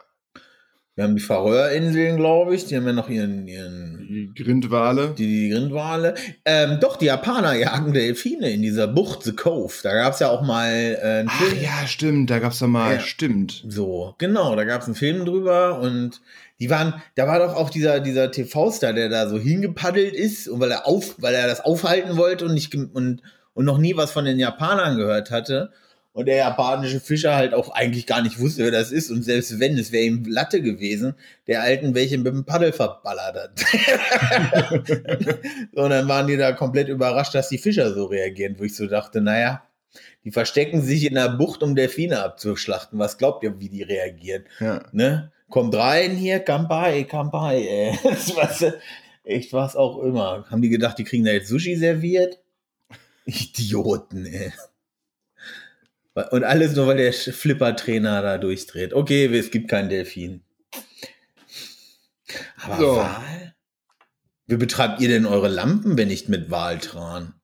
Wir 1.00 1.04
haben 1.04 1.16
die 1.16 1.22
Färöerinseln, 1.22 2.18
glaube 2.18 2.54
ich. 2.54 2.66
Die 2.66 2.76
haben 2.76 2.86
ja 2.86 2.92
noch 2.92 3.08
ihren, 3.08 3.48
ihren 3.48 4.06
die 4.36 4.44
Grindwale. 4.44 5.14
die, 5.16 5.26
die 5.26 5.48
Grindwale. 5.48 6.12
Ähm, 6.44 6.76
doch, 6.78 6.96
die 6.96 7.06
Japaner 7.06 7.54
jagen 7.58 7.94
Delfine 7.94 8.50
in 8.50 8.60
dieser 8.60 8.86
Bucht, 8.86 9.22
The 9.22 9.32
Cove. 9.32 9.72
Da 9.82 9.94
gab 9.94 10.12
es 10.12 10.18
ja 10.20 10.28
auch 10.28 10.42
mal 10.42 10.68
äh, 10.70 11.06
einen 11.20 11.28
Ach 11.32 11.40
Film. 11.40 11.58
ja, 11.62 11.86
stimmt, 11.86 12.28
da 12.28 12.38
gab's 12.38 12.58
doch 12.58 12.66
mal, 12.66 12.96
Ja. 12.96 13.00
stimmt. 13.00 13.64
So, 13.66 14.14
genau, 14.18 14.54
da 14.56 14.64
gab 14.64 14.82
es 14.82 14.88
einen 14.88 14.94
Film 14.94 15.24
drüber 15.24 15.80
und 15.80 16.20
die 16.60 16.68
waren, 16.68 16.92
da 17.14 17.26
war 17.26 17.38
doch 17.38 17.54
auch 17.56 17.70
dieser, 17.70 18.00
dieser 18.00 18.30
TV-Star, 18.30 18.92
der 18.92 19.08
da 19.08 19.26
so 19.26 19.38
hingepaddelt 19.38 20.12
ist 20.14 20.48
und 20.48 20.60
weil 20.60 20.70
er 20.70 20.86
auf, 20.86 21.14
weil 21.16 21.32
er 21.34 21.46
das 21.46 21.64
aufhalten 21.64 22.18
wollte 22.18 22.44
und 22.44 22.52
nicht 22.52 22.74
und, 22.74 23.22
und 23.54 23.64
noch 23.64 23.78
nie 23.78 23.96
was 23.96 24.10
von 24.10 24.26
den 24.26 24.38
Japanern 24.38 24.98
gehört 24.98 25.30
hatte. 25.30 25.70
Und 26.20 26.26
der 26.26 26.36
japanische 26.36 27.00
Fischer 27.00 27.34
halt 27.34 27.54
auch 27.54 27.70
eigentlich 27.70 28.06
gar 28.06 28.20
nicht 28.20 28.38
wusste, 28.38 28.64
wer 28.64 28.70
das 28.70 28.92
ist. 28.92 29.10
Und 29.10 29.22
selbst 29.22 29.58
wenn, 29.58 29.78
es 29.78 29.90
wäre 29.90 30.04
ihm 30.04 30.22
Latte 30.26 30.60
gewesen, 30.60 31.14
der 31.46 31.62
alten 31.62 31.94
welche 31.94 32.18
mit 32.18 32.26
dem 32.26 32.44
Paddel 32.44 32.74
verballert 32.74 33.36
hat. 33.36 33.58
so, 35.74 35.80
und 35.80 35.88
dann 35.88 36.06
waren 36.08 36.26
die 36.26 36.36
da 36.36 36.52
komplett 36.52 36.88
überrascht, 36.88 37.34
dass 37.34 37.48
die 37.48 37.56
Fischer 37.56 37.94
so 37.94 38.04
reagieren, 38.04 38.56
wo 38.58 38.64
ich 38.64 38.76
so 38.76 38.86
dachte, 38.86 39.22
naja, 39.22 39.62
die 40.22 40.30
verstecken 40.30 40.82
sich 40.82 41.06
in 41.06 41.14
der 41.14 41.30
Bucht, 41.30 41.62
um 41.62 41.74
Delfine 41.74 42.22
abzuschlachten. 42.22 42.98
Was 42.98 43.16
glaubt 43.16 43.42
ihr, 43.42 43.58
wie 43.58 43.70
die 43.70 43.82
reagieren? 43.82 44.44
Ja. 44.58 44.82
Ne? 44.92 45.32
Kommt 45.48 45.74
rein 45.74 46.16
hier, 46.16 46.40
Kampai, 46.40 47.04
Kampai, 47.04 47.62
ey. 47.66 47.98
Echt 49.24 49.54
was 49.54 49.74
auch 49.74 50.02
immer. 50.02 50.44
Haben 50.50 50.60
die 50.60 50.68
gedacht, 50.68 50.98
die 50.98 51.04
kriegen 51.04 51.24
da 51.24 51.32
jetzt 51.32 51.48
Sushi 51.48 51.76
serviert? 51.76 52.40
Idioten, 53.24 54.26
ey. 54.26 54.52
Und 56.14 56.44
alles 56.44 56.74
nur, 56.74 56.86
weil 56.86 56.96
der 56.96 57.12
Flipper-Trainer 57.12 58.22
da 58.22 58.38
durchdreht. 58.38 58.92
Okay, 58.92 59.26
es 59.26 59.50
gibt 59.50 59.68
keinen 59.68 59.88
Delfin. 59.88 60.42
Aber 62.62 62.76
So. 62.76 62.96
Wal? 62.96 63.54
Wie 64.46 64.56
betreibt 64.56 65.00
ihr 65.00 65.08
denn 65.08 65.26
eure 65.26 65.48
Lampen, 65.48 65.96
wenn 65.96 66.08
nicht 66.08 66.28
mit 66.28 66.50
Waltran? 66.50 67.34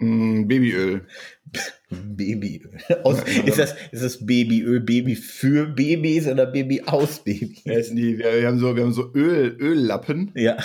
Mm, 0.00 0.48
Babyöl. 0.48 1.06
Babyöl. 1.90 2.78
Aus, 3.04 3.18
Ja, 3.24 3.44
ist, 3.44 3.58
das, 3.58 3.76
ist 3.92 4.02
das 4.02 4.26
Babyöl 4.26 4.80
Baby 4.80 5.14
für 5.14 5.66
Babys 5.66 6.26
oder 6.26 6.46
Baby 6.46 6.82
aus 6.86 7.22
Babys? 7.22 7.62
Ja, 7.64 7.74
ist 7.74 7.92
die, 7.92 8.18
wir, 8.18 8.40
wir 8.40 8.48
haben 8.48 8.58
so, 8.58 8.74
wir 8.74 8.82
haben 8.82 8.92
so 8.92 9.12
Öl, 9.14 9.56
Öllappen 9.60 10.32
Ja, 10.34 10.56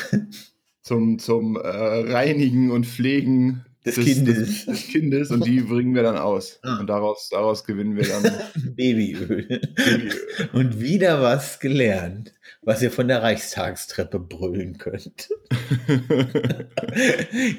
zum, 0.82 1.20
zum 1.20 1.58
äh, 1.58 1.60
Reinigen 1.60 2.72
und 2.72 2.88
Pflegen 2.88 3.67
Des 3.88 3.96
Kindes. 3.96 4.38
Des, 4.38 4.66
des 4.66 4.88
Kindes 4.88 5.32
und 5.32 5.46
die 5.46 5.62
bringen 5.62 5.96
wir 5.96 6.04
dann 6.04 6.18
aus. 6.18 6.60
Ah. 6.62 6.80
Und 6.80 6.88
daraus, 6.88 7.30
daraus 7.30 7.64
gewinnen 7.64 7.96
wir 7.96 8.06
dann 8.08 8.24
Babyöl. 8.76 9.62
Babyöl. 9.76 10.12
Und 10.54 10.80
wieder 10.82 11.22
was 11.22 11.60
gelernt, 11.60 12.34
was 12.62 12.82
ihr 12.82 12.92
von 12.92 13.08
der 13.08 13.24
Reichstagstreppe 13.24 14.20
brüllen 14.20 14.78
könnt. 14.78 15.30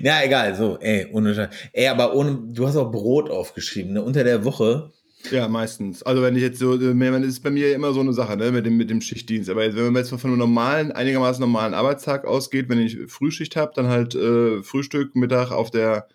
ja, 0.02 0.23
egal, 0.23 0.54
so, 0.54 0.78
ey, 0.80 1.08
ohne 1.12 1.35
Scheiß. 1.35 1.49
Ey, 1.73 1.88
aber 1.88 2.14
ohne, 2.14 2.38
du 2.52 2.66
hast 2.66 2.76
auch 2.76 2.90
Brot 2.90 3.30
aufgeschrieben, 3.30 3.94
ne? 3.94 4.02
Unter 4.02 4.25
der 4.25 4.44
Woche. 4.44 4.92
Ja, 5.30 5.49
meistens. 5.49 6.02
Also 6.02 6.23
wenn 6.23 6.37
ich 6.37 6.42
jetzt 6.42 6.58
so, 6.58 6.76
man 6.76 7.23
ist 7.23 7.42
bei 7.42 7.50
mir 7.50 7.75
immer 7.75 7.92
so 7.92 8.00
eine 8.00 8.12
Sache, 8.12 8.37
ne, 8.37 8.52
mit 8.52 8.64
dem, 8.64 8.76
mit 8.76 8.88
dem 8.88 9.00
Schichtdienst. 9.00 9.50
Aber 9.50 9.61
wenn 9.61 9.92
man 9.92 9.97
jetzt 9.97 10.11
von 10.11 10.20
einem 10.23 10.38
normalen, 10.38 10.92
einigermaßen 10.92 11.40
normalen 11.40 11.75
Arbeitstag 11.75 12.25
ausgeht, 12.25 12.68
wenn 12.68 12.78
ich 12.78 12.99
Frühschicht 13.08 13.56
habe, 13.56 13.73
dann 13.75 13.88
halt 13.88 14.14
äh, 14.14 14.62
Frühstück, 14.62 15.16
Mittag 15.16 15.50
auf 15.50 15.70
der 15.70 16.06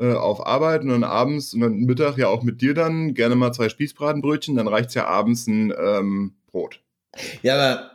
äh, 0.00 0.12
auf 0.12 0.46
Arbeit 0.46 0.82
und 0.82 0.88
dann 0.88 1.04
abends 1.04 1.54
und 1.54 1.60
dann 1.60 1.80
Mittag 1.80 2.16
ja 2.18 2.28
auch 2.28 2.42
mit 2.42 2.60
dir 2.60 2.74
dann 2.74 3.14
gerne 3.14 3.34
mal 3.36 3.52
zwei 3.52 3.68
Spießbratenbrötchen, 3.68 4.56
dann 4.56 4.68
reicht's 4.68 4.94
ja 4.94 5.06
abends 5.06 5.46
ein 5.46 5.72
ähm, 5.78 6.34
Brot. 6.50 6.80
Ja, 7.42 7.54
aber 7.54 7.90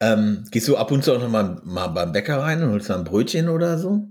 ähm, 0.00 0.44
gehst 0.50 0.68
du 0.68 0.76
ab 0.76 0.90
und 0.90 1.04
zu 1.04 1.14
auch 1.14 1.20
noch 1.20 1.28
mal, 1.30 1.60
mal 1.64 1.88
beim 1.88 2.12
Bäcker 2.12 2.38
rein 2.38 2.62
und 2.62 2.70
holst 2.70 2.90
da 2.90 2.96
ein 2.96 3.04
Brötchen 3.04 3.48
oder 3.48 3.78
so? 3.78 4.08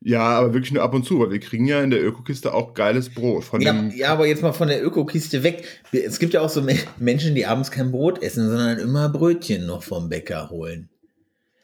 Ja, 0.00 0.20
aber 0.38 0.54
wirklich 0.54 0.72
nur 0.72 0.82
ab 0.82 0.94
und 0.94 1.04
zu, 1.04 1.18
weil 1.18 1.30
wir 1.30 1.40
kriegen 1.40 1.66
ja 1.66 1.82
in 1.82 1.90
der 1.90 2.02
Ökokiste 2.04 2.54
auch 2.54 2.72
geiles 2.74 3.10
Brot. 3.10 3.44
Von 3.44 3.60
Ja, 3.60 3.74
ja, 3.94 4.12
aber 4.12 4.26
jetzt 4.26 4.42
mal 4.42 4.52
von 4.52 4.68
der 4.68 4.84
Ökokiste 4.84 5.42
weg. 5.42 5.64
Es 5.92 6.18
gibt 6.18 6.34
ja 6.34 6.40
auch 6.40 6.48
so 6.48 6.62
Me- 6.62 6.78
Menschen, 6.98 7.34
die 7.34 7.46
abends 7.46 7.70
kein 7.70 7.90
Brot 7.90 8.22
essen, 8.22 8.48
sondern 8.48 8.78
immer 8.78 9.08
Brötchen 9.08 9.66
noch 9.66 9.82
vom 9.82 10.08
Bäcker 10.08 10.50
holen. 10.50 10.88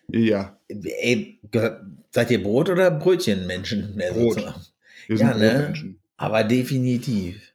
ja, 0.09 0.59
Ey, 0.68 1.38
gehört, 1.50 1.83
seid 2.14 2.31
ihr 2.31 2.42
Brot- 2.42 2.70
oder 2.70 2.90
Brötchenmenschen? 2.92 3.96
mehr 3.96 4.12
Brot. 4.12 4.35
sozusagen? 4.35 4.62
wir 5.09 5.16
Ja, 5.18 5.35
ne? 5.35 5.96
Aber 6.16 6.44
definitiv. 6.44 7.53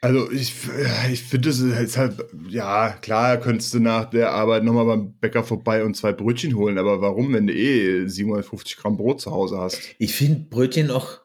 Also 0.00 0.32
ich, 0.32 0.52
ja, 0.66 1.08
ich 1.12 1.22
finde 1.22 1.50
es 1.50 1.60
ist 1.60 1.96
halt, 1.96 2.16
ja, 2.48 2.90
klar, 2.90 3.36
könntest 3.36 3.72
du 3.72 3.78
nach 3.78 4.06
der 4.06 4.32
Arbeit 4.32 4.64
nochmal 4.64 4.86
beim 4.86 5.12
Bäcker 5.20 5.44
vorbei 5.44 5.84
und 5.84 5.94
zwei 5.94 6.12
Brötchen 6.12 6.56
holen, 6.56 6.76
aber 6.76 7.00
warum, 7.00 7.32
wenn 7.32 7.46
du 7.46 7.54
eh 7.54 8.08
750 8.08 8.78
Gramm 8.78 8.96
Brot 8.96 9.20
zu 9.20 9.30
Hause 9.30 9.58
hast? 9.58 9.80
Ich 9.98 10.16
finde 10.16 10.46
Brötchen 10.50 10.90
auch, 10.90 11.20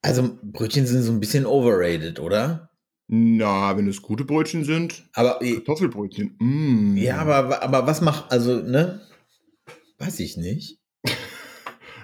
also 0.00 0.38
Brötchen 0.42 0.86
sind 0.86 1.02
so 1.02 1.12
ein 1.12 1.20
bisschen 1.20 1.44
overrated, 1.44 2.18
oder? 2.18 2.70
Na, 3.08 3.76
wenn 3.76 3.88
es 3.88 4.00
gute 4.00 4.24
Brötchen 4.24 4.64
sind, 4.64 5.04
Aber 5.12 5.42
äh, 5.42 5.56
Kartoffelbrötchen, 5.56 6.36
mm. 6.38 6.96
ja, 6.96 7.18
aber, 7.18 7.62
aber 7.62 7.86
was 7.86 8.00
macht, 8.00 8.32
also, 8.32 8.56
ne? 8.56 9.02
Weiß 9.98 10.18
ich 10.20 10.38
nicht. 10.38 10.78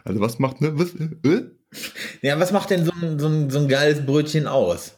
Also 0.05 0.21
was 0.21 0.39
macht, 0.39 0.61
ne, 0.61 0.79
was, 0.79 0.95
äh? 0.95 1.43
Ja, 2.23 2.39
was 2.39 2.53
macht 2.53 2.71
denn 2.71 2.85
so 2.85 2.93
ein, 2.93 3.19
so 3.19 3.27
ein, 3.27 3.51
so 3.51 3.59
ein 3.59 3.69
geiles 3.69 4.05
Brötchen 4.07 4.47
aus? 4.47 4.95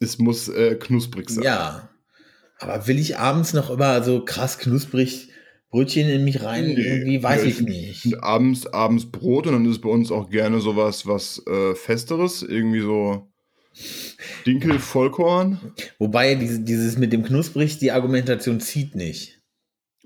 Es 0.00 0.18
muss 0.18 0.48
äh, 0.48 0.76
knusprig 0.76 1.30
sein. 1.30 1.44
Ja. 1.44 1.88
Aber 2.58 2.86
will 2.86 2.98
ich 2.98 3.18
abends 3.18 3.52
noch 3.52 3.70
immer 3.70 4.02
so 4.04 4.24
krass 4.24 4.58
knusprig 4.58 5.28
Brötchen 5.70 6.08
in 6.08 6.24
mich 6.24 6.42
rein? 6.42 6.66
Nee. 6.66 6.74
Irgendwie 6.74 7.22
weiß 7.22 7.42
Ja, 7.42 7.48
ich 7.48 7.60
ich- 7.60 7.66
nicht. 8.04 8.22
Abends, 8.22 8.66
abends 8.66 9.10
Brot 9.10 9.46
und 9.46 9.54
dann 9.54 9.64
ist 9.64 9.72
es 9.72 9.80
bei 9.80 9.88
uns 9.88 10.12
auch 10.12 10.30
gerne 10.30 10.60
sowas, 10.60 11.06
was 11.06 11.42
äh, 11.46 11.74
Festeres, 11.74 12.42
irgendwie 12.42 12.80
so 12.80 13.28
Dinkel, 14.46 14.78
Vollkorn 14.78 15.58
Wobei 15.98 16.36
diese, 16.36 16.60
dieses 16.60 16.96
mit 16.96 17.12
dem 17.12 17.24
knusprig, 17.24 17.78
die 17.78 17.90
Argumentation 17.90 18.60
zieht 18.60 18.94
nicht. 18.94 19.40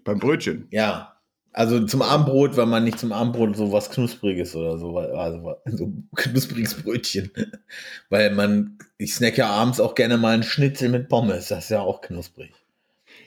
beim 0.05 0.19
Brötchen. 0.19 0.69
Ja. 0.71 1.18
Also 1.53 1.85
zum 1.87 2.03
Abendbrot, 2.03 2.57
weil 2.57 2.67
man 2.67 2.85
nicht 2.85 2.99
zum 2.99 3.13
Abendbrot 3.13 3.57
so 3.57 3.73
was 3.73 3.91
Knuspriges 3.91 4.55
oder 4.55 4.79
so, 4.79 4.99
also 4.99 5.57
so 5.67 5.93
knuspriges 6.15 6.83
Brötchen. 6.83 7.31
Weil 8.11 8.35
man, 8.35 8.79
ich 8.97 9.15
snack 9.15 9.39
ja 9.39 9.49
abends 9.49 9.81
auch 9.81 9.95
gerne 9.95 10.19
mal 10.19 10.35
einen 10.35 10.43
Schnitzel 10.43 10.89
mit 10.89 11.09
Pommes, 11.09 11.49
das 11.49 11.65
ist 11.65 11.71
ja 11.71 11.81
auch 11.81 12.01
knusprig. 12.01 12.53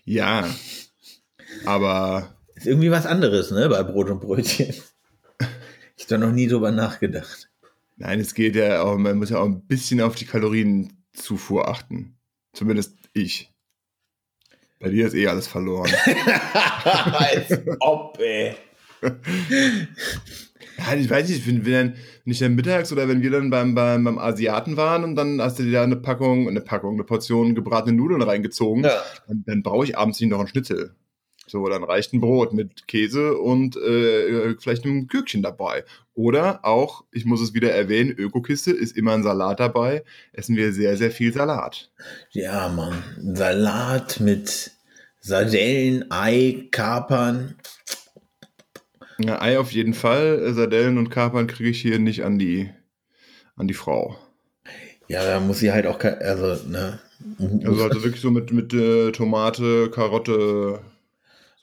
Ja, 0.05 0.47
aber 1.65 2.35
Ist 2.55 2.67
irgendwie 2.67 2.91
was 2.91 3.05
anderes, 3.05 3.51
ne, 3.51 3.67
bei 3.69 3.83
Brot 3.83 4.09
und 4.09 4.21
Brötchen. 4.21 4.73
Ich 5.97 6.05
habe 6.05 6.19
da 6.19 6.25
noch 6.25 6.33
nie 6.33 6.47
drüber 6.47 6.71
nachgedacht. 6.71 7.51
Nein, 7.97 8.19
es 8.19 8.33
geht 8.33 8.55
ja 8.55 8.81
auch, 8.81 8.97
man 8.97 9.19
muss 9.19 9.29
ja 9.29 9.37
auch 9.37 9.45
ein 9.45 9.61
bisschen 9.67 10.01
auf 10.01 10.15
die 10.15 10.25
Kalorienzufuhr 10.25 11.67
achten. 11.67 12.15
Zumindest 12.53 12.97
ich. 13.13 13.50
Bei 14.81 14.89
dir 14.89 15.07
ist 15.07 15.13
eh 15.13 15.27
alles 15.27 15.47
verloren. 15.47 15.89
Als 16.83 17.59
ob, 17.79 18.17
ey. 18.19 18.55
ja, 20.77 20.93
ich 20.95 21.09
weiß 21.09 21.29
nicht, 21.29 21.47
wenn, 21.47 21.65
wenn, 21.65 21.71
dann, 21.73 21.93
wenn 22.25 22.31
ich 22.33 22.39
dann 22.39 22.55
mittags 22.55 22.91
oder 22.91 23.07
wenn 23.07 23.21
wir 23.21 23.31
dann 23.31 23.49
beim, 23.49 23.75
beim, 23.75 24.03
beim 24.03 24.17
Asiaten 24.17 24.77
waren 24.77 25.03
und 25.03 25.15
dann 25.15 25.41
hast 25.41 25.59
du 25.59 25.63
dir 25.63 25.71
da 25.73 25.83
eine 25.83 25.95
Packung, 25.97 26.47
eine 26.47 26.61
Packung, 26.61 26.95
eine 26.95 27.03
Portion 27.03 27.53
gebratene 27.55 27.95
Nudeln 27.95 28.21
reingezogen, 28.21 28.83
Ja. 28.83 29.01
dann, 29.27 29.43
dann 29.45 29.63
brauche 29.63 29.85
ich 29.85 29.97
abends 29.97 30.19
nicht 30.19 30.29
noch 30.29 30.39
ein 30.39 30.47
Schnitzel. 30.47 30.95
So, 31.51 31.67
dann 31.67 31.83
reicht 31.83 32.13
ein 32.13 32.21
Brot 32.21 32.53
mit 32.53 32.87
Käse 32.87 33.37
und 33.37 33.75
äh, 33.75 34.55
vielleicht 34.57 34.85
einem 34.85 35.07
Gürkchen 35.07 35.41
dabei. 35.41 35.83
Oder 36.13 36.63
auch, 36.63 37.03
ich 37.11 37.25
muss 37.25 37.41
es 37.41 37.53
wieder 37.53 37.73
erwähnen, 37.73 38.11
Ökokiste 38.11 38.71
ist 38.71 38.95
immer 38.95 39.11
ein 39.11 39.23
Salat 39.23 39.59
dabei. 39.59 40.05
Essen 40.31 40.55
wir 40.55 40.71
sehr, 40.71 40.95
sehr 40.95 41.11
viel 41.11 41.33
Salat. 41.33 41.91
Ja, 42.29 42.69
Mann. 42.69 43.03
Salat 43.35 44.21
mit 44.21 44.71
Sardellen, 45.19 46.09
Ei, 46.09 46.69
Kapern. 46.71 47.55
Ja, 49.17 49.41
Ei 49.41 49.59
auf 49.59 49.73
jeden 49.73 49.93
Fall. 49.93 50.53
Sardellen 50.53 50.97
und 50.97 51.09
Kapern 51.09 51.47
kriege 51.47 51.69
ich 51.69 51.81
hier 51.81 51.99
nicht 51.99 52.23
an 52.23 52.39
die, 52.39 52.69
an 53.57 53.67
die 53.67 53.73
Frau. 53.73 54.15
Ja, 55.09 55.25
da 55.25 55.41
muss 55.41 55.59
sie 55.59 55.73
halt 55.73 55.85
auch, 55.85 56.01
also, 56.01 56.69
ne. 56.69 56.99
Also, 57.39 57.83
also 57.83 58.03
wirklich 58.05 58.21
so 58.21 58.31
mit, 58.31 58.53
mit 58.53 58.73
äh, 58.73 59.11
Tomate, 59.11 59.91
Karotte 59.91 60.79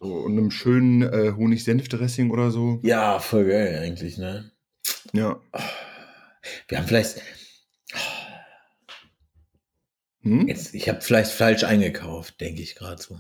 so, 0.01 0.15
und 0.15 0.33
einem 0.33 0.51
schönen 0.51 1.03
äh, 1.03 1.33
Honig-Senf-Dressing 1.37 2.31
oder 2.31 2.51
so. 2.51 2.81
ja, 2.83 3.19
voll 3.19 3.47
geil 3.47 3.81
eigentlich, 3.83 4.19
ne. 4.19 4.53
Ja. 5.13 5.41
Wir 6.69 6.79
haben 6.79 6.87
vielleicht. 6.87 7.21
Hm? 10.21 10.47
Jetzt, 10.47 10.75
ich 10.75 10.89
habe 10.89 11.01
vielleicht 11.01 11.33
falsch 11.33 11.65
eingekauft, 11.65 12.41
denke 12.41 12.63
ich 12.63 12.75
gerade 12.75 13.01
so. 13.03 13.19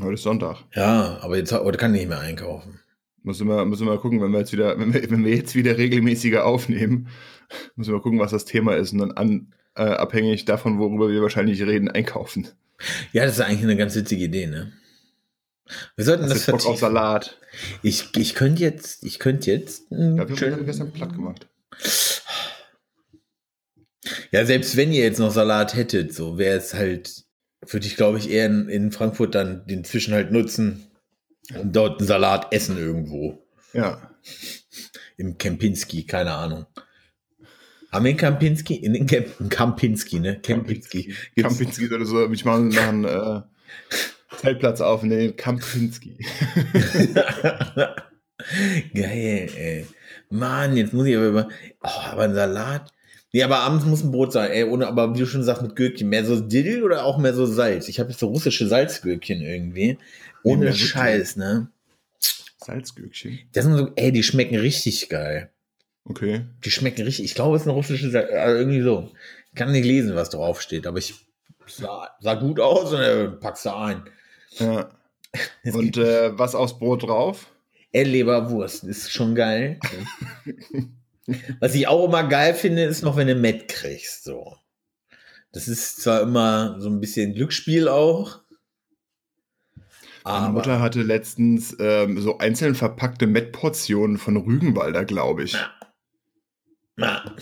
Heute 0.00 0.14
ist 0.14 0.22
Sonntag. 0.22 0.64
Ja, 0.74 1.18
aber 1.20 1.36
jetzt 1.36 1.52
heute 1.52 1.78
kann 1.78 1.94
ich 1.94 2.02
nicht 2.02 2.08
mehr 2.08 2.20
einkaufen. 2.20 2.80
Müssen 3.22 3.48
wir, 3.48 3.64
müssen 3.64 3.86
wir 3.86 3.98
gucken, 3.98 4.20
wenn 4.20 4.32
wir 4.32 4.40
jetzt 4.40 4.52
wieder, 4.52 4.78
wenn 4.78 4.92
wir, 4.92 5.10
wenn 5.10 5.24
wir 5.24 5.34
jetzt 5.34 5.54
wieder 5.54 5.78
regelmäßiger 5.78 6.44
aufnehmen, 6.44 7.08
müssen 7.76 7.92
wir 7.92 8.00
gucken, 8.00 8.18
was 8.18 8.32
das 8.32 8.44
Thema 8.44 8.74
ist 8.76 8.92
und 8.92 8.98
dann 8.98 9.12
an, 9.12 9.54
äh, 9.76 9.82
abhängig 9.82 10.44
davon, 10.44 10.78
worüber 10.78 11.08
wir 11.08 11.22
wahrscheinlich 11.22 11.62
reden, 11.62 11.88
einkaufen. 11.88 12.48
Ja, 13.12 13.24
das 13.24 13.34
ist 13.34 13.40
eigentlich 13.40 13.62
eine 13.62 13.76
ganz 13.76 13.94
witzige 13.94 14.24
Idee, 14.24 14.46
ne? 14.46 14.72
Wir 15.96 16.04
sollten 16.04 16.28
das 16.28 16.44
du 16.44 16.52
Bock 16.52 16.66
auf. 16.66 16.78
Salat? 16.78 17.38
Ich, 17.82 18.14
ich 18.16 18.34
könnte 18.34 18.62
jetzt, 18.62 19.04
ich 19.04 19.18
könnte 19.18 19.50
jetzt. 19.50 19.90
einen 19.90 20.16
Ja, 20.16 20.28
wir 20.28 20.52
haben 20.52 20.66
gestern 20.66 20.92
platt 20.92 21.12
gemacht. 21.14 21.46
Ja, 24.30 24.44
selbst 24.44 24.76
wenn 24.76 24.92
ihr 24.92 25.02
jetzt 25.02 25.18
noch 25.18 25.30
Salat 25.30 25.74
hättet, 25.74 26.14
so 26.14 26.36
wäre 26.36 26.58
es 26.58 26.74
halt, 26.74 27.24
würde 27.66 27.86
ich 27.86 27.96
glaube 27.96 28.18
ich 28.18 28.30
eher 28.30 28.46
in, 28.46 28.68
in 28.68 28.92
Frankfurt 28.92 29.34
dann 29.34 29.66
den 29.66 29.84
Zwischenhalt 29.84 30.30
nutzen 30.30 30.90
und 31.58 31.74
dort 31.74 32.00
einen 32.00 32.06
Salat 32.08 32.52
essen 32.52 32.76
irgendwo. 32.76 33.46
Ja. 33.72 34.10
Im 35.16 35.38
Kempinski, 35.38 36.04
keine 36.06 36.32
Ahnung. 36.34 36.66
Haben 37.90 38.04
wir 38.04 38.10
in 38.10 38.16
Kempinski? 38.16 38.74
In 38.74 38.94
in 38.94 39.06
Kempinski, 39.48 40.20
ne? 40.20 40.40
Kempinski. 40.40 41.14
Gibt's- 41.34 41.42
Kampinski 41.42 41.92
oder 41.94 42.04
so. 42.04 42.30
Ich 42.30 42.44
mache 42.44 42.60
noch 42.62 42.82
einen 42.82 43.04
äh, 43.04 43.40
Zeltplatz 44.44 44.80
auf 44.80 45.02
in 45.02 45.10
den 45.10 45.36
Kampinski. 45.36 46.16
Geil, 48.94 49.48
ey. 49.56 49.86
Mann, 50.30 50.76
jetzt 50.76 50.92
muss 50.92 51.06
ich 51.06 51.16
aber 51.16 51.26
über. 51.26 51.48
Oh, 51.82 51.88
aber 52.10 52.22
ein 52.22 52.34
Salat. 52.34 52.92
Nee, 53.32 53.42
aber 53.42 53.58
abends 53.60 53.84
muss 53.84 54.04
ein 54.04 54.12
Brot 54.12 54.32
sein, 54.32 54.50
ey. 54.50 54.64
Ohne, 54.64 54.86
aber 54.86 55.14
wie 55.14 55.18
du 55.20 55.26
schon 55.26 55.42
sagst, 55.42 55.62
mit 55.62 55.76
Gürkchen. 55.76 56.08
Mehr 56.08 56.24
so 56.24 56.40
Dill 56.40 56.82
oder 56.84 57.04
auch 57.04 57.18
mehr 57.18 57.34
so 57.34 57.46
Salz? 57.46 57.88
Ich 57.88 57.98
habe 57.98 58.10
jetzt 58.10 58.20
so 58.20 58.28
russische 58.28 58.68
Salzgürkchen 58.68 59.40
irgendwie. 59.40 59.98
Ohne 60.42 60.72
so 60.72 60.78
Scheiß, 60.78 61.36
ne? 61.36 61.68
Salzgürkchen. 62.58 63.40
Das 63.52 63.64
sind 63.64 63.76
so, 63.76 63.90
ey, 63.96 64.12
die 64.12 64.22
schmecken 64.22 64.56
richtig 64.56 65.08
geil. 65.08 65.50
Okay. 66.04 66.42
Die 66.64 66.70
schmecken 66.70 67.02
richtig. 67.02 67.24
Ich 67.24 67.34
glaube, 67.34 67.56
es 67.56 67.62
ist 67.62 67.68
eine 67.68 67.74
russische 67.76 68.10
Salz. 68.10 68.30
Also 68.30 68.58
irgendwie 68.58 68.82
so. 68.82 69.10
Ich 69.52 69.58
kann 69.58 69.72
nicht 69.72 69.86
lesen, 69.86 70.14
was 70.14 70.30
drauf 70.30 70.60
steht, 70.60 70.86
aber 70.86 70.98
ich 70.98 71.14
sah, 71.66 72.10
sah 72.20 72.34
gut 72.34 72.60
aus 72.60 72.92
und 72.92 73.00
äh, 73.00 73.28
packst 73.28 73.64
du 73.64 73.74
ein. 73.74 74.02
Ja. 74.58 74.90
Und 75.72 75.96
äh, 75.96 76.38
was 76.38 76.54
aufs 76.54 76.78
Brot 76.78 77.04
drauf? 77.04 77.46
Leberwurst 77.92 78.84
ist 78.84 79.12
schon 79.12 79.34
geil. 79.34 79.78
Was 81.60 81.74
ich 81.74 81.88
auch 81.88 82.04
immer 82.06 82.24
geil 82.24 82.54
finde, 82.54 82.82
ist 82.84 83.02
noch, 83.02 83.16
wenn 83.16 83.28
du 83.28 83.34
Met 83.34 83.68
kriegst. 83.68 84.24
So. 84.24 84.56
Das 85.52 85.68
ist 85.68 86.02
zwar 86.02 86.20
immer 86.20 86.80
so 86.80 86.90
ein 86.90 87.00
bisschen 87.00 87.34
Glücksspiel 87.34 87.88
auch. 87.88 88.40
Meine 90.24 90.52
Mutter 90.52 90.80
hatte 90.80 91.02
letztens 91.02 91.76
ähm, 91.78 92.20
so 92.20 92.38
einzeln 92.38 92.74
verpackte 92.74 93.26
Mettportionen 93.26 94.16
von 94.18 94.36
Rügenwalder, 94.36 95.04
glaube 95.04 95.44
ich. 95.44 95.56
na, 96.96 97.36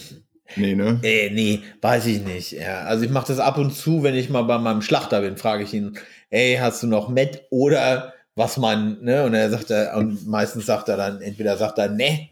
Nee, 0.56 0.74
ne? 0.74 0.98
ey, 1.02 1.30
nee, 1.32 1.62
weiß 1.80 2.06
ich 2.06 2.22
nicht. 2.22 2.52
Ja, 2.52 2.80
also 2.82 3.04
ich 3.04 3.10
mache 3.10 3.28
das 3.28 3.38
ab 3.38 3.56
und 3.56 3.72
zu, 3.72 4.02
wenn 4.02 4.14
ich 4.14 4.28
mal 4.28 4.42
bei 4.42 4.58
meinem 4.58 4.82
Schlachter 4.82 5.22
bin, 5.22 5.36
frage 5.36 5.64
ich 5.64 5.72
ihn, 5.72 5.98
ey, 6.32 6.56
hast 6.56 6.82
du 6.82 6.86
noch 6.86 7.08
Met 7.08 7.44
oder 7.50 8.14
was 8.34 8.56
man, 8.56 9.02
ne? 9.02 9.24
Und 9.24 9.34
er 9.34 9.50
sagt 9.50 9.70
er, 9.70 9.96
und 9.96 10.26
meistens 10.26 10.66
sagt 10.66 10.88
er 10.88 10.96
dann, 10.96 11.20
entweder 11.20 11.56
sagt 11.56 11.78
er, 11.78 11.88
ne, 11.88 12.30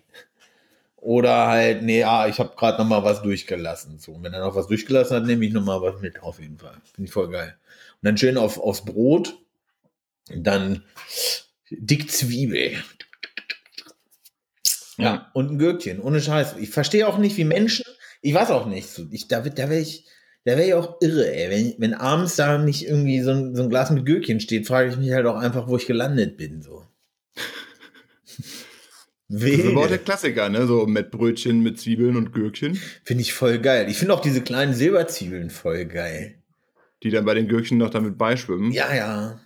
oder 0.96 1.46
halt, 1.46 1.82
nee, 1.82 2.02
ah, 2.02 2.26
ich 2.26 2.38
habe 2.38 2.56
gerade 2.56 2.78
noch 2.78 2.88
mal 2.88 3.04
was 3.04 3.22
durchgelassen. 3.22 3.98
So, 3.98 4.12
und 4.12 4.22
wenn 4.22 4.32
er 4.32 4.40
noch 4.40 4.56
was 4.56 4.66
durchgelassen 4.66 5.16
hat, 5.16 5.24
nehme 5.24 5.44
ich 5.44 5.52
noch 5.52 5.64
mal 5.64 5.80
was 5.80 6.00
mit, 6.00 6.22
auf 6.22 6.40
jeden 6.40 6.58
Fall. 6.58 6.74
Finde 6.94 7.08
ich 7.08 7.12
voll 7.12 7.30
geil. 7.30 7.56
Und 8.02 8.06
dann 8.06 8.16
schön 8.16 8.36
auf, 8.36 8.58
aufs 8.58 8.84
Brot, 8.84 9.38
dann 10.34 10.82
dick 11.70 12.10
Zwiebel. 12.10 12.82
Ja, 14.96 15.30
und 15.34 15.52
ein 15.52 15.58
Gürkchen, 15.58 16.00
ohne 16.00 16.20
Scheiß. 16.20 16.56
Ich 16.58 16.70
verstehe 16.70 17.06
auch 17.06 17.18
nicht, 17.18 17.36
wie 17.36 17.44
Menschen, 17.44 17.84
ich 18.20 18.34
weiß 18.34 18.50
auch 18.50 18.66
nicht, 18.66 18.88
ich, 19.10 19.28
da, 19.28 19.40
da 19.40 19.70
wäre 19.70 19.80
ich, 19.80 20.06
da 20.50 20.56
wäre 20.56 20.66
ich 20.68 20.74
auch 20.74 20.96
irre, 21.00 21.32
ey. 21.32 21.50
Wenn, 21.50 21.74
wenn 21.78 21.94
abends 21.94 22.36
da 22.36 22.58
nicht 22.58 22.86
irgendwie 22.86 23.20
so 23.20 23.30
ein, 23.30 23.54
so 23.54 23.62
ein 23.62 23.70
Glas 23.70 23.90
mit 23.90 24.04
Gürkchen 24.04 24.40
steht, 24.40 24.66
frage 24.66 24.90
ich 24.90 24.96
mich 24.96 25.12
halt 25.12 25.26
auch 25.26 25.36
einfach, 25.36 25.68
wo 25.68 25.76
ich 25.76 25.86
gelandet 25.86 26.36
bin, 26.36 26.62
so. 26.62 26.84
Das 29.32 29.42
ist 29.44 29.60
aber 29.64 29.76
auch 29.76 29.82
der 29.82 29.90
Wilde. 29.90 29.98
Klassiker, 30.04 30.48
ne? 30.48 30.66
So 30.66 30.86
Mettbrötchen 30.86 31.60
mit 31.62 31.78
Zwiebeln 31.78 32.16
und 32.16 32.32
Gürkchen, 32.32 32.74
Finde 33.04 33.22
ich 33.22 33.32
voll 33.32 33.58
geil. 33.60 33.86
Ich 33.88 33.96
finde 33.96 34.14
auch 34.14 34.20
diese 34.20 34.40
kleinen 34.42 34.74
Silberzwiebeln 34.74 35.50
voll 35.50 35.84
geil. 35.84 36.34
die 37.04 37.10
dann 37.10 37.24
bei 37.24 37.34
den 37.34 37.46
Gürkchen 37.46 37.78
noch 37.78 37.90
damit 37.90 38.18
beischwimmen. 38.18 38.72
Ja, 38.72 38.92
ja. 38.92 39.40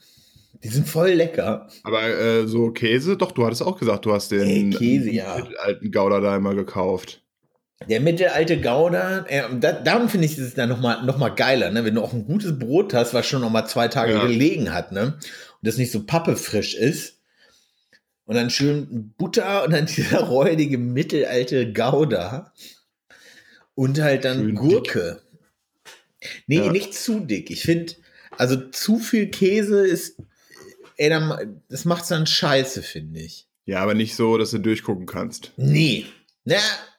Die 0.63 0.69
sind 0.69 0.89
voll 0.89 1.11
lecker. 1.11 1.69
Aber 1.83 2.03
äh, 2.09 2.47
so 2.47 2.71
Käse, 2.71 3.19
doch, 3.19 3.33
du 3.33 3.45
hattest 3.45 3.63
auch 3.63 3.79
gesagt, 3.79 4.07
du 4.07 4.15
hast 4.15 4.31
den 4.33 4.41
Ey, 4.41 4.71
Käse, 4.71 5.11
ja. 5.11 5.35
alten 5.59 5.93
Gouda 5.93 6.21
da 6.21 6.35
immer 6.35 6.55
gekauft. 6.55 7.23
Der 7.89 8.01
mittelalte 8.01 8.61
Gouda, 8.61 9.27
äh, 9.29 9.43
da, 9.61 9.73
darum 9.73 10.09
finde 10.09 10.27
ich 10.27 10.39
es 10.39 10.55
dann 10.55 10.69
nochmal 10.69 11.05
noch 11.05 11.19
mal 11.19 11.29
geiler, 11.31 11.71
ne? 11.71 11.85
wenn 11.85 11.95
du 11.97 12.03
auch 12.03 12.13
ein 12.13 12.25
gutes 12.25 12.59
Brot 12.59 12.95
hast, 12.95 13.13
was 13.15 13.27
schon 13.27 13.41
nochmal 13.43 13.67
zwei 13.69 13.89
Tage 13.89 14.15
Ja. 14.15 14.27
gelegen 14.27 14.73
hat, 14.73 14.93
ne? 14.93 15.19
Und 15.19 15.61
das 15.63 15.77
nicht 15.77 15.91
so 15.91 16.05
pappefrisch 16.05 16.75
ist. 16.75 17.19
Und 18.27 18.37
dann 18.37 18.49
schön 18.49 19.13
Butter 19.19 19.65
und 19.65 19.73
dann 19.73 19.87
dieser 19.97 20.21
räudige 20.21 20.79
mittelalte 20.79 21.73
Gouda. 21.73 22.53
Und 23.75 24.01
halt 24.01 24.25
dann 24.25 24.39
Schön 24.39 24.55
Gurke. 24.55 25.21
Nee, 26.47 26.59
Ja. 26.59 26.73
nicht 26.73 26.95
zu 26.95 27.21
dick. 27.21 27.51
Ich 27.51 27.63
finde, 27.63 27.93
also 28.39 28.57
zu 28.71 28.99
viel 28.99 29.27
Käse 29.31 29.85
ist, 29.87 30.17
ey, 30.97 31.11
dann, 31.11 31.61
das 31.69 31.85
macht's 31.85 32.09
dann 32.09 32.27
scheiße, 32.27 32.83
finde 32.83 33.21
ich. 33.21 33.47
Ja, 33.67 33.81
aber 33.81 33.95
nicht 33.95 34.15
so, 34.15 34.39
dass 34.39 34.53
du 34.53 34.59
durchgucken 34.59 35.07
kannst. 35.07 35.51
Nee. 35.57 36.07
Na, 36.45 36.57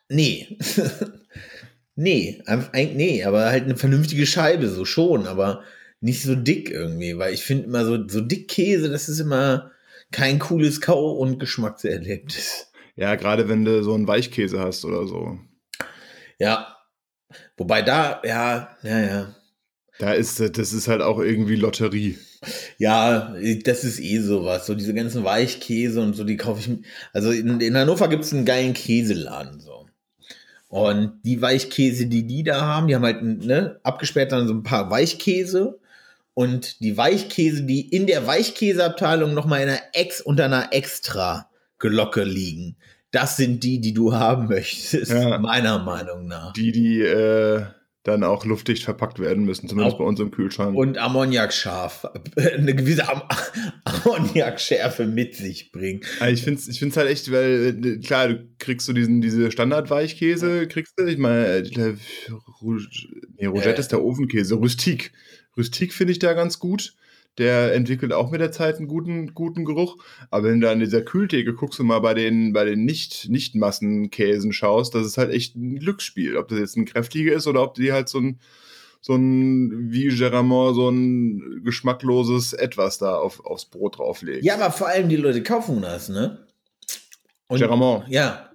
nee. 0.09 0.57
nee, 1.95 2.41
eigentlich- 2.45 2.95
nee, 2.95 3.23
aber 3.23 3.45
halt 3.45 3.63
eine 3.65 3.77
vernünftige 3.77 4.25
Scheibe, 4.25 4.67
so 4.69 4.85
schon, 4.85 5.27
aber 5.27 5.63
nicht 6.01 6.23
so 6.23 6.35
dick 6.35 6.69
irgendwie, 6.69 7.17
weil 7.17 7.33
ich 7.33 7.43
finde 7.43 7.65
immer 7.65 7.85
so, 7.85 8.07
so 8.07 8.21
dick 8.21 8.47
Käse, 8.47 8.89
das 8.89 9.09
ist 9.09 9.19
immer 9.19 9.71
kein 10.11 10.39
cooles 10.39 10.81
Kau- 10.81 11.13
und 11.13 11.39
Geschmackserlebnis. 11.39 12.71
Ja, 12.95 13.15
gerade 13.15 13.49
wenn 13.49 13.65
du 13.65 13.83
so 13.83 13.93
einen 13.93 14.07
Weichkäse 14.07 14.59
hast 14.59 14.85
oder 14.85 15.07
so. 15.07 15.37
Ja. 16.39 16.77
Wobei 17.57 17.81
da, 17.81 18.21
ja, 18.23 18.77
ja, 18.83 18.99
ja. 18.99 19.35
Da 19.99 20.13
ist, 20.13 20.39
das 20.57 20.73
ist 20.73 20.87
halt 20.87 21.01
auch 21.01 21.19
irgendwie 21.19 21.55
Lotterie. 21.55 22.17
Ja, 22.77 23.33
das 23.63 23.83
ist 23.83 23.99
eh 23.99 24.19
sowas. 24.19 24.65
So 24.65 24.75
diese 24.75 24.93
ganzen 24.93 25.23
Weichkäse 25.23 26.01
und 26.01 26.13
so, 26.15 26.23
die 26.23 26.37
kaufe 26.37 26.59
ich. 26.59 26.85
Also 27.13 27.31
in, 27.31 27.59
in 27.61 27.75
Hannover 27.77 28.07
gibt 28.09 28.23
es 28.25 28.33
einen 28.33 28.45
geilen 28.45 28.73
Käseladen. 28.73 29.59
So. 29.61 29.74
Und 30.75 31.21
die 31.23 31.41
Weichkäse, 31.41 32.07
die 32.07 32.27
die 32.27 32.43
da 32.43 32.61
haben, 32.61 32.87
die 32.87 32.95
haben 32.95 33.03
halt 33.03 33.21
ne, 33.23 33.79
abgesperrt 33.83 34.31
dann 34.33 34.47
so 34.47 34.53
ein 34.53 34.63
paar 34.63 34.89
Weichkäse. 34.91 35.79
Und 36.33 36.81
die 36.81 36.97
Weichkäse, 36.97 37.63
die 37.63 37.87
in 37.87 38.07
der 38.07 38.27
Weichkäseabteilung 38.27 39.33
nochmal 39.33 39.61
in 39.61 39.69
einer 39.69 39.79
Ex 39.93 40.19
unter 40.19 40.45
einer 40.45 40.73
extra 40.73 41.49
Glocke 41.79 42.23
liegen. 42.23 42.75
Das 43.11 43.37
sind 43.37 43.63
die, 43.63 43.79
die 43.79 43.93
du 43.93 44.13
haben 44.13 44.47
möchtest, 44.49 45.11
Ja. 45.13 45.37
meiner 45.39 45.79
Meinung 45.79 46.27
nach. 46.27 46.51
Die, 46.51 46.73
die 46.73 46.99
äh, 47.01 47.63
dann 48.05 48.23
auch 48.23 48.45
luftdicht 48.45 48.83
verpackt 48.83 49.19
werden 49.19 49.43
müssen, 49.45 49.67
zumindest 49.67 49.95
Auch- 49.95 49.99
bei 49.99 50.05
uns 50.05 50.19
im 50.21 50.31
Kühlschrank. 50.31 50.75
und 50.77 50.97
Ammoniakscharf, 50.97 52.05
eine 52.37 52.73
gewisse 52.75 53.09
Am 53.09 53.23
Ammoniakschärfe 53.83 55.05
mit 55.05 55.35
sich 55.35 55.71
bringen. 55.71 56.01
Also 56.19 56.33
ich 56.33 56.43
finde 56.43 56.59
es 56.61 56.67
ich 56.67 56.79
find's 56.79 56.97
halt 56.97 57.09
echt, 57.09 57.31
weil, 57.31 57.77
äh, 57.83 57.97
klar, 57.99 58.27
du 58.29 58.47
kriegst 58.59 58.85
so 58.87 58.93
diesen, 58.93 59.21
diese 59.21 59.51
Standardweichkäse, 59.51 60.67
kriegst 60.67 60.93
du, 60.99 61.05
ich 61.05 61.17
meine, 61.17 61.45
äh, 61.47 61.95
Rouge, 62.61 62.87
nee, 63.37 63.45
Rougette 63.47 63.69
Ja. 63.69 63.79
ist 63.79 63.91
der 63.91 64.03
Ofenkäse, 64.03 64.55
Rustik. 64.55 65.11
Rustik 65.57 65.93
finde 65.93 66.11
ich 66.13 66.19
da 66.19 66.33
ganz 66.33 66.59
gut. 66.59 66.93
Der 67.37 67.73
entwickelt 67.73 68.13
auch 68.13 68.31
mit 68.31 68.39
der 68.39 68.51
Zeit 68.51 68.77
einen 68.77 68.87
guten, 68.87 69.33
guten 69.33 69.65
Geruch. 69.65 69.97
Aber 70.31 70.47
wenn 70.47 70.61
du 70.61 70.69
an 70.69 70.79
dieser 70.79 71.01
Kühltheke 71.01 71.53
guckst 71.53 71.79
und 71.79 71.87
mal 71.87 71.99
bei 71.99 72.13
den, 72.13 72.53
bei 72.53 72.63
den 72.63 72.85
nicht, 72.85 73.29
nicht 73.29 73.55
Massenkäsen 73.55 74.53
schaust, 74.53 74.95
das 74.95 75.05
ist 75.05 75.17
halt 75.17 75.31
echt 75.31 75.55
ein 75.55 75.79
Glücksspiel. 75.79 76.37
Ob 76.37 76.47
das 76.47 76.59
jetzt 76.59 76.77
ein 76.77 76.85
kräftiger 76.85 77.33
ist 77.33 77.47
oder 77.47 77.61
ob 77.61 77.73
die 77.73 77.91
halt 77.91 78.07
so 78.07 78.19
ein, 78.19 78.39
so 79.01 79.15
ein, 79.15 79.91
wie 79.91 80.07
Geramont, 80.07 80.75
so 80.75 80.89
ein 80.89 81.61
geschmackloses 81.63 82.53
Etwas 82.53 82.97
da 82.97 83.17
auf, 83.17 83.45
aufs 83.45 83.65
Brot 83.65 83.97
drauflegt. 83.97 84.45
Ja, 84.45 84.55
aber 84.55 84.71
vor 84.71 84.87
allem 84.87 85.09
die 85.09 85.17
Leute 85.17 85.43
kaufen 85.43 85.81
das, 85.81 86.09
ne? 86.09 86.39
Und, 87.47 87.59
Geramont. 87.59 88.07
Ja, 88.07 88.49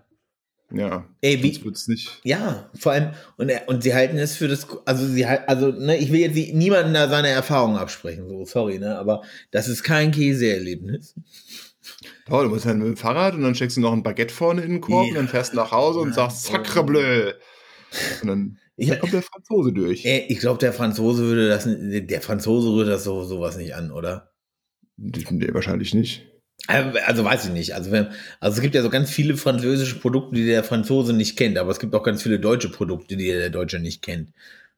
Ja. 0.73 1.05
ey, 1.21 1.43
wie, 1.43 1.65
wird's 1.65 1.89
nicht. 1.89 2.21
ja, 2.23 2.71
vor 2.79 2.93
allem, 2.93 3.11
und, 3.37 3.51
und 3.67 3.83
sie 3.83 3.93
halten 3.95 4.19
es 4.19 4.37
für 4.37 4.47
das, 4.49 4.67
also 4.85 5.07
sie 5.07 5.27
halt, 5.27 5.49
also, 5.49 5.69
ne, 5.73 5.97
ich 5.97 6.13
will 6.13 6.21
jetzt 6.21 6.35
nie- 6.37 6.53
niemanden 6.53 6.95
da 6.95 7.09
seine 7.09 7.29
Erfahrung 7.29 7.77
absprechen, 7.77 8.29
so, 8.29 8.45
sorry, 8.45 8.79
ne, 8.79 8.97
aber 8.99 9.23
das 9.51 9.67
ist 9.69 9.83
kein 9.83 10.13
Käseerlebnis. 10.13 11.15
Toll, 12.27 12.45
du 12.45 12.51
musst 12.51 12.67
halt 12.67 12.79
mit 12.79 12.87
dem 12.87 12.97
Fahrrad 12.97 13.35
und 13.35 13.43
dann 13.43 13.55
steckst 13.57 13.77
du 13.77 13.81
noch 13.81 13.93
ein 13.93 14.03
Baguette 14.05 14.33
vorne 14.33 14.63
in 14.63 14.71
den 14.71 14.81
Korb 14.81 15.07
Ja. 15.07 15.11
und 15.11 15.15
dann 15.17 15.29
fährst 15.29 15.53
du 15.53 15.57
nach 15.57 15.73
Hause 15.73 15.99
und 16.01 16.15
sagst, 16.15 16.45
sacre 16.45 16.85
bleu. 16.85 17.33
Und 18.23 18.29
dann, 18.29 18.59
Ja. 18.77 18.91
dann 18.91 19.01
kommt 19.01 19.13
der 19.15 19.23
Franzose 19.23 19.73
durch. 19.73 20.05
Äh, 20.05 20.27
Ich 20.29 20.39
glaube, 20.39 20.59
der 20.59 20.73
Franzose 20.73 21.25
würde 21.25 21.49
das, 21.49 21.67
der 21.67 22.21
Franzose 22.23 22.69
rührt 22.71 22.89
das 22.89 23.03
so, 23.03 23.25
sowas 23.25 23.57
nicht 23.57 23.75
an, 23.75 23.91
oder? 23.91 24.31
Nee, 24.97 25.49
wahrscheinlich 25.53 25.95
nicht. 25.95 26.30
Also 26.67 26.99
also 27.05 27.25
weiß 27.25 27.47
ich 27.47 27.53
nicht. 27.53 27.75
Also, 27.75 27.91
wenn, 27.91 28.09
also 28.39 28.57
es 28.57 28.63
gibt 28.63 28.75
ja 28.75 28.83
so 28.83 28.91
ganz 28.91 29.11
viele 29.11 29.37
französische 29.37 29.99
Produkte, 29.99 30.37
die 30.37 30.47
der 30.47 30.63
Franzose 30.65 31.13
nicht 31.13 31.37
kennt, 31.37 31.59
aber 31.59 31.71
es 31.71 31.81
gibt 31.81 31.95
auch 31.95 32.03
ganz 32.03 32.23
viele 32.23 32.39
deutsche 32.39 32.69
Produkte, 32.69 33.17
die 33.17 33.27
der 33.27 33.51
Deutsche 33.51 33.79
nicht 33.79 34.03
kennt. 34.03 34.33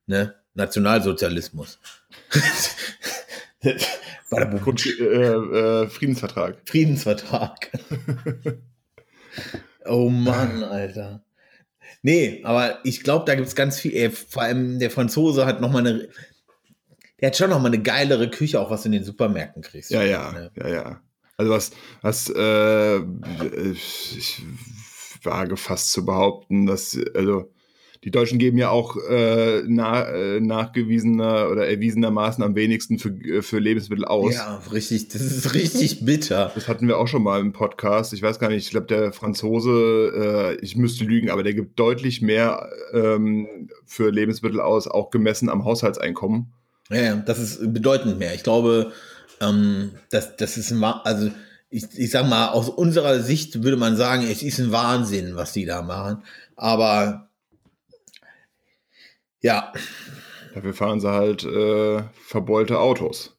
Ne? 0.06 0.34
Nationalsozialismus. 0.54 1.78
Grund, 4.30 4.86
äh, 4.86 5.02
äh, 5.02 5.88
Friedensvertrag. 5.88 6.56
Friedensvertrag. 6.64 7.70
oh 9.84 10.08
Mann, 10.08 10.64
Alter. 10.64 11.22
Nee, 12.02 12.40
aber 12.44 12.78
ich 12.84 13.04
glaube, 13.04 13.24
da 13.26 13.34
gibt 13.34 13.46
es 13.46 13.54
ganz 13.54 13.78
viel. 13.78 13.94
Äh, 13.94 14.10
vor 14.10 14.42
allem 14.42 14.78
der 14.78 14.90
Franzose 14.90 15.46
hat 15.46 15.60
noch 15.60 15.70
mal 15.70 15.86
eine. 15.86 16.08
Der 17.20 17.28
hat 17.28 17.36
schon 17.36 17.50
noch 17.50 17.60
mal 17.60 17.68
eine 17.68 17.80
geilere 17.80 18.28
Küche, 18.30 18.58
auch 18.58 18.70
was 18.70 18.82
du 18.82 18.88
in 18.88 18.92
den 18.92 19.04
Supermärkten 19.04 19.62
kriegst. 19.62 19.90
Ja, 19.90 20.02
ja, 20.02 20.32
Ne? 20.32 20.50
ja, 20.56 20.68
ja. 20.68 21.00
Also 21.42 21.54
was, 21.54 21.70
was 22.02 22.32
äh, 22.36 22.98
ich 23.72 24.42
wage 25.22 25.56
fast 25.56 25.90
zu 25.90 26.04
behaupten, 26.04 26.66
dass, 26.66 26.96
also 27.14 27.50
die 28.04 28.12
Deutschen 28.12 28.38
geben 28.38 28.58
ja 28.58 28.70
auch 28.70 28.96
äh, 29.08 29.62
na, 29.66 30.08
äh, 30.08 30.40
nachgewiesener 30.40 31.48
oder 31.50 31.68
erwiesenermaßen 31.68 32.42
am 32.44 32.54
wenigsten 32.54 32.98
für, 32.98 33.42
für 33.42 33.58
Lebensmittel 33.58 34.04
aus. 34.04 34.34
Ja, 34.34 34.62
richtig. 34.72 35.08
Das 35.08 35.22
ist 35.22 35.54
richtig 35.54 36.04
bitter. 36.04 36.52
Das 36.54 36.68
hatten 36.68 36.86
wir 36.86 36.98
auch 36.98 37.08
schon 37.08 37.24
mal 37.24 37.40
im 37.40 37.52
Podcast. 37.52 38.12
Ich 38.12 38.22
weiß 38.22 38.38
gar 38.38 38.48
nicht, 38.48 38.64
ich 38.64 38.70
glaube, 38.70 38.86
der 38.86 39.12
Franzose, 39.12 40.56
äh, 40.60 40.64
ich 40.64 40.76
müsste 40.76 41.04
lügen, 41.04 41.28
aber 41.28 41.42
der 41.42 41.54
gibt 41.54 41.78
deutlich 41.78 42.22
mehr 42.22 42.70
ähm, 42.92 43.68
für 43.84 44.10
Lebensmittel 44.10 44.60
aus, 44.60 44.86
auch 44.86 45.10
gemessen 45.10 45.48
am 45.48 45.64
Haushaltseinkommen. 45.64 46.52
Ja, 46.90 47.02
ja, 47.02 47.16
das 47.16 47.38
ist 47.38 47.72
bedeutend 47.72 48.18
mehr. 48.18 48.34
Ich 48.34 48.42
glaube, 48.42 48.92
ähm, 49.42 49.92
das, 50.10 50.36
das 50.36 50.56
ist 50.56 50.70
ein, 50.70 50.82
also 50.82 51.30
ich, 51.70 51.84
ich 51.96 52.10
sag 52.10 52.28
mal, 52.28 52.48
aus 52.48 52.68
unserer 52.68 53.20
Sicht 53.20 53.62
würde 53.62 53.76
man 53.76 53.96
sagen, 53.96 54.22
es 54.30 54.42
ist 54.42 54.58
ein 54.58 54.72
Wahnsinn, 54.72 55.36
was 55.36 55.52
die 55.52 55.64
da 55.64 55.82
machen. 55.82 56.22
Aber 56.56 57.30
ja, 59.40 59.72
Dafür 60.54 60.74
fahren 60.74 61.00
sie 61.00 61.10
halt 61.10 61.44
äh, 61.44 62.02
verbeulte 62.26 62.78
Autos. 62.78 63.36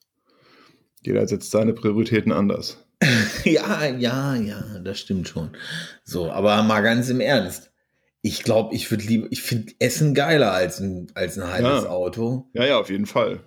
Jeder 1.02 1.28
setzt 1.28 1.52
seine 1.52 1.74
Prioritäten 1.74 2.32
anders. 2.32 2.84
ja, 3.44 3.86
ja, 3.86 4.36
ja, 4.36 4.80
das 4.84 5.00
stimmt 5.00 5.28
schon. 5.28 5.52
So, 6.04 6.32
aber 6.32 6.63
mal 6.63 6.82
ganz 6.82 7.10
im 7.10 7.20
Ernst. 7.20 7.72
Ich 8.22 8.44
glaube, 8.44 8.74
ich 8.74 8.89
würde 8.89 9.04
lieber, 9.04 9.28
ich 9.32 9.42
finde 9.42 9.74
Essen 9.80 10.13
geiler 10.13 10.54
als 10.54 10.80
ein, 10.80 11.12
als 11.13 11.38
ein 11.38 11.52
halbes 11.52 11.84
Ja. 11.84 11.89
Auto. 11.89 12.50
Ja, 12.54 12.66
ja, 12.66 12.80
auf 12.80 12.89
jeden 12.89 13.06
Fall. 13.06 13.42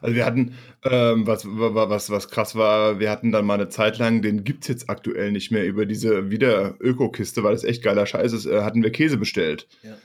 Also 0.00 0.14
wir 0.16 0.24
hatten, 0.26 0.54
ähm, 0.84 1.26
was, 1.26 1.46
wa- 1.46 1.88
was, 1.88 2.10
was 2.10 2.28
krass 2.30 2.54
war, 2.56 2.98
wir 3.00 3.10
hatten 3.10 3.32
dann 3.32 3.46
mal 3.46 3.54
eine 3.54 3.68
Zeit 3.68 3.98
lang, 3.98 4.22
den 4.22 4.44
gibt's 4.44 4.68
jetzt 4.68 4.90
aktuell 4.90 5.32
nicht 5.32 5.50
mehr, 5.50 5.64
über 5.66 5.86
diese 5.86 6.30
wieder 6.30 6.74
Öko-Kiste, 6.80 7.42
weil 7.42 7.52
das 7.54 7.64
echt 7.64 7.82
geiler 7.82 8.06
Scheiß 8.06 8.32
ist, 8.32 8.46
äh, 8.46 8.62
hatten 8.62 8.82
wir 8.82 8.90
Käse 8.90 9.16
bestellt. 9.16 9.66
Ja. 9.82 9.96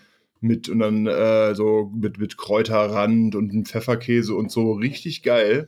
Mit 0.41 0.69
und 0.69 0.79
dann 0.79 1.05
äh, 1.07 1.53
so 1.53 1.91
mit, 1.93 2.17
mit 2.17 2.37
Kräuterrand 2.37 3.35
und 3.35 3.51
einem 3.51 3.65
Pfefferkäse 3.65 4.33
und 4.35 4.51
so 4.51 4.71
richtig 4.71 5.21
geil. 5.23 5.67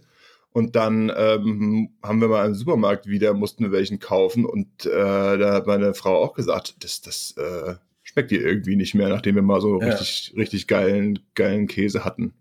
Und 0.54 0.76
dann 0.76 1.12
ähm, 1.16 1.90
haben 2.04 2.20
wir 2.22 2.28
mal 2.28 2.46
im 2.46 2.54
Supermarkt 2.56 3.08
wieder, 3.08 3.34
mussten 3.34 3.64
wir 3.64 3.72
welchen 3.72 4.00
kaufen 4.00 4.46
und 4.46 4.86
äh, 4.86 4.90
da 5.38 5.54
hat 5.54 5.66
meine 5.68 5.94
Frau 5.94 6.18
auch 6.22 6.34
gesagt, 6.34 6.76
das, 6.84 7.02
das 7.02 7.36
äh, 7.38 7.76
schmeckt 8.04 8.32
ihr 8.34 8.42
irgendwie 8.46 8.76
nicht 8.76 8.94
mehr, 8.94 9.08
nachdem 9.10 9.36
wir 9.36 9.42
mal 9.44 9.62
so 9.62 9.80
Ja. 9.82 9.88
richtig, 9.88 10.34
richtig 10.36 10.68
geilen, 10.68 11.20
geilen 11.36 11.68
Käse 11.68 12.04
hatten. 12.04 12.34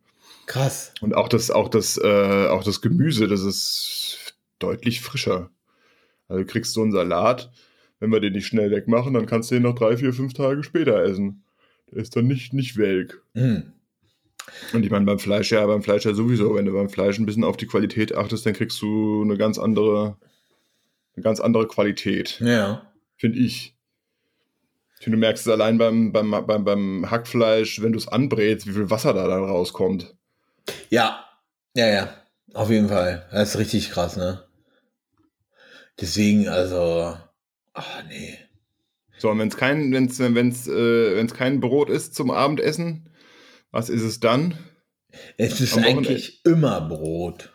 Krass. 0.51 0.93
Und 1.01 1.15
auch 1.15 1.29
das, 1.29 1.53
auch 1.53 1.69
das, 1.69 1.97
äh, 1.97 2.49
auch 2.49 2.65
das 2.65 2.81
Gemüse, 2.81 3.29
das 3.29 3.43
ist 3.43 4.35
deutlich 4.59 5.01
frischer. 5.01 5.49
Also 6.27 6.43
du 6.43 6.47
kriegst 6.51 6.73
so 6.73 6.83
einen 6.83 6.91
Salat, 6.91 7.53
wenn 8.01 8.11
wir 8.11 8.19
den 8.19 8.33
nicht 8.33 8.49
schnell 8.49 8.73
wegmachen, 8.73 9.15
dann 9.15 9.27
kannst 9.27 9.51
du 9.51 9.55
den 9.55 9.63
noch 9.63 9.77
drei, 9.77 9.97
vier, 9.97 10.13
fünf 10.13 10.33
Tage 10.35 10.65
später 10.65 11.01
essen. 11.05 11.45
Der 11.93 11.99
ist 12.03 12.17
dann 12.17 12.27
nicht, 12.27 12.53
nicht 12.53 12.77
welk. 12.77 13.23
Hm. 13.35 13.75
Und 14.73 14.85
ich 14.85 14.91
meine, 14.91 15.07
beim 15.07 15.21
Fleisch 15.21 15.53
ja, 15.53 15.65
beim 15.65 15.85
Fleisch 15.85 16.05
ja 16.05 16.15
sowieso, 16.15 16.57
wenn 16.57 16.65
du 16.65 16.73
beim 16.73 16.89
Fleisch 16.89 17.21
ein 17.21 17.27
bisschen 17.27 17.45
auf 17.45 17.57
die 17.57 17.69
Qualität 17.69 18.13
achtest, 18.17 18.45
dann 18.45 18.55
kriegst 18.55 18.83
du 18.83 19.23
eine 19.23 19.37
ganz 19.37 19.57
andere, 19.57 20.17
eine 21.15 21.23
ganz 21.23 21.39
andere 21.39 21.69
Qualität, 21.69 22.41
Ja. 22.41 22.91
finde 23.15 23.39
ich. 23.39 23.77
Du 25.05 25.17
merkst 25.17 25.47
es 25.47 25.53
allein 25.53 25.79
beim, 25.79 26.11
beim, 26.11 26.33
beim, 26.45 26.65
beim 26.65 27.09
Hackfleisch, 27.09 27.81
wenn 27.83 27.93
du 27.93 27.99
es 27.99 28.09
anbrätst, 28.09 28.67
wie 28.67 28.73
viel 28.73 28.91
Wasser 28.91 29.15
da 29.15 29.29
dann 29.29 29.45
rauskommt. 29.45 30.17
Ja, 30.91 31.25
ja, 31.75 31.87
ja. 31.87 32.17
Auf 32.55 32.71
jeden 32.71 32.89
Fall. 32.89 33.27
Das 33.31 33.51
ist 33.51 33.59
richtig 33.59 33.91
krass, 33.91 34.17
ne? 34.17 34.43
Deswegen, 36.01 36.49
also. 36.49 37.17
Ach, 37.75 38.03
nee. 38.09 38.39
So, 39.19 39.31
und 39.31 39.39
wenn 39.39 39.49
es 39.49 39.57
kein, 39.57 39.93
wenn's, 39.93 40.19
wenn's, 40.19 40.67
äh, 40.67 41.17
wenn's 41.17 41.35
kein 41.35 41.61
Brot 41.61 41.91
ist 41.91 42.15
zum 42.15 42.31
Abendessen, 42.31 43.11
was 43.71 43.89
ist 43.89 44.03
es 44.03 44.19
dann? 44.19 44.59
Es 45.37 45.61
ist 45.61 45.77
eigentlich 45.77 46.45
immer 46.45 46.81
Brot. 46.81 47.51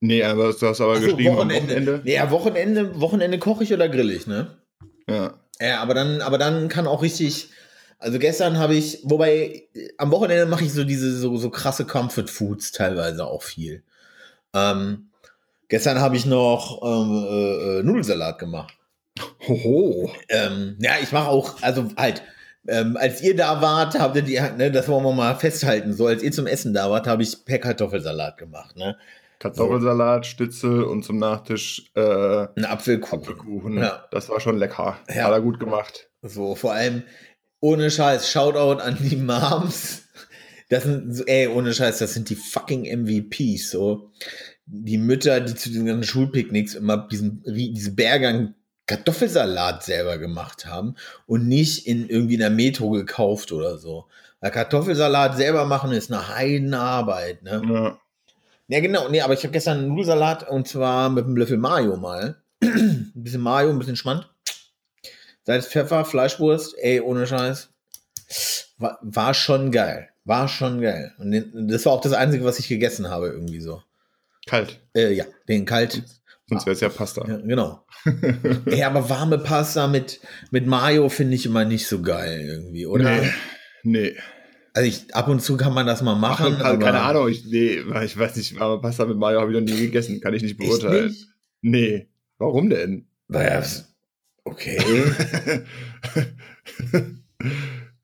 Nee, 0.00 0.22
aber 0.22 0.52
du 0.52 0.66
hast 0.66 0.80
aber 0.80 0.96
so, 0.96 1.06
geschrieben 1.06 1.36
Wochenende. 1.36 1.68
Wochenende. 1.68 2.00
Nee, 2.04 2.14
ja, 2.14 2.30
Wochenende, 2.30 3.00
Wochenende 3.00 3.38
koche 3.38 3.64
ich 3.64 3.72
oder 3.72 3.88
grill 3.88 4.10
ich, 4.10 4.26
ne? 4.26 4.58
Ja. 5.08 5.38
Ja, 5.60 5.80
aber 5.80 5.94
dann, 5.94 6.20
aber 6.22 6.38
dann 6.38 6.68
kann 6.68 6.86
auch 6.86 7.02
richtig. 7.02 7.50
Also 8.02 8.18
gestern 8.18 8.58
habe 8.58 8.74
ich, 8.74 9.00
wobei 9.04 9.68
am 9.96 10.10
Wochenende 10.10 10.46
mache 10.46 10.64
ich 10.64 10.72
so 10.72 10.82
diese 10.82 11.16
so, 11.16 11.36
so 11.36 11.50
krasse 11.50 11.84
Comfort 11.84 12.26
Foods 12.26 12.72
teilweise 12.72 13.26
auch 13.26 13.42
viel. 13.42 13.84
Ähm, 14.54 15.10
gestern 15.68 16.00
habe 16.00 16.16
ich 16.16 16.26
noch 16.26 16.82
ähm, 16.82 17.24
äh, 17.28 17.78
äh, 17.78 17.82
Nudelsalat 17.84 18.38
gemacht. 18.38 18.74
Hoho. 19.46 20.10
Ähm, 20.28 20.76
ja, 20.80 20.94
ich 21.00 21.12
mache 21.12 21.28
auch, 21.28 21.62
also 21.62 21.88
halt, 21.96 22.22
ähm, 22.66 22.96
als 22.96 23.22
ihr 23.22 23.36
da 23.36 23.60
wart, 23.62 23.98
habt 23.98 24.16
ihr 24.16 24.22
die, 24.22 24.40
ne, 24.56 24.70
das 24.72 24.88
wollen 24.88 25.04
wir 25.04 25.12
mal 25.12 25.36
festhalten. 25.36 25.92
So, 25.92 26.06
als 26.06 26.22
ihr 26.22 26.32
zum 26.32 26.46
Essen 26.46 26.74
da 26.74 26.90
wart, 26.90 27.06
habe 27.06 27.22
ich 27.22 27.44
per 27.44 27.58
Kartoffelsalat 27.58 28.36
gemacht, 28.36 28.76
ne? 28.76 28.96
Kartoffelsalat, 29.38 30.26
Stützel 30.26 30.84
und 30.84 31.04
zum 31.04 31.18
Nachtisch 31.18 31.90
äh, 31.96 32.46
Ein 32.56 32.64
Apfelkuchen. 32.64 33.20
Apfelkuchen. 33.20 33.78
Ja. 33.78 34.04
Das 34.12 34.28
war 34.28 34.40
schon 34.40 34.56
lecker. 34.56 34.98
Ja. 35.08 35.24
Hat 35.24 35.32
er 35.32 35.40
gut 35.40 35.58
gemacht. 35.58 36.08
So, 36.22 36.54
vor 36.54 36.72
allem, 36.72 37.02
ohne 37.62 37.90
Scheiß, 37.90 38.28
Shoutout 38.28 38.82
an 38.82 38.98
die 39.00 39.16
Moms. 39.16 40.02
Das 40.68 40.82
sind, 40.82 41.22
ey, 41.26 41.48
ohne 41.48 41.72
Scheiß, 41.72 41.98
das 41.98 42.12
sind 42.12 42.28
die 42.28 42.34
fucking 42.34 42.84
MVPs, 42.84 43.70
so. 43.70 44.10
Die 44.66 44.98
Mütter, 44.98 45.40
die 45.40 45.54
zu 45.54 45.70
den 45.70 45.86
ganzen 45.86 46.04
Schulpicknicks 46.04 46.74
immer 46.74 47.08
diesen, 47.08 47.42
diese 47.46 47.92
Berge 47.92 48.28
an 48.28 48.54
Kartoffelsalat 48.86 49.84
selber 49.84 50.18
gemacht 50.18 50.66
haben 50.66 50.96
und 51.26 51.46
nicht 51.46 51.86
in 51.86 52.08
irgendwie 52.08 52.42
einer 52.42 52.54
Metro 52.54 52.90
gekauft 52.90 53.52
oder 53.52 53.78
so. 53.78 54.06
Weil 54.40 54.50
Kartoffelsalat 54.50 55.36
selber 55.36 55.64
machen 55.64 55.92
ist 55.92 56.12
eine 56.12 56.34
Heidenarbeit, 56.34 57.42
ne? 57.42 57.62
Ja. 57.64 57.98
Ja, 58.68 58.80
genau. 58.80 59.08
Nee, 59.08 59.20
aber 59.20 59.34
ich 59.34 59.42
habe 59.42 59.52
gestern 59.52 59.78
einen 59.78 59.88
Nudelsalat 59.88 60.48
und 60.48 60.66
zwar 60.66 61.10
mit 61.10 61.26
einem 61.26 61.36
Löffel 61.36 61.58
Mayo 61.58 61.96
mal. 61.96 62.42
ein 62.62 63.12
bisschen 63.14 63.42
Mayo, 63.42 63.70
ein 63.70 63.78
bisschen 63.78 63.96
Schmand. 63.96 64.31
Salz, 65.44 65.66
Pfeffer, 65.66 66.04
Fleischwurst. 66.04 66.76
Ey, 66.78 67.00
ohne 67.00 67.26
Scheiß. 67.26 67.70
War, 68.78 68.98
war 69.02 69.34
schon 69.34 69.70
geil. 69.70 70.08
War 70.24 70.48
schon 70.48 70.80
geil. 70.80 71.12
Und 71.18 71.70
das 71.70 71.84
war 71.84 71.92
auch 71.92 72.00
das 72.00 72.12
Einzige, 72.12 72.44
was 72.44 72.58
ich 72.58 72.68
gegessen 72.68 73.10
habe, 73.10 73.28
irgendwie 73.28 73.60
so. 73.60 73.82
Kalt. 74.46 74.80
Äh, 74.94 75.12
ja, 75.12 75.24
den 75.48 75.64
kalt. 75.64 76.02
Sonst 76.48 76.66
wäre 76.66 76.74
es 76.74 76.80
ja 76.80 76.88
Pasta. 76.88 77.26
Ja, 77.26 77.36
genau. 77.38 77.84
Ey, 78.66 78.82
aber 78.82 79.08
warme 79.08 79.38
Pasta 79.38 79.86
mit, 79.86 80.20
mit 80.50 80.66
Mayo 80.66 81.08
finde 81.08 81.34
ich 81.34 81.46
immer 81.46 81.64
nicht 81.64 81.86
so 81.86 82.02
geil 82.02 82.40
irgendwie, 82.42 82.86
oder? 82.86 83.20
Nee. 83.20 83.30
Nee. 83.84 84.16
Also 84.74 84.88
ich, 84.88 85.14
ab 85.14 85.28
und 85.28 85.40
zu 85.42 85.56
kann 85.56 85.74
man 85.74 85.86
das 85.86 86.02
mal 86.02 86.14
machen. 86.14 86.56
Ach, 86.58 86.78
keine 86.78 87.00
Ahnung. 87.00 87.28
Ich, 87.28 87.44
nee, 87.44 87.82
ich 88.04 88.18
weiß 88.18 88.36
nicht, 88.36 88.60
aber 88.60 88.80
Pasta 88.80 89.04
mit 89.04 89.18
Mayo 89.18 89.40
habe 89.40 89.52
ich 89.52 89.58
noch 89.58 89.64
nie 89.64 89.80
gegessen. 89.80 90.20
Kann 90.20 90.34
ich 90.34 90.42
nicht 90.42 90.56
beurteilen. 90.56 91.08
nicht? 91.08 91.26
Nee. 91.60 92.08
Warum 92.38 92.70
denn? 92.70 93.06
Naja, 93.28 93.62
okay. 94.44 94.78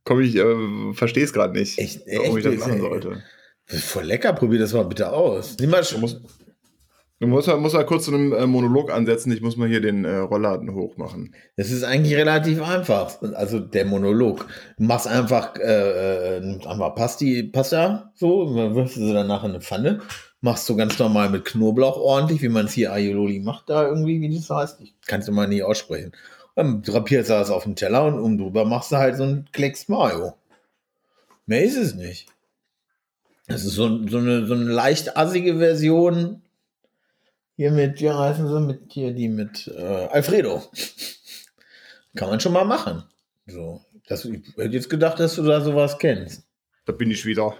Komm, 0.05 0.20
ich 0.20 0.37
äh, 0.37 0.92
verstehe 0.94 1.24
es 1.24 1.33
gerade 1.33 1.53
nicht, 1.53 1.79
Echt, 1.79 2.03
warum 2.07 2.38
echt, 2.38 2.46
ich 2.46 2.59
das 2.59 2.66
machen 2.66 2.81
sollte. 2.81 3.22
Ist 3.66 3.85
voll 3.85 4.05
lecker, 4.05 4.33
probier 4.33 4.59
das 4.59 4.72
mal 4.72 4.85
bitte 4.85 5.12
aus. 5.12 5.57
Nimm 5.61 5.70
mal 5.70 5.83
Du 5.83 5.98
musst, 5.98 6.22
du 7.20 7.27
musst, 7.27 7.48
musst 7.48 7.74
mal 7.74 7.85
kurz 7.85 8.07
zu 8.07 8.14
einem 8.14 8.33
äh, 8.33 8.46
Monolog 8.46 8.90
ansetzen. 8.90 9.31
Ich 9.33 9.42
muss 9.42 9.59
mal 9.59 9.68
hier 9.68 9.83
den 9.83 10.07
äh, 10.07 10.16
Rollladen 10.16 10.74
hochmachen. 10.74 11.35
Das 11.57 11.70
ist 11.70 11.85
eigentlich 11.85 12.16
relativ 12.16 12.62
einfach. 12.62 13.20
Also 13.35 13.59
der 13.59 13.85
Monolog. 13.85 14.46
Du 14.79 14.85
machst 14.85 15.07
einfach, 15.07 15.57
äh, 15.57 16.38
äh, 16.38 16.66
einfach 16.66 16.94
Pasti, 16.94 17.42
Pasta, 17.42 18.11
so, 18.14 18.57
dann 18.57 18.74
wirfst 18.74 18.96
du 18.96 19.01
sie 19.01 19.12
danach 19.12 19.44
in 19.44 19.51
eine 19.51 19.61
Pfanne. 19.61 20.01
Machst 20.40 20.68
du 20.68 20.77
ganz 20.77 20.98
normal 20.98 21.31
mit 21.31 21.44
Knoblauch 21.44 21.96
ordentlich, 21.96 22.42
wie 22.42 22.48
man 22.48 22.66
es 22.66 22.72
hier 22.72 22.92
Aiololi 22.92 23.40
macht, 23.40 23.68
da 23.68 23.87
irgendwie, 23.87 24.20
wie 24.20 24.35
das 24.35 24.48
heißt. 24.48 24.81
Ich 24.81 24.94
kann 25.07 25.20
es 25.20 25.29
immer 25.29 25.46
nie 25.46 25.62
aussprechen. 25.62 26.12
Dann 26.55 26.83
drapierst 26.83 27.31
du 27.31 27.35
das 27.35 27.51
auf 27.51 27.64
den 27.64 27.77
Teller 27.77 28.05
und 28.05 28.20
um 28.20 28.38
drüber 28.38 28.64
machst 28.64 28.92
du 28.92 28.96
halt 28.96 29.16
so 29.16 29.24
einen 29.24 29.48
Klecks 29.53 29.88
Mayo. 29.88 30.35
Mehr 31.46 31.64
ist 31.64 31.77
es 31.77 31.94
nicht. 31.94 32.29
Das 33.48 33.64
ist 33.64 33.72
so, 33.72 34.07
so, 34.07 34.18
eine, 34.18 34.46
so 34.46 34.55
eine 34.55 34.64
leicht 34.64 35.16
assige 35.16 35.59
Version. 35.59 36.42
Hier 37.57 37.72
mit, 37.72 38.01
ja, 38.01 38.16
heißen 38.18 38.46
sie 38.46 38.61
mit 38.61 38.92
hier 38.92 39.12
die 39.12 39.29
mit 39.29 39.66
äh, 39.68 40.07
Alfredo. 40.07 40.62
Kann 42.14 42.29
man 42.29 42.40
schon 42.40 42.53
mal 42.53 42.64
machen. 42.64 43.05
So. 43.46 43.81
Das, 44.07 44.24
ich 44.24 44.42
hätte 44.57 44.74
jetzt 44.74 44.90
gedacht, 44.90 45.18
dass 45.18 45.37
du 45.37 45.42
da 45.42 45.61
sowas 45.61 45.98
kennst. 45.98 46.44
Da 46.85 46.92
bin 46.92 47.11
ich 47.11 47.24
wieder. 47.24 47.57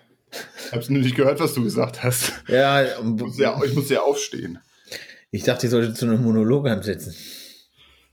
Ich 0.67 0.73
hab's 0.73 0.89
nur 0.91 1.01
nicht 1.03 1.17
gehört, 1.17 1.41
was 1.41 1.55
du 1.55 1.63
gesagt 1.65 2.03
hast. 2.03 2.33
Ja, 2.49 2.83
Ich 2.83 3.03
muss 3.03 3.39
ja, 3.39 3.59
ich 3.65 3.75
muss 3.75 3.89
ja 3.89 4.01
aufstehen. 4.03 4.59
ich 5.31 5.43
dachte, 5.45 5.67
ich 5.67 5.71
sollte 5.71 5.95
zu 5.95 6.07
einem 6.07 6.23
Monolog 6.23 6.67
ansetzen. 6.69 7.15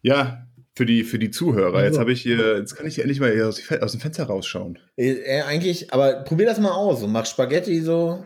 Ja, 0.01 0.47
für 0.75 0.85
die, 0.85 1.03
für 1.03 1.19
die 1.19 1.31
Zuhörer. 1.31 1.79
Jetzt 1.83 1.91
Also. 1.93 1.99
habe 2.01 2.11
ich 2.13 2.21
hier, 2.21 2.57
jetzt 2.57 2.75
kann 2.75 2.85
ich 2.85 2.99
endlich 2.99 3.19
mal 3.19 3.31
hier 3.33 3.47
aus, 3.47 3.61
aus 3.81 3.91
dem 3.91 4.01
Fenster 4.01 4.25
rausschauen. 4.25 4.77
Äh, 4.97 5.11
äh, 5.11 5.41
eigentlich, 5.41 5.93
aber 5.93 6.23
probier 6.23 6.45
das 6.45 6.59
mal 6.59 6.71
aus. 6.71 6.99
So, 6.99 7.07
mach 7.07 7.25
Spaghetti 7.25 7.81
so 7.81 8.25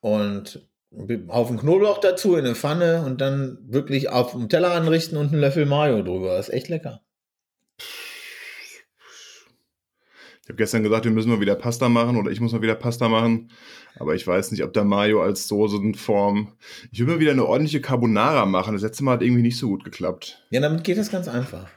und 0.00 0.66
einen 0.96 1.28
Haufen 1.30 1.58
Knoblauch 1.58 1.98
dazu 1.98 2.34
in 2.36 2.46
eine 2.46 2.54
Pfanne 2.54 3.02
und 3.04 3.20
dann 3.20 3.58
wirklich 3.68 4.08
auf 4.08 4.32
dem 4.32 4.48
Teller 4.48 4.70
anrichten 4.72 5.18
und 5.18 5.32
einen 5.32 5.40
Löffel 5.40 5.66
Mayo 5.66 6.02
drüber. 6.02 6.36
Das 6.36 6.48
ist 6.48 6.54
echt 6.54 6.68
lecker. 6.68 7.02
Ich 10.48 10.50
habe 10.50 10.62
gestern 10.62 10.82
gesagt, 10.82 11.04
wir 11.04 11.12
müssen 11.12 11.28
mal 11.28 11.40
wieder 11.40 11.56
Pasta 11.56 11.90
machen 11.90 12.16
oder 12.16 12.30
ich 12.30 12.40
muss 12.40 12.52
mal 12.52 12.62
wieder 12.62 12.74
Pasta 12.74 13.06
machen. 13.10 13.50
Aber 13.98 14.14
ich 14.14 14.26
weiß 14.26 14.50
nicht, 14.50 14.64
ob 14.64 14.72
der 14.72 14.84
Mayo 14.84 15.20
als 15.20 15.46
Soßenform. 15.46 16.54
Ich 16.90 17.00
will 17.00 17.06
mal 17.06 17.20
wieder 17.20 17.32
eine 17.32 17.44
ordentliche 17.44 17.82
Carbonara 17.82 18.46
machen. 18.46 18.72
Das 18.72 18.80
letzte 18.80 19.04
Mal 19.04 19.12
hat 19.12 19.22
irgendwie 19.22 19.42
nicht 19.42 19.58
so 19.58 19.68
gut 19.68 19.84
geklappt. 19.84 20.42
Ja, 20.48 20.62
damit 20.62 20.84
geht 20.84 20.96
das 20.96 21.10
ganz 21.10 21.28
einfach. 21.28 21.68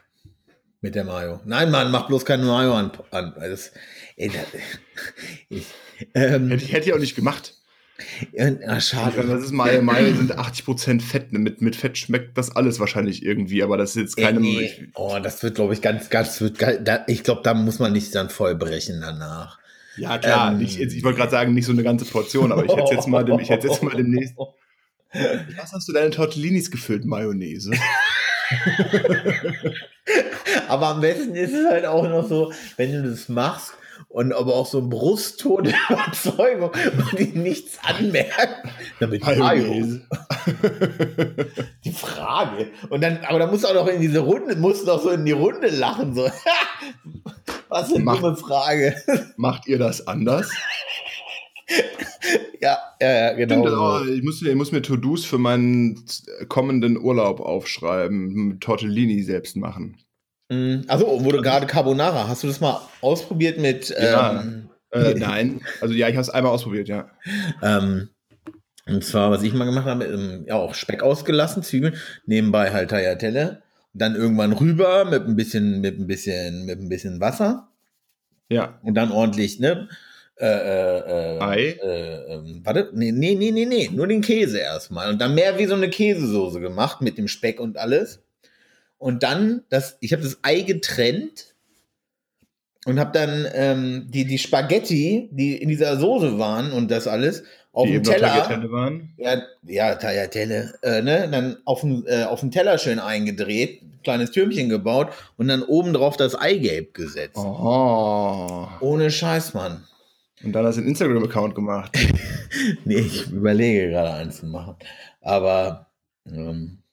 Mit 0.79 0.95
der 0.95 1.03
Mayo. 1.03 1.41
Nein, 1.43 1.69
Mann, 1.69 1.91
mach 1.91 2.07
bloß 2.07 2.23
keine 2.23 2.45
Mayo 2.45 2.73
an. 2.73 2.91
an 3.11 3.33
das, 3.37 3.73
ey, 4.15 4.29
das, 4.29 4.45
ich, 5.49 5.65
ähm, 6.13 6.47
Hätte 6.47 6.63
ich, 6.63 6.71
hätte 6.71 6.87
ich 6.87 6.93
auch 6.93 6.99
nicht 6.99 7.17
gemacht. 7.17 7.60
Äh, 8.33 8.51
ah, 8.65 8.75
Das 8.75 8.89
schade. 8.89 9.21
ist 9.21 9.51
Mayo, 9.51 9.81
Mayo 9.81 10.13
sind 10.15 10.37
80% 10.37 11.01
Fett. 11.01 11.31
Mit, 11.33 11.61
mit 11.61 11.75
Fett 11.75 11.97
schmeckt 11.97 12.37
das 12.37 12.55
alles 12.55 12.79
wahrscheinlich 12.79 13.23
irgendwie, 13.25 13.63
aber 13.63 13.77
das 13.77 13.91
ist 13.91 13.95
jetzt 13.97 14.17
keine. 14.17 14.39
Ey, 14.39 14.43
nee. 14.43 14.87
Oh, 14.95 15.17
das 15.21 15.41
wird, 15.43 15.55
glaube 15.55 15.73
ich, 15.73 15.81
ganz, 15.81 16.09
ganz, 16.09 16.39
wird, 16.41 16.61
da, 16.61 17.03
ich 17.07 17.23
glaube, 17.23 17.41
da 17.43 17.53
muss 17.53 17.79
man 17.79 17.93
nicht 17.93 18.13
dann 18.15 18.29
voll 18.29 18.55
brechen 18.55 19.01
danach. 19.01 19.59
Ja, 19.97 20.17
klar. 20.17 20.53
Ähm. 20.53 20.61
ich 20.61 20.79
ich 20.79 21.03
wollte 21.03 21.19
gerade 21.19 21.31
sagen, 21.31 21.53
nicht 21.53 21.65
so 21.65 21.71
eine 21.71 21.83
ganze 21.83 22.05
Portion, 22.05 22.51
aber 22.51 22.65
ich 22.65 22.75
hätte 22.75 22.93
jetzt 22.93 23.07
mal, 23.07 23.25
dem, 23.25 23.39
ich 23.39 23.49
hätte 23.49 23.67
jetzt 23.67 23.83
mal 23.83 23.95
demnächst. 23.95 24.35
Was 25.57 25.73
hast 25.73 25.87
du 25.89 25.93
deine 25.93 26.09
Tortellinis 26.11 26.71
gefüllt? 26.71 27.03
Mayonnaise. 27.05 27.71
Aber 30.67 30.87
am 30.87 31.01
besten 31.01 31.35
ist 31.35 31.53
es 31.53 31.69
halt 31.69 31.85
auch 31.85 32.07
noch 32.07 32.27
so, 32.27 32.51
wenn 32.77 32.91
du 32.91 33.03
das 33.09 33.29
machst 33.29 33.73
und 34.13 34.33
aber 34.33 34.55
auch 34.55 34.65
so 34.65 34.79
ein 34.79 34.89
Brustton 34.89 35.63
der 35.63 35.75
Überzeugung 35.89 36.69
und 36.71 37.19
die 37.19 37.37
nichts 37.37 37.79
anmerkt, 37.83 38.67
damit. 38.99 39.23
Mayonnaise. 39.23 40.01
Die 41.85 41.91
Frage. 41.91 42.71
Und 42.89 43.01
dann, 43.01 43.19
aber 43.27 43.39
da 43.39 43.47
musst 43.47 43.63
du 43.63 43.67
auch 43.69 43.73
noch 43.73 43.87
in 43.87 44.01
diese 44.01 44.19
Runde, 44.19 44.55
musst 44.55 44.87
du 44.87 44.91
auch 44.91 45.01
so 45.01 45.09
in 45.11 45.25
die 45.25 45.31
Runde 45.31 45.67
lachen. 45.69 46.13
So. 46.13 46.29
Was 47.69 47.87
für 47.89 47.95
eine 47.95 48.03
Mach- 48.03 48.19
dumme 48.19 48.35
Frage. 48.35 48.95
Macht 49.37 49.67
ihr 49.67 49.77
das 49.79 50.05
anders? 50.07 50.49
Ja, 52.59 52.77
ja, 52.99 53.09
ja 53.09 53.33
genau. 53.33 53.65
auch. 53.99 54.05
ich, 54.05 54.23
muss, 54.23 54.41
mir- 54.41 54.49
ich 54.49 54.55
muss 54.55 54.71
mir 54.73 54.81
To-Dos 54.81 55.23
für 55.25 55.37
meinen 55.37 56.03
kommenden 56.49 56.97
Urlaub 56.99 57.39
aufschreiben. 57.39 58.59
Tortellini 58.59 59.23
selbst 59.23 59.55
machen. 59.55 59.97
Mm, 60.51 60.81
Also, 60.87 61.07
wo 61.23 61.31
du 61.31 61.41
gerade 61.41 61.65
Carbonara, 61.65 62.27
hast 62.27 62.43
du 62.43 62.47
das 62.47 62.59
mal 62.59 62.81
ausprobiert 62.99 63.57
mit 63.57 63.89
Ja. 63.89 64.41
ähm, 64.41 64.67
Äh, 64.93 65.13
nein. 65.13 65.61
Also 65.79 65.93
ja, 65.93 66.09
ich 66.09 66.15
habe 66.15 66.21
es 66.23 66.29
einmal 66.29 66.51
ausprobiert, 66.51 66.89
ja. 66.89 67.09
Ähm, 67.63 68.09
und 68.87 69.05
zwar, 69.05 69.31
was 69.31 69.41
ich 69.43 69.53
mal 69.53 69.63
gemacht 69.63 69.85
habe, 69.85 70.03
ähm, 70.03 70.43
ja 70.45 70.55
auch 70.55 70.73
Speck 70.73 71.01
ausgelassen, 71.01 71.63
Zwiebeln, 71.63 71.95
nebenbei 72.25 72.71
halt 72.73 72.89
Tagliatelle, 72.89 73.61
dann 73.93 74.15
irgendwann 74.15 74.51
rüber 74.51 75.05
mit 75.05 75.25
ein 75.25 75.37
bisschen, 75.37 75.79
mit 75.79 75.97
ein 75.97 76.07
bisschen, 76.07 76.65
mit 76.65 76.77
ein 76.79 76.89
bisschen 76.89 77.21
Wasser 77.21 77.69
Ja. 78.49 78.79
und 78.83 78.95
dann 78.95 79.11
ordentlich, 79.13 79.61
ne? 79.61 79.87
Äh, 80.35 80.47
äh, 80.47 81.37
äh, 81.37 81.39
Ei? 81.41 81.79
Äh, 81.81 82.33
ähm, 82.33 82.61
warte, 82.65 82.89
nee, 82.93 83.13
nee, 83.13 83.35
nee, 83.35 83.51
nee, 83.51 83.65
nee, 83.65 83.89
nur 83.93 84.07
den 84.07 84.19
Käse 84.21 84.57
erstmal 84.59 85.09
und 85.09 85.21
dann 85.21 85.35
mehr 85.35 85.57
wie 85.57 85.67
so 85.67 85.75
eine 85.75 85.89
Käsesoße 85.89 86.59
gemacht 86.59 86.99
mit 87.01 87.17
dem 87.17 87.29
Speck 87.29 87.61
und 87.61 87.77
alles. 87.77 88.23
Und 89.01 89.23
dann, 89.23 89.63
das, 89.69 89.97
ich 89.99 90.13
habe 90.13 90.21
das 90.21 90.37
Ei 90.43 90.61
getrennt 90.61 91.55
und 92.85 92.99
habe 92.99 93.11
dann 93.11 93.47
ähm, 93.51 94.05
die, 94.11 94.25
die 94.25 94.37
Spaghetti, 94.37 95.27
die 95.31 95.55
in 95.55 95.69
dieser 95.69 95.97
Soße 95.97 96.37
waren 96.37 96.71
und 96.71 96.91
das 96.91 97.07
alles, 97.07 97.43
auf 97.73 97.87
dem 97.87 98.03
Teller. 98.03 98.47
Waren. 98.69 99.13
Ja, 99.17 99.41
ja, 99.63 99.95
Tagliatelle, 99.95 100.75
äh, 100.83 101.01
ne? 101.01 101.27
Dann 101.31 101.57
auf 101.65 101.81
dem, 101.81 102.05
äh, 102.05 102.25
auf 102.25 102.41
dem 102.41 102.51
Teller 102.51 102.77
schön 102.77 102.99
eingedreht, 102.99 103.81
kleines 104.03 104.29
Türmchen 104.29 104.69
gebaut 104.69 105.07
und 105.35 105.47
dann 105.47 105.63
oben 105.63 105.93
drauf 105.93 106.15
das 106.15 106.35
Eigelb 106.35 106.93
gesetzt. 106.93 107.37
Oh. 107.37 108.67
Ohne 108.81 109.09
Scheiß, 109.09 109.55
Mann. 109.55 109.83
Und 110.43 110.53
dann 110.53 110.63
hast 110.63 110.75
du 110.75 110.81
einen 110.81 110.89
Instagram-Account 110.89 111.55
gemacht. 111.55 111.97
Nee, 112.83 112.99
ich 112.99 113.31
überlege 113.31 113.89
gerade 113.89 114.11
eins 114.11 114.41
zu 114.41 114.45
machen. 114.45 114.75
Aber, 115.21 115.87
ähm, 116.27 116.83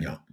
ja. 0.00 0.24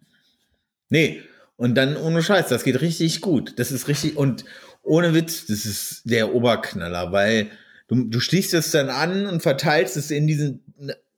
Nee, 0.90 1.22
und 1.56 1.76
dann 1.76 1.98
ohne 1.98 2.22
Scheiß, 2.22 2.48
das 2.48 2.64
geht 2.64 2.82
richtig 2.82 3.22
gut. 3.22 3.58
Das 3.58 3.72
ist 3.72 3.88
richtig, 3.88 4.16
und 4.16 4.46
ohne 4.84 5.14
Witz, 5.14 5.46
das 5.48 5.66
ist 5.66 6.02
der 6.06 6.34
Oberknaller, 6.34 7.12
weil 7.12 7.50
du, 7.88 8.06
du 8.06 8.20
schließt 8.20 8.54
es 8.54 8.72
dann 8.72 8.90
an 8.90 9.26
und 9.26 9.42
verteilst 9.42 9.98
es 9.98 10.12
in 10.12 10.28
diesen, 10.28 10.64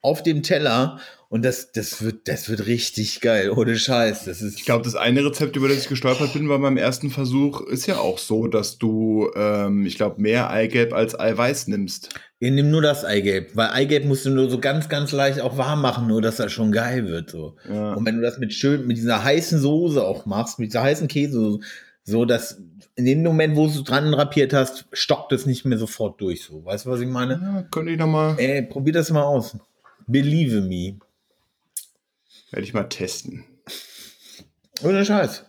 auf 0.01 0.23
dem 0.23 0.43
Teller 0.43 0.99
und 1.27 1.45
das, 1.45 1.71
das 1.71 2.01
wird, 2.01 2.27
das 2.27 2.49
wird 2.49 2.65
richtig 2.65 3.21
geil, 3.21 3.51
ohne 3.51 3.75
Scheiß. 3.77 4.25
Das 4.25 4.41
ist, 4.41 4.57
Ich 4.57 4.65
glaube, 4.65 4.83
das 4.83 4.95
eine 4.95 5.23
Rezept, 5.23 5.55
über 5.55 5.67
das 5.67 5.77
ich 5.77 5.87
gestolpert 5.87 6.33
bin, 6.33 6.49
war 6.49 6.57
beim 6.57 6.75
ersten 6.77 7.11
Versuch, 7.11 7.61
ist 7.61 7.85
ja 7.85 7.99
auch 7.99 8.17
so, 8.17 8.47
dass 8.47 8.79
du, 8.79 9.29
ähm, 9.35 9.85
ich 9.85 9.95
glaube, 9.95 10.19
mehr 10.19 10.49
Eigelb 10.49 10.91
als 10.91 11.19
Eiweiß 11.19 11.67
nimmst. 11.67 12.09
ihr 12.39 12.49
nimm 12.49 12.71
nur 12.71 12.81
das 12.81 13.05
Eigelb, 13.05 13.55
weil 13.55 13.69
Eigelb 13.69 14.05
musst 14.05 14.25
du 14.25 14.31
nur 14.31 14.49
so 14.49 14.59
ganz, 14.59 14.89
ganz 14.89 15.11
leicht 15.11 15.39
auch 15.39 15.57
warm 15.57 15.81
machen, 15.81 16.07
nur 16.07 16.21
dass 16.21 16.37
das 16.37 16.51
schon 16.51 16.71
geil 16.71 17.05
wird, 17.05 17.29
so. 17.29 17.57
Ja. 17.69 17.93
Und 17.93 18.05
wenn 18.07 18.15
du 18.15 18.21
das 18.23 18.39
mit 18.39 18.51
schön, 18.53 18.87
mit 18.87 18.97
dieser 18.97 19.23
heißen 19.23 19.59
Soße 19.59 20.03
auch 20.03 20.25
machst, 20.25 20.57
mit 20.57 20.69
dieser 20.71 20.81
heißen 20.81 21.07
Käse, 21.07 21.59
so 22.03 22.25
dass 22.25 22.59
in 22.95 23.05
dem 23.05 23.21
Moment, 23.21 23.55
wo 23.55 23.67
du 23.67 23.71
es 23.73 23.83
dran 23.83 24.13
rapiert 24.15 24.51
hast, 24.51 24.87
stockt 24.93 25.31
es 25.31 25.45
nicht 25.45 25.63
mehr 25.63 25.77
sofort 25.77 26.19
durch, 26.19 26.43
so. 26.43 26.65
Weißt 26.65 26.87
du, 26.87 26.89
was 26.89 27.01
ich 27.01 27.07
meine? 27.07 27.33
ja, 27.33 27.61
könnte 27.69 27.91
ich 27.91 27.99
nochmal, 27.99 28.33
Ey, 28.39 28.63
probier 28.63 28.93
das 28.93 29.11
mal 29.11 29.21
aus. 29.23 29.55
Believe 30.11 30.61
me. 30.61 30.99
werde 32.51 32.63
ich 32.65 32.73
mal 32.73 32.83
testen. 32.85 33.45
Ohne 34.83 35.05
Scheiß. 35.05 35.45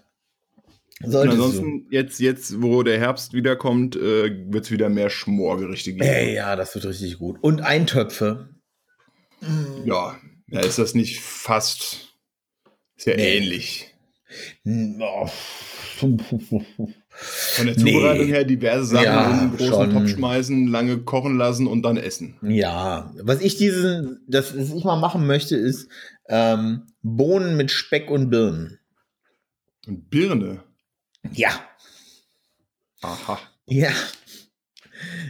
Und 1.03 1.13
Solltest 1.13 1.39
du. 1.39 1.43
ansonsten, 1.45 1.87
jetzt, 1.91 2.21
jetzt, 2.21 2.61
wo 2.61 2.83
der 2.83 2.99
Herbst 2.99 3.33
wiederkommt, 3.33 3.97
äh, 3.97 4.53
wird 4.53 4.67
es 4.67 4.71
wieder 4.71 4.91
mehr 4.91 5.09
Schmorgerichte 5.09 5.93
geben. 5.95 6.05
Ey, 6.05 6.35
ja, 6.35 6.57
das 6.57 6.75
wird 6.75 6.85
richtig 6.85 7.19
gut. 7.19 7.39
Und 7.41 7.63
Eintöpfe. 7.63 8.51
Ja. 9.87 10.21
ja, 10.49 10.61
ist 10.61 10.79
das 10.79 10.95
nicht 10.95 11.21
fast, 11.21 12.15
ist 12.97 13.07
ja 13.07 13.17
Nee. 13.17 13.39
ähnlich. 13.39 13.95
Oh. 14.67 15.31
Von 17.23 17.67
der 17.67 17.77
Nee. 17.77 17.93
Zubereitung 17.93 18.27
her 18.27 18.45
diverse 18.45 18.85
Sachen 18.87 19.05
Ja, 19.05 19.31
in 19.31 19.39
einen 19.39 19.57
großen 19.57 19.73
schon. 19.73 19.91
Topf 19.93 20.09
schmeißen, 20.09 20.67
lange 20.69 20.99
kochen 20.99 21.37
lassen 21.37 21.67
und 21.67 21.83
dann 21.83 21.97
essen. 21.97 22.37
Ja, 22.43 23.13
was 23.23 23.41
ich 23.43 23.57
diesen, 23.57 24.21
das, 24.27 24.57
was 24.57 24.73
ich 24.73 24.85
mal 24.85 24.97
machen 24.97 25.27
möchte, 25.27 25.57
ist 25.57 25.89
ähm, 26.29 26.87
Bohnen 27.03 27.57
mit 27.57 27.71
Speck 27.71 28.11
und 28.11 28.31
Birnen. 28.31 28.79
Und 29.87 30.09
Birne. 30.11 30.63
Ja, 31.33 31.51
Aha. 33.03 33.39
Ja. 33.67 33.91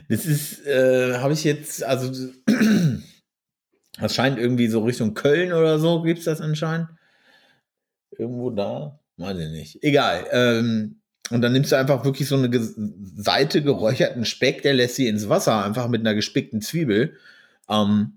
Das 0.08 0.26
ist, 0.26 0.66
äh, 0.66 1.18
habe 1.18 1.32
ich 1.32 1.44
jetzt, 1.44 1.84
also, 1.84 2.10
das 4.00 4.14
scheint 4.14 4.38
irgendwie 4.38 4.66
so 4.66 4.82
Richtung 4.82 5.14
Köln 5.14 5.52
oder 5.52 5.78
so, 5.78 6.02
gibt 6.02 6.18
es 6.18 6.24
das 6.24 6.40
anscheinend? 6.40 6.88
Irgendwo 8.18 8.50
da? 8.50 8.98
Weiß 9.16 9.38
ich 9.38 9.50
nicht. 9.50 9.82
Egal. 9.84 10.26
Ähm, 10.32 10.99
und 11.30 11.42
dann 11.42 11.52
nimmst 11.52 11.72
du 11.72 11.76
einfach 11.76 12.04
wirklich 12.04 12.28
so 12.28 12.36
eine 12.36 12.50
Seite 13.16 13.62
geräucherten 13.62 14.24
Speck, 14.24 14.62
der 14.62 14.74
lässt 14.74 14.96
sie 14.96 15.06
ins 15.06 15.28
Wasser, 15.28 15.64
einfach 15.64 15.88
mit 15.88 16.00
einer 16.00 16.14
gespickten 16.14 16.60
Zwiebel. 16.60 17.14
Ähm, 17.68 18.14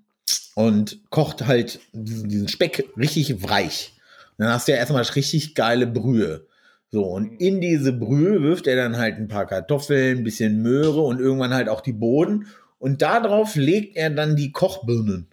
und 0.55 0.99
kocht 1.09 1.45
halt 1.45 1.79
diesen, 1.93 2.29
diesen 2.29 2.47
Speck 2.47 2.89
richtig 2.97 3.47
weich. 3.47 3.93
Und 4.37 4.45
dann 4.45 4.53
hast 4.53 4.67
du 4.67 4.71
ja 4.71 4.77
erstmal 4.77 5.03
richtig 5.03 5.55
geile 5.55 5.87
Brühe. 5.87 6.47
So, 6.91 7.05
und 7.05 7.39
in 7.41 7.59
diese 7.59 7.91
Brühe 7.91 8.41
wirft 8.43 8.67
er 8.67 8.75
dann 8.75 8.97
halt 8.97 9.15
ein 9.15 9.27
paar 9.27 9.47
Kartoffeln, 9.47 10.19
ein 10.19 10.23
bisschen 10.23 10.61
Möhre 10.61 11.01
und 11.01 11.19
irgendwann 11.19 11.53
halt 11.53 11.69
auch 11.69 11.81
die 11.81 11.93
Boden. 11.93 12.47
Und 12.77 13.01
darauf 13.01 13.55
legt 13.55 13.95
er 13.95 14.09
dann 14.09 14.35
die 14.35 14.51
Kochbirnen. 14.51 15.27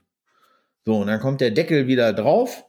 So, 0.87 0.97
und 0.97 1.09
dann 1.09 1.21
kommt 1.21 1.41
der 1.41 1.51
Deckel 1.51 1.87
wieder 1.87 2.13
drauf. 2.13 2.65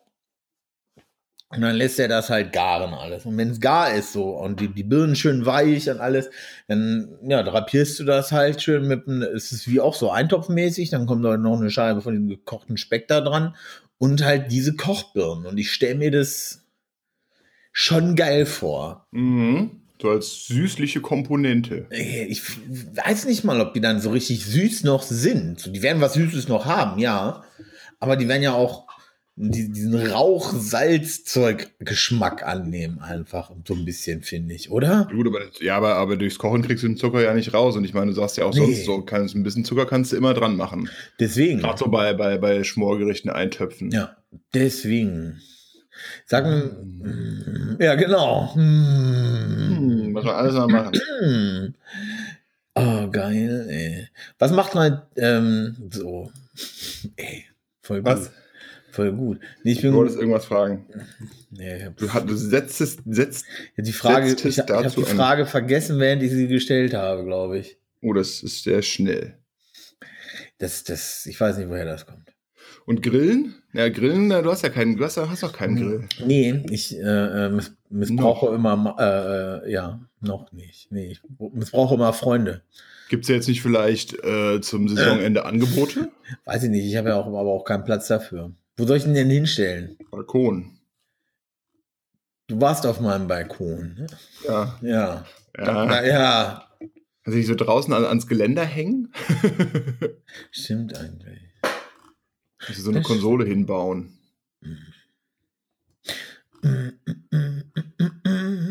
Und 1.52 1.62
dann 1.62 1.76
lässt 1.76 1.99
er 1.99 2.08
das 2.08 2.30
halt 2.30 2.54
garen 2.54 2.93
alles. 2.93 3.26
Und 3.26 3.38
wenn 3.38 3.49
es 3.49 3.60
gar 3.60 3.93
ist 3.93 4.14
so 4.14 4.30
und 4.30 4.60
die, 4.60 4.70
die 4.70 4.84
Birnen 4.84 5.16
schön 5.16 5.45
weich 5.45 5.89
und 5.89 5.99
alles, 5.99 6.30
dann 6.68 7.10
ja, 7.28 7.43
drapierst 7.43 7.99
du 7.99 8.06
das 8.06 8.32
halt 8.32 8.62
schön 8.62 8.88
mit 8.88 9.08
einem, 9.08 9.22
es 9.22 9.52
ist 9.52 9.68
wie 9.68 9.82
auch 9.82 9.95
so 9.95 10.12
eintopfmäßig, 10.12 10.89
dann 10.89 11.06
kommt 11.06 11.26
da 11.26 11.36
noch 11.38 11.60
eine 11.60 11.70
Scheibe 11.70 12.02
von 12.02 12.14
dem 12.14 12.30
gekochten 12.30 12.78
Speck 12.78 13.08
da 13.08 13.22
dran 13.22 13.56
und 13.97 14.24
halt 14.24 14.52
diese 14.52 14.76
Kochbirnen. 14.76 15.45
Und 15.45 15.58
ich 15.58 15.72
stelle 15.72 15.95
mir 15.95 16.12
das 16.12 16.64
schon 17.72 18.16
geil 18.16 18.45
vor. 18.45 19.08
Mhm. 19.12 19.82
So 20.02 20.10
als 20.10 20.47
süßliche 20.47 21.02
Komponente. 21.02 21.86
Äh, 21.91 22.26
Ich 22.26 22.41
weiß 23.06 23.26
nicht 23.26 23.43
mal, 23.43 23.62
ob 23.62 23.74
die 23.74 23.82
dann 23.82 24.02
so 24.02 24.10
richtig 24.10 24.45
süß 24.45 24.84
noch 24.84 25.04
sind. 25.04 25.76
Die 25.76 25.84
werden 25.84 26.02
was 26.02 26.14
Süßes 26.14 26.47
noch 26.47 26.66
haben, 26.66 26.99
ja. 26.99 27.43
Aber 27.99 28.16
die 28.16 28.28
werden 28.28 28.41
ja 28.41 28.54
auch 28.54 28.88
die- 29.36 29.71
diesen 29.71 29.95
Rauch-Salzzeug-Geschmack 30.07 32.43
annehmen, 32.45 32.99
einfach 32.99 33.51
so 33.67 33.73
ein 33.73 33.86
bisschen, 33.86 34.21
finde 34.23 34.53
ich, 34.53 34.69
oder? 34.71 35.07
Gut, 35.11 35.27
aber, 35.27 35.39
ja, 35.61 35.77
aber, 35.77 35.95
aber 35.95 36.17
durchs 36.17 36.38
Kochen 36.38 36.61
kriegst 36.61 36.84
du 36.84 36.88
den 36.88 36.97
Zucker 36.97 37.21
ja 37.21 37.34
nicht 37.34 37.53
raus. 37.53 37.75
Und 37.75 37.84
ich 37.86 37.93
meine, 37.93 38.07
du 38.07 38.13
sagst 38.13 38.38
ja 38.38 38.45
auch 38.45 38.53
Nee. 38.53 38.59
sonst 38.59 38.86
so, 38.86 39.01
kannst, 39.01 39.36
ein 39.36 39.43
bisschen 39.43 39.65
Zucker 39.65 39.86
kannst 39.86 40.11
du 40.11 40.17
immer 40.17 40.34
dran 40.34 40.55
machen. 40.57 40.89
Deswegen. 41.19 41.59
Gerade 41.59 41.77
so 41.79 41.88
bei, 41.89 42.13
bei, 42.13 42.38
bei 42.38 42.63
Schmorgerichten 42.63 43.32
eintöpfen. 43.32 43.91
Ja, 43.91 44.15
deswegen. 44.53 45.41
Sagen, 46.25 47.77
ja, 47.79 47.95
genau. 47.95 48.53
Hm. 48.55 49.77
Hm, 49.77 50.11
muss 50.13 50.23
man 50.23 50.36
alles 50.36 50.53
mal 50.55 50.67
machen. 50.67 51.75
Oh, 52.75 53.07
geil, 53.11 53.67
ey. 53.69 54.07
Was 54.39 54.51
macht 54.51 54.73
man 54.75 55.01
ähm, 55.17 55.75
so? 55.91 56.32
Ey, 57.17 57.45
voll 57.82 57.97
gut. 58.01 58.05
Was? 58.07 58.32
Voll 58.91 59.13
gut. 59.13 59.39
Nee, 59.63 59.71
ich 59.71 59.81
bin, 59.81 59.91
Du 59.91 59.97
wolltest 59.97 60.17
irgendwas 60.19 60.45
fragen. 60.45 60.85
nee, 61.49 61.83
hab- 61.85 61.97
Du, 61.97 62.13
hat- 62.13 62.29
du 62.29 62.35
setzt 62.35 62.81
es, 62.81 62.97
setzt, 63.05 63.45
Ja, 63.77 63.83
die 63.83 63.91
Frage, 63.93 64.27
ich, 64.33 64.45
ich 64.45 64.59
habe 64.59 64.67
die 64.89 65.01
an. 65.05 65.15
Frage 65.17 65.45
vergessen, 65.45 65.97
während 65.99 66.21
ich 66.23 66.31
sie 66.31 66.47
gestellt 66.47 66.93
habe, 66.93 67.23
glaube 67.25 67.57
ich. 67.59 67.77
oh, 68.01 68.13
das 68.13 68.43
ist 68.43 68.63
sehr 68.63 68.81
schnell. 68.81 69.37
Das, 70.57 70.83
das, 70.83 71.25
ich 71.25 71.39
weiß 71.39 71.57
nicht, 71.57 71.69
woher 71.69 71.85
das 71.85 72.05
kommt. 72.05 72.33
Und 72.85 73.01
Grillen? 73.03 73.55
Ja, 73.73 73.89
Grillen, 73.89 74.29
du 74.29 74.51
hast 74.51 74.63
ja 74.63 74.69
keinen, 74.69 74.97
du 74.97 75.03
hast, 75.05 75.15
ja- 75.17 75.29
hast 75.29 75.43
doch 75.43 75.53
keinen 75.53 75.75
Grill. 75.77 76.07
Nee, 76.25 76.63
ich 76.69 76.95
äh, 76.97 77.45
äh, 77.45 77.49
miss, 77.49 77.73
missbrauche 77.89 78.53
immer, 78.53 78.95
äh, 78.99 79.67
äh, 79.69 79.71
ja, 79.71 80.01
noch 80.19 80.51
nicht. 80.51 80.91
Nee, 80.91 81.11
ich 81.11 81.21
missbrauche 81.53 81.95
immer 81.95 82.11
Freunde. 82.13 82.61
Gibt 83.09 83.23
es 83.23 83.29
ja 83.29 83.35
jetzt 83.35 83.47
nicht 83.47 83.61
vielleicht 83.61 84.13
äh, 84.23 84.61
zum 84.61 84.87
Saisonende 84.89 85.45
Angebote? 85.45 86.09
Weiß 86.45 86.63
ich 86.63 86.69
nicht, 86.69 86.85
ich 86.85 86.95
habe 86.97 87.09
ja 87.09 87.15
auch, 87.15 87.27
aber 87.27 87.39
auch 87.51 87.63
keinen 87.63 87.83
Platz 87.83 88.07
dafür. 88.07 88.51
Wo 88.82 88.88
soll 88.88 88.97
ich 88.97 89.05
ihn 89.05 89.13
denn 89.13 89.29
hinstellen? 89.29 89.95
Balkon. 90.09 90.79
Du 92.47 92.59
warst 92.59 92.84
auf 92.88 92.99
meinem 92.99 93.27
Balkon. 93.27 93.93
ne? 93.93 94.07
Ja. 94.43 94.79
Ja. 94.82 95.25
ja. 95.55 95.86
Ja, 95.86 96.03
ja. 96.03 96.67
Also 97.23 97.38
ich 97.38 97.45
so 97.45 97.53
draußen 97.53 97.93
an, 97.93 98.05
ans 98.05 98.25
Geländer 98.25 98.65
hängen? 98.65 99.13
stimmt 100.51 100.97
eigentlich. 100.97 101.41
Also 102.67 102.82
so 102.82 102.89
eine 102.89 103.01
Das- 103.01 103.07
Konsole 103.07 103.45
hinbauen. 103.45 104.17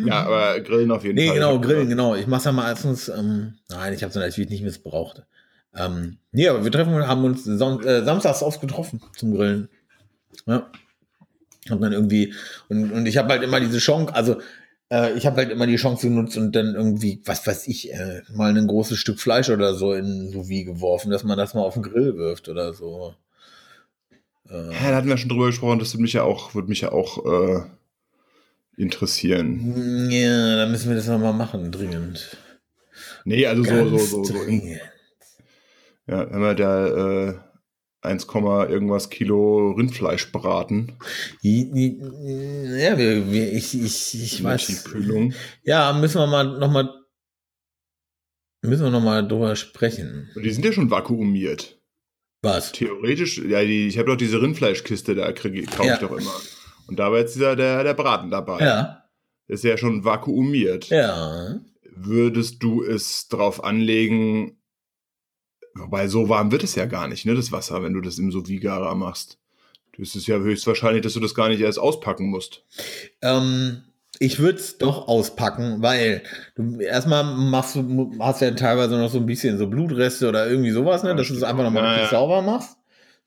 Ja, 0.06 0.24
aber 0.24 0.58
Grillen 0.62 0.90
auf 0.90 1.04
jeden 1.04 1.14
Nee, 1.14 1.26
Fall. 1.28 1.36
genau, 1.36 1.50
Ich 1.52 1.56
hab 1.58 1.62
Grillen, 1.62 1.88
genau. 1.88 2.16
Ich 2.16 2.26
mach's 2.26 2.46
ja 2.46 2.50
mal 2.50 2.68
erstens, 2.68 3.08
ähm, 3.08 3.58
nein, 3.68 3.92
ich 3.94 4.02
habe 4.02 4.12
sie 4.12 4.18
natürlich 4.18 4.50
nicht 4.50 4.64
missbraucht. 4.64 5.22
Ähm, 5.72 6.18
nee, 6.32 6.48
aber 6.48 6.64
wir 6.64 6.72
treffen, 6.72 7.06
haben 7.06 7.24
uns 7.24 7.44
son 7.44 7.80
äh, 7.84 8.02
samstags 8.04 8.42
oft 8.42 8.60
getroffen 8.60 9.00
zum 9.16 9.34
Grillen. 9.36 9.68
Ja. 10.46 10.70
Und 11.70 11.80
dann 11.82 11.92
irgendwie, 11.92 12.34
und, 12.68 12.90
und 12.92 13.06
ich 13.06 13.16
habe 13.18 13.28
halt 13.28 13.42
immer 13.42 13.60
diese 13.60 13.78
Chance, 13.78 14.14
also 14.14 14.40
äh, 14.90 15.12
ich 15.12 15.26
habe 15.26 15.36
halt 15.36 15.50
immer 15.50 15.66
die 15.66 15.76
Chance 15.76 16.08
genutzt 16.08 16.36
und 16.36 16.52
dann 16.56 16.74
irgendwie, 16.74 17.20
was 17.24 17.46
weiß 17.46 17.68
ich, 17.68 17.92
äh, 17.92 18.22
mal 18.34 18.56
ein 18.56 18.66
großes 18.66 18.98
Stück 18.98 19.20
Fleisch 19.20 19.50
oder 19.50 19.74
so 19.74 19.92
in 19.94 20.30
sous 20.30 20.48
vide 20.48 20.72
geworfen, 20.72 21.10
dass 21.10 21.22
man 21.24 21.38
das 21.38 21.54
mal 21.54 21.62
auf 21.62 21.74
den 21.74 21.82
Grill 21.82 22.16
wirft 22.16 22.48
oder 22.48 22.72
so. 22.74 23.14
Äh, 24.48 24.72
Ja, 24.72 24.90
da 24.90 24.96
hatten 24.96 25.08
wir 25.08 25.16
schon 25.18 25.28
drüber 25.28 25.46
gesprochen, 25.46 25.78
das 25.78 25.92
würde 25.94 26.02
mich 26.02 26.14
ja 26.14 26.22
auch, 26.22 26.54
würde 26.54 26.68
mich 26.68 26.80
ja 26.80 26.92
auch 26.92 27.24
äh, 27.24 27.60
interessieren. 28.76 30.08
ja, 30.10 30.56
dann 30.56 30.70
müssen 30.72 30.88
wir 30.88 30.96
das 30.96 31.06
noch 31.06 31.18
mal 31.18 31.32
machen, 31.34 31.70
dringend. 31.70 32.36
Nee, 33.24 33.46
also 33.46 33.62
so, 33.62 33.70
so, 33.70 33.76
Ganz 33.96 34.10
so, 34.10 34.24
so. 34.24 34.32
dringend. 34.32 34.80
Ja, 36.06 36.28
wenn 36.30 36.40
wir 36.40 36.54
da 36.54 37.28
äh, 37.28 37.34
1, 38.02 38.26
irgendwas 38.70 39.10
Kilo 39.10 39.72
Rindfleisch 39.72 40.32
braten. 40.32 40.98
Ja, 41.42 42.96
wir, 42.98 43.30
wir, 43.30 43.52
ich, 43.52 43.74
ich, 43.74 44.22
ich 44.22 44.42
weiß. 44.42 44.84
Ja, 45.64 45.92
müssen 45.92 46.18
wir 46.18 46.26
mal 46.26 46.58
noch 46.58 46.70
mal 46.70 46.88
müssen 48.62 48.84
wir 48.84 48.90
noch 48.90 49.02
mal 49.02 49.26
drüber 49.26 49.56
sprechen. 49.56 50.30
Die 50.36 50.50
sind 50.50 50.64
ja 50.64 50.72
schon 50.72 50.90
vakuumiert. 50.90 51.80
Was? 52.42 52.72
Theoretisch, 52.72 53.38
ja, 53.38 53.62
die, 53.62 53.88
ich 53.88 53.98
habe 53.98 54.08
doch 54.10 54.16
diese 54.16 54.40
Rindfleischkiste, 54.40 55.14
da 55.14 55.32
kriege 55.32 55.60
kaufe 55.70 55.88
Ja. 55.88 55.94
ich 55.94 56.00
doch 56.00 56.12
immer. 56.12 56.32
Und 56.86 56.98
da 56.98 57.10
war 57.12 57.18
jetzt 57.18 57.36
dieser, 57.36 57.54
der, 57.54 57.84
der 57.84 57.94
Braten 57.94 58.30
dabei. 58.30 58.60
Ja. 58.64 59.04
Ist 59.46 59.64
ja 59.64 59.76
schon 59.76 60.04
vakuumiert. 60.04 60.88
Ja. 60.88 61.60
Würdest 61.94 62.62
du 62.62 62.82
es 62.82 63.28
drauf 63.28 63.62
anlegen, 63.62 64.59
wobei 65.74 66.08
so 66.08 66.28
warm 66.28 66.52
wird 66.52 66.64
es 66.64 66.74
ja 66.74 66.86
gar 66.86 67.08
nicht, 67.08 67.26
ne, 67.26 67.34
das 67.34 67.52
Wasser, 67.52 67.82
wenn 67.82 67.92
du 67.92 68.00
das 68.00 68.18
im 68.18 68.32
sous 68.32 68.48
vide 68.48 68.70
machst. 68.94 69.38
Das 69.98 70.14
ist 70.14 70.26
ja 70.26 70.38
höchstwahrscheinlich, 70.38 71.02
dass 71.02 71.12
du 71.12 71.20
das 71.20 71.34
gar 71.34 71.48
nicht 71.48 71.60
erst 71.60 71.78
auspacken 71.78 72.30
musst. 72.30 72.64
Ähm, 73.20 73.82
ich 74.18 74.38
würde 74.38 74.58
es 74.58 74.78
doch 74.78 75.08
auspacken, 75.08 75.82
weil 75.82 76.22
du 76.54 76.80
erstmal 76.80 77.24
machst 77.24 77.76
du, 77.76 78.12
hast 78.18 78.40
ja 78.40 78.50
teilweise 78.52 78.96
noch 78.96 79.10
so 79.10 79.18
ein 79.18 79.26
bisschen 79.26 79.58
so 79.58 79.66
Blutreste 79.66 80.28
oder 80.28 80.48
irgendwie 80.48 80.70
sowas, 80.70 81.02
ne? 81.02 81.10
Ja, 81.10 81.14
dass 81.14 81.28
du 81.28 81.34
es 81.34 81.42
einfach 81.42 81.64
nochmal 81.64 81.84
Ja, 81.84 81.92
richtig 81.92 82.10
sauber 82.10 82.42
machst. 82.42 82.76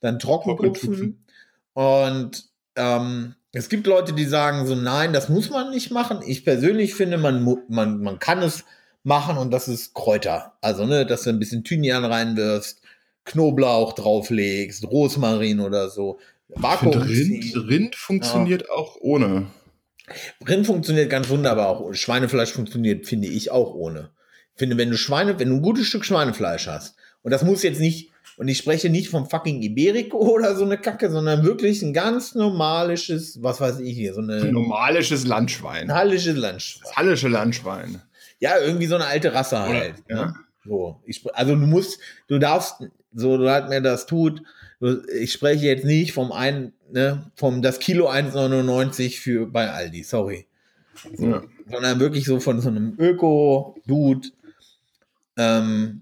Dann 0.01 0.19
trocken 0.19 0.49
Trockentupfen. 0.49 1.25
Und 1.73 2.45
ähm, 2.75 3.35
es 3.51 3.69
gibt 3.69 3.87
Leute, 3.87 4.13
die 4.13 4.25
sagen 4.25 4.65
so, 4.65 4.75
nein, 4.75 5.13
das 5.13 5.29
muss 5.29 5.49
man 5.49 5.69
nicht 5.69 5.91
machen. 5.91 6.19
Ich 6.25 6.43
persönlich 6.43 6.95
finde, 6.95 7.17
man, 7.17 7.43
man, 7.69 8.01
man 8.01 8.19
kann 8.19 8.41
es 8.41 8.65
machen 9.03 9.37
und 9.37 9.51
das 9.51 9.67
ist 9.67 9.93
Kräuter. 9.93 10.53
Also, 10.61 10.85
ne, 10.85 11.05
dass 11.05 11.23
du 11.23 11.29
ein 11.29 11.39
bisschen 11.39 11.63
Thymian 11.63 12.05
reinwirfst, 12.05 12.81
Knoblauch 13.25 13.93
drauflegst, 13.93 14.85
Rosmarin 14.85 15.59
oder 15.59 15.89
so. 15.89 16.19
Vakuum 16.49 17.01
Rind. 17.01 17.55
Rind 17.55 17.95
funktioniert 17.95 18.69
auch 18.69 18.97
ohne. 18.99 19.47
Rind 20.47 20.65
funktioniert 20.65 21.09
ganz 21.09 21.29
wunderbar 21.29 21.69
auch. 21.69 21.93
Schweinefleisch 21.93 22.51
funktioniert, 22.51 23.05
finde 23.05 23.27
ich, 23.27 23.51
auch 23.51 23.73
ohne. 23.73 24.09
Ich 24.53 24.59
finde, 24.59 24.77
wenn 24.77 24.91
du 24.91 24.97
Schweine, 24.97 25.39
wenn 25.39 25.49
du 25.49 25.55
ein 25.55 25.61
gutes 25.61 25.87
Stück 25.87 26.05
Schweinefleisch 26.05 26.67
hast, 26.67 26.95
und 27.21 27.31
das 27.31 27.43
muss 27.43 27.63
jetzt 27.63 27.79
nicht, 27.79 28.11
und 28.35 28.47
ich 28.47 28.57
spreche 28.57 28.89
nicht 28.89 29.09
vom 29.09 29.29
fucking 29.29 29.61
Iberico 29.61 30.17
oder 30.33 30.55
so 30.55 30.65
eine 30.65 30.77
Kacke, 30.77 31.09
sondern 31.09 31.43
wirklich 31.43 31.81
ein 31.81 31.93
ganz 31.93 32.35
normales, 32.35 33.39
was 33.41 33.61
weiß 33.61 33.79
ich 33.79 33.95
hier, 33.95 34.13
so 34.13 34.21
eine 34.21 34.51
Normalisches 34.51 35.25
Landschwein. 35.25 35.89
ein 35.89 35.95
hallisches 35.95 36.35
Landschwein. 36.35 36.83
Das 36.83 36.97
hallische 36.97 37.27
Landschwein. 37.29 38.01
Ja, 38.43 38.59
irgendwie 38.59 38.87
so 38.87 38.95
eine 38.95 39.05
alte 39.05 39.33
Rasse 39.33 39.57
halt. 39.59 39.95
ja. 40.09 40.25
Ne? 40.25 40.33
So, 40.65 41.01
ich, 41.05 41.23
also 41.33 41.55
du 41.55 41.65
musst, 41.65 41.99
du 42.27 42.39
darfst, 42.39 42.75
so 43.13 43.35
leid 43.37 43.69
mir 43.69 43.81
das 43.81 44.05
tut, 44.05 44.41
du- 44.79 45.01
ich 45.09 45.31
spreche 45.31 45.65
jetzt 45.65 45.85
nicht 45.85 46.11
vom 46.13 46.31
einen, 46.33 46.73
ne, 46.91 47.31
vom 47.35 47.61
das 47.61 47.79
Kilo 47.79 48.09
1,99 48.09 49.19
für 49.19 49.45
bei 49.45 49.69
Aldi, 49.71 50.03
sorry. 50.03 50.47
So, 51.17 51.25
Ja. 51.25 51.43
Sondern 51.69 51.99
wirklich 52.01 52.25
so 52.25 52.39
von 52.41 52.59
so 52.59 52.67
einem 52.69 52.95
Öko-Dude. 52.97 54.29
Ähm, 55.37 56.01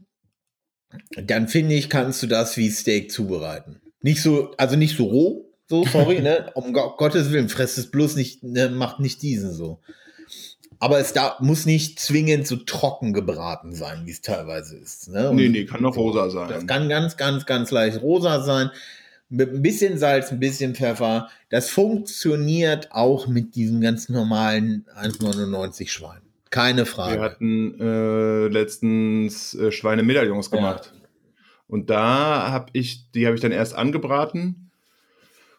dann 1.24 1.48
finde 1.48 1.76
ich, 1.76 1.90
kannst 1.90 2.22
du 2.24 2.28
das 2.28 2.58
wie 2.58 2.70
Steak 2.70 3.12
zubereiten. 3.12 3.82
Nicht 4.02 4.22
so, 4.22 4.52
also 4.58 4.76
nicht 4.76 4.98
so 4.98 5.06
roh, 5.06 5.46
so, 5.68 5.86
sorry, 5.86 6.20
ne? 6.22 6.52
Um 6.56 6.74
Go 6.74 6.96
Gottes 6.98 7.32
Willen, 7.32 7.50
fresst 7.50 7.78
es 7.78 7.90
bloß 7.92 8.16
nicht, 8.16 8.44
ne, 8.44 8.70
macht 8.70 9.00
nicht 9.00 9.22
diesen 9.22 9.54
so. 9.54 9.80
Aber 10.82 10.98
es 11.00 11.14
da 11.14 11.38
muss 11.40 11.68
nicht 11.68 12.00
zwingend 12.00 12.48
so 12.48 12.56
trocken 12.56 13.14
gebraten 13.14 13.76
sein, 13.76 14.02
wie 14.06 14.12
es 14.12 14.22
teilweise 14.22 14.76
ist. 14.78 15.10
Ne? 15.10 15.30
Und 15.30 15.36
Nee, 15.36 15.48
nee, 15.50 15.66
kann 15.66 15.84
doch 15.84 15.96
rosa 15.96 16.24
Das 16.24 16.34
sein. 16.34 16.66
kann 16.66 16.90
ganz, 16.90 17.18
ganz, 17.18 17.46
ganz 17.46 17.70
leicht 17.70 18.02
rosa 18.02 18.42
sein. 18.42 18.72
Mit 19.30 19.54
ein 19.54 19.62
bisschen 19.62 20.00
Salz, 20.00 20.32
ein 20.32 20.40
bisschen 20.40 20.74
Pfeffer. 20.74 21.30
Das 21.52 21.70
funktioniert 21.70 22.92
auch 22.92 23.28
mit 23.28 23.54
diesem 23.54 23.80
ganz 23.80 24.10
normalen 24.10 24.86
1,99 25.00 25.88
Schwein. 25.88 26.22
Keine 26.50 26.88
Frage. 26.88 27.16
Wir 27.18 27.22
hatten 27.22 27.80
äh, 27.80 28.48
letztens 28.48 29.54
äh, 29.54 29.72
Schweinemedaillons 29.72 30.50
gemacht. 30.50 30.94
Und 31.68 31.92
da 31.92 32.50
habe 32.52 32.72
ich, 32.74 33.06
die 33.12 33.28
habe 33.28 33.36
ich 33.36 33.42
dann 33.42 33.52
erst 33.52 33.76
angebraten 33.76 34.72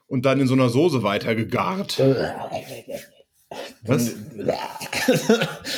und 0.09 0.27
dann 0.27 0.41
in 0.41 0.49
so 0.49 0.55
einer 0.55 0.69
Soße 0.69 1.05
weitergegart. 1.05 2.03
Was? 3.83 4.13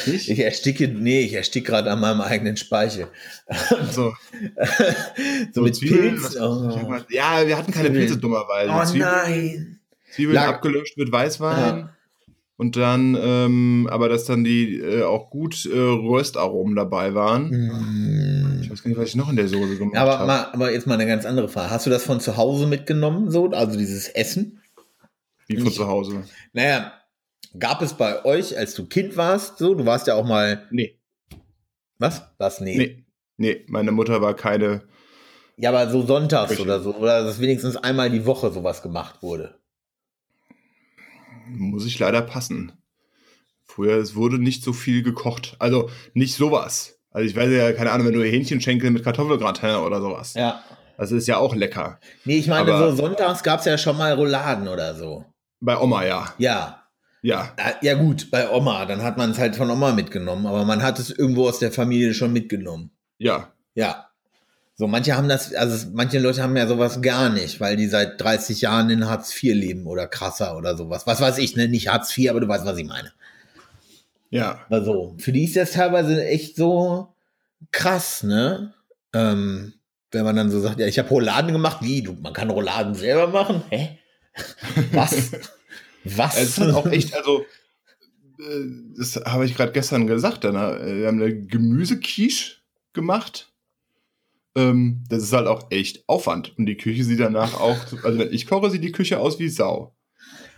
Ich 0.06 0.38
ersticke, 0.38 0.88
nee, 0.88 1.20
ich 1.20 1.34
ersticke 1.34 1.70
gerade 1.70 1.90
an 1.90 2.00
meinem 2.00 2.20
eigenen 2.20 2.56
Speichel. 2.56 3.08
So, 3.90 4.12
So, 5.52 5.62
mit 5.62 5.76
Zwiebeln, 5.76 6.16
Pilz. 6.16 6.36
was- 6.36 6.36
Oh, 6.40 6.96
Ja, 7.10 7.46
wir 7.46 7.56
hatten 7.56 7.72
keine 7.72 7.88
Zwiebeln. 7.88 8.06
Pilze 8.06 8.18
dummerweise. 8.18 8.70
oh 8.72 8.84
Zwiebeln, 8.84 9.10
nein. 9.12 9.80
Zwiebeln 10.12 10.34
Lag- 10.36 10.48
abgelöscht 10.48 10.96
mit 10.98 11.10
Weißwein. 11.10 11.88
Und 12.56 12.76
dann, 12.76 13.18
ähm, 13.20 13.88
aber 13.90 14.08
dass 14.08 14.26
dann 14.26 14.44
die 14.44 14.76
äh, 14.78 15.02
auch 15.02 15.28
gut 15.30 15.66
äh, 15.66 15.76
Röstaromen 15.76 16.76
dabei 16.76 17.12
waren. 17.12 17.48
Mm. 17.50 18.60
Ich 18.62 18.70
weiß 18.70 18.84
gar 18.84 18.90
nicht, 18.90 18.98
was 19.00 19.08
ich 19.08 19.16
noch 19.16 19.28
in 19.28 19.34
der 19.34 19.48
Soße 19.48 19.76
gemacht 19.76 19.94
Ja, 19.96 20.02
aber, 20.02 20.18
habe. 20.18 20.26
mal, 20.28 20.44
aber 20.52 20.72
jetzt 20.72 20.86
mal 20.86 20.94
eine 20.94 21.06
ganz 21.06 21.24
andere 21.24 21.48
Frage. 21.48 21.70
Hast 21.70 21.84
du 21.86 21.90
das 21.90 22.04
von 22.04 22.20
zu 22.20 22.36
Hause 22.36 22.68
mitgenommen, 22.68 23.28
so? 23.32 23.50
Also 23.50 23.76
dieses 23.76 24.06
Essen? 24.08 24.60
Wie 25.48 25.56
von 25.56 25.72
zu 25.72 25.88
Hause. 25.88 26.22
Naja, 26.52 26.92
gab 27.58 27.82
es 27.82 27.94
bei 27.94 28.24
euch, 28.24 28.56
als 28.58 28.74
du 28.74 28.86
Kind 28.86 29.16
warst, 29.16 29.58
so? 29.58 29.74
Du 29.74 29.86
warst 29.86 30.06
ja 30.06 30.14
auch 30.14 30.26
mal. 30.26 30.66
Nee. 30.70 30.98
Was? 31.98 32.22
Was? 32.38 32.60
Nee. 32.60 32.76
Nee. 32.76 33.04
Nee, 33.36 33.64
meine 33.68 33.90
Mutter 33.92 34.20
war 34.22 34.34
keine. 34.34 34.82
Ja, 35.56 35.70
aber 35.70 35.88
so 35.90 36.04
sonntags 36.06 36.50
Küche. 36.50 36.62
oder 36.62 36.80
so. 36.80 36.94
Oder 36.94 37.24
dass 37.24 37.40
wenigstens 37.40 37.76
einmal 37.76 38.10
die 38.10 38.26
Woche 38.26 38.50
sowas 38.52 38.82
gemacht 38.82 39.22
wurde. 39.22 39.58
Muss 41.48 41.84
ich 41.86 41.98
leider 41.98 42.22
passen. 42.22 42.72
Früher, 43.64 43.96
es 43.96 44.14
wurde 44.14 44.38
nicht 44.38 44.62
so 44.62 44.72
viel 44.72 45.02
gekocht. 45.02 45.56
Also 45.58 45.90
nicht 46.12 46.34
sowas. 46.34 46.98
Also 47.10 47.28
ich 47.28 47.36
weiß 47.36 47.50
ja, 47.50 47.72
keine 47.72 47.90
Ahnung, 47.92 48.06
wenn 48.08 48.14
du 48.14 48.24
Hähnchenschenkel 48.24 48.90
mit 48.90 49.04
Kartoffelgratin 49.04 49.76
oder 49.76 50.00
sowas. 50.00 50.34
Ja. 50.34 50.62
Das 50.96 51.10
ist 51.12 51.26
ja 51.26 51.38
auch 51.38 51.54
lecker. 51.54 51.98
Nee, 52.24 52.36
ich 52.38 52.46
meine, 52.46 52.72
Aber- 52.72 52.90
so 52.90 52.96
sonntags 52.96 53.42
gab 53.42 53.60
es 53.60 53.66
ja 53.66 53.78
schon 53.78 53.96
mal 53.96 54.12
Rouladen 54.14 54.68
oder 54.68 54.94
so. 54.94 55.24
Bei 55.60 55.76
Oma, 55.78 56.04
ja. 56.04 56.32
Ja. 56.38 56.83
Ja. 57.24 57.54
Ja, 57.58 57.74
Ja, 57.80 57.94
gut, 57.94 58.30
bei 58.30 58.50
Oma. 58.50 58.84
Dann 58.84 59.02
hat 59.02 59.16
man 59.16 59.30
es 59.30 59.38
halt 59.38 59.56
von 59.56 59.70
Oma 59.70 59.92
mitgenommen. 59.92 60.46
Aber 60.46 60.64
man 60.64 60.82
hat 60.82 60.98
es 60.98 61.10
irgendwo 61.10 61.48
aus 61.48 61.58
der 61.58 61.72
Familie 61.72 62.12
schon 62.12 62.32
mitgenommen. 62.34 62.90
Ja. 63.16 63.52
Ja. 63.74 64.10
So, 64.76 64.86
manche 64.88 65.16
haben 65.16 65.28
das, 65.28 65.54
also 65.54 65.86
manche 65.94 66.18
Leute 66.18 66.42
haben 66.42 66.56
ja 66.56 66.66
sowas 66.66 67.00
gar 67.00 67.30
nicht, 67.30 67.60
weil 67.60 67.76
die 67.76 67.86
seit 67.86 68.20
30 68.20 68.60
Jahren 68.60 68.90
in 68.90 69.08
Hartz 69.08 69.34
IV 69.42 69.54
leben 69.54 69.86
oder 69.86 70.06
krasser 70.06 70.56
oder 70.58 70.76
sowas. 70.76 71.06
Was 71.06 71.20
weiß 71.20 71.38
ich, 71.38 71.56
ne? 71.56 71.66
Nicht 71.66 71.88
Hartz 71.88 72.16
IV, 72.16 72.28
aber 72.30 72.40
du 72.40 72.48
weißt, 72.48 72.66
was 72.66 72.76
ich 72.76 72.86
meine. 72.86 73.12
Ja. 74.28 74.60
Also, 74.68 75.14
für 75.18 75.32
die 75.32 75.44
ist 75.44 75.56
das 75.56 75.72
teilweise 75.72 76.26
echt 76.26 76.56
so 76.56 77.14
krass, 77.70 78.22
ne? 78.22 78.74
Ähm, 79.14 79.72
wenn 80.10 80.24
man 80.24 80.36
dann 80.36 80.50
so 80.50 80.60
sagt, 80.60 80.78
ja, 80.78 80.86
ich 80.86 80.98
habe 80.98 81.08
Rouladen 81.08 81.52
gemacht. 81.52 81.78
Wie? 81.80 82.02
Du, 82.02 82.12
man 82.12 82.34
kann 82.34 82.50
Rouladen 82.50 82.94
selber 82.94 83.28
machen? 83.28 83.62
Hä? 83.70 83.98
Was? 84.92 85.30
Was? 86.04 86.36
Es 86.36 86.58
ist 86.58 86.74
auch 86.74 86.86
echt, 86.86 87.14
also, 87.16 87.44
äh, 88.38 88.64
das 88.96 89.16
habe 89.16 89.44
ich 89.46 89.56
gerade 89.56 89.72
gestern 89.72 90.06
gesagt, 90.06 90.44
dann, 90.44 90.54
äh, 90.56 91.00
wir 91.00 91.06
haben 91.08 91.20
eine 91.20 91.46
Gemüsequiche 91.46 92.56
gemacht. 92.92 93.52
Ähm, 94.56 95.02
das 95.08 95.22
ist 95.22 95.32
halt 95.32 95.48
auch 95.48 95.70
echt 95.70 96.04
Aufwand. 96.08 96.56
Und 96.58 96.66
die 96.66 96.76
Küche 96.76 97.04
sieht 97.04 97.20
danach 97.20 97.58
auch, 97.60 97.76
also 98.04 98.18
wenn 98.18 98.32
ich 98.32 98.46
koche, 98.46 98.70
sieht 98.70 98.84
die 98.84 98.92
Küche 98.92 99.18
aus 99.18 99.38
wie 99.38 99.48
Sau. 99.48 99.96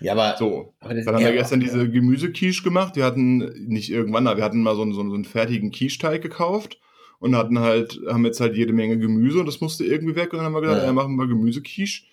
ja, 0.01 0.13
aber, 0.13 0.37
So. 0.39 0.75
aber 0.81 0.95
Dann 0.95 1.07
haben 1.07 1.19
wir 1.19 1.31
ja, 1.31 1.41
gestern 1.41 1.61
diese 1.61 1.89
Gemüsequiche 1.89 2.63
gemacht. 2.63 2.97
Wir 2.97 3.05
hatten 3.05 3.39
nicht 3.69 3.91
irgendwann, 3.91 4.27
aber 4.27 4.37
wir 4.37 4.45
hatten 4.45 4.63
mal 4.63 4.77
so 4.77 4.83
einen, 4.83 4.93
so 4.93 5.01
einen, 5.01 5.25
fertigen 5.25 5.71
Quiche-Teig 5.71 6.21
gekauft 6.21 6.79
und 7.21 7.35
hatten 7.37 7.61
halt, 7.61 7.99
haben 8.07 8.27
jetzt 8.27 8.41
halt 8.41 8.57
jede 8.57 8.75
Menge 8.75 8.99
Gemüse 8.99 9.41
und 9.41 9.47
das 9.47 9.63
musste 9.63 9.85
irgendwie 9.85 10.17
weg. 10.17 10.33
Und 10.33 10.39
dann 10.39 10.47
haben 10.47 10.55
wir 10.55 10.61
gesagt, 10.61 10.83
Ja. 10.83 10.87
ja, 10.87 10.93
machen 10.93 11.17
wir 11.17 11.27
Gemüsequiche. 11.27 12.05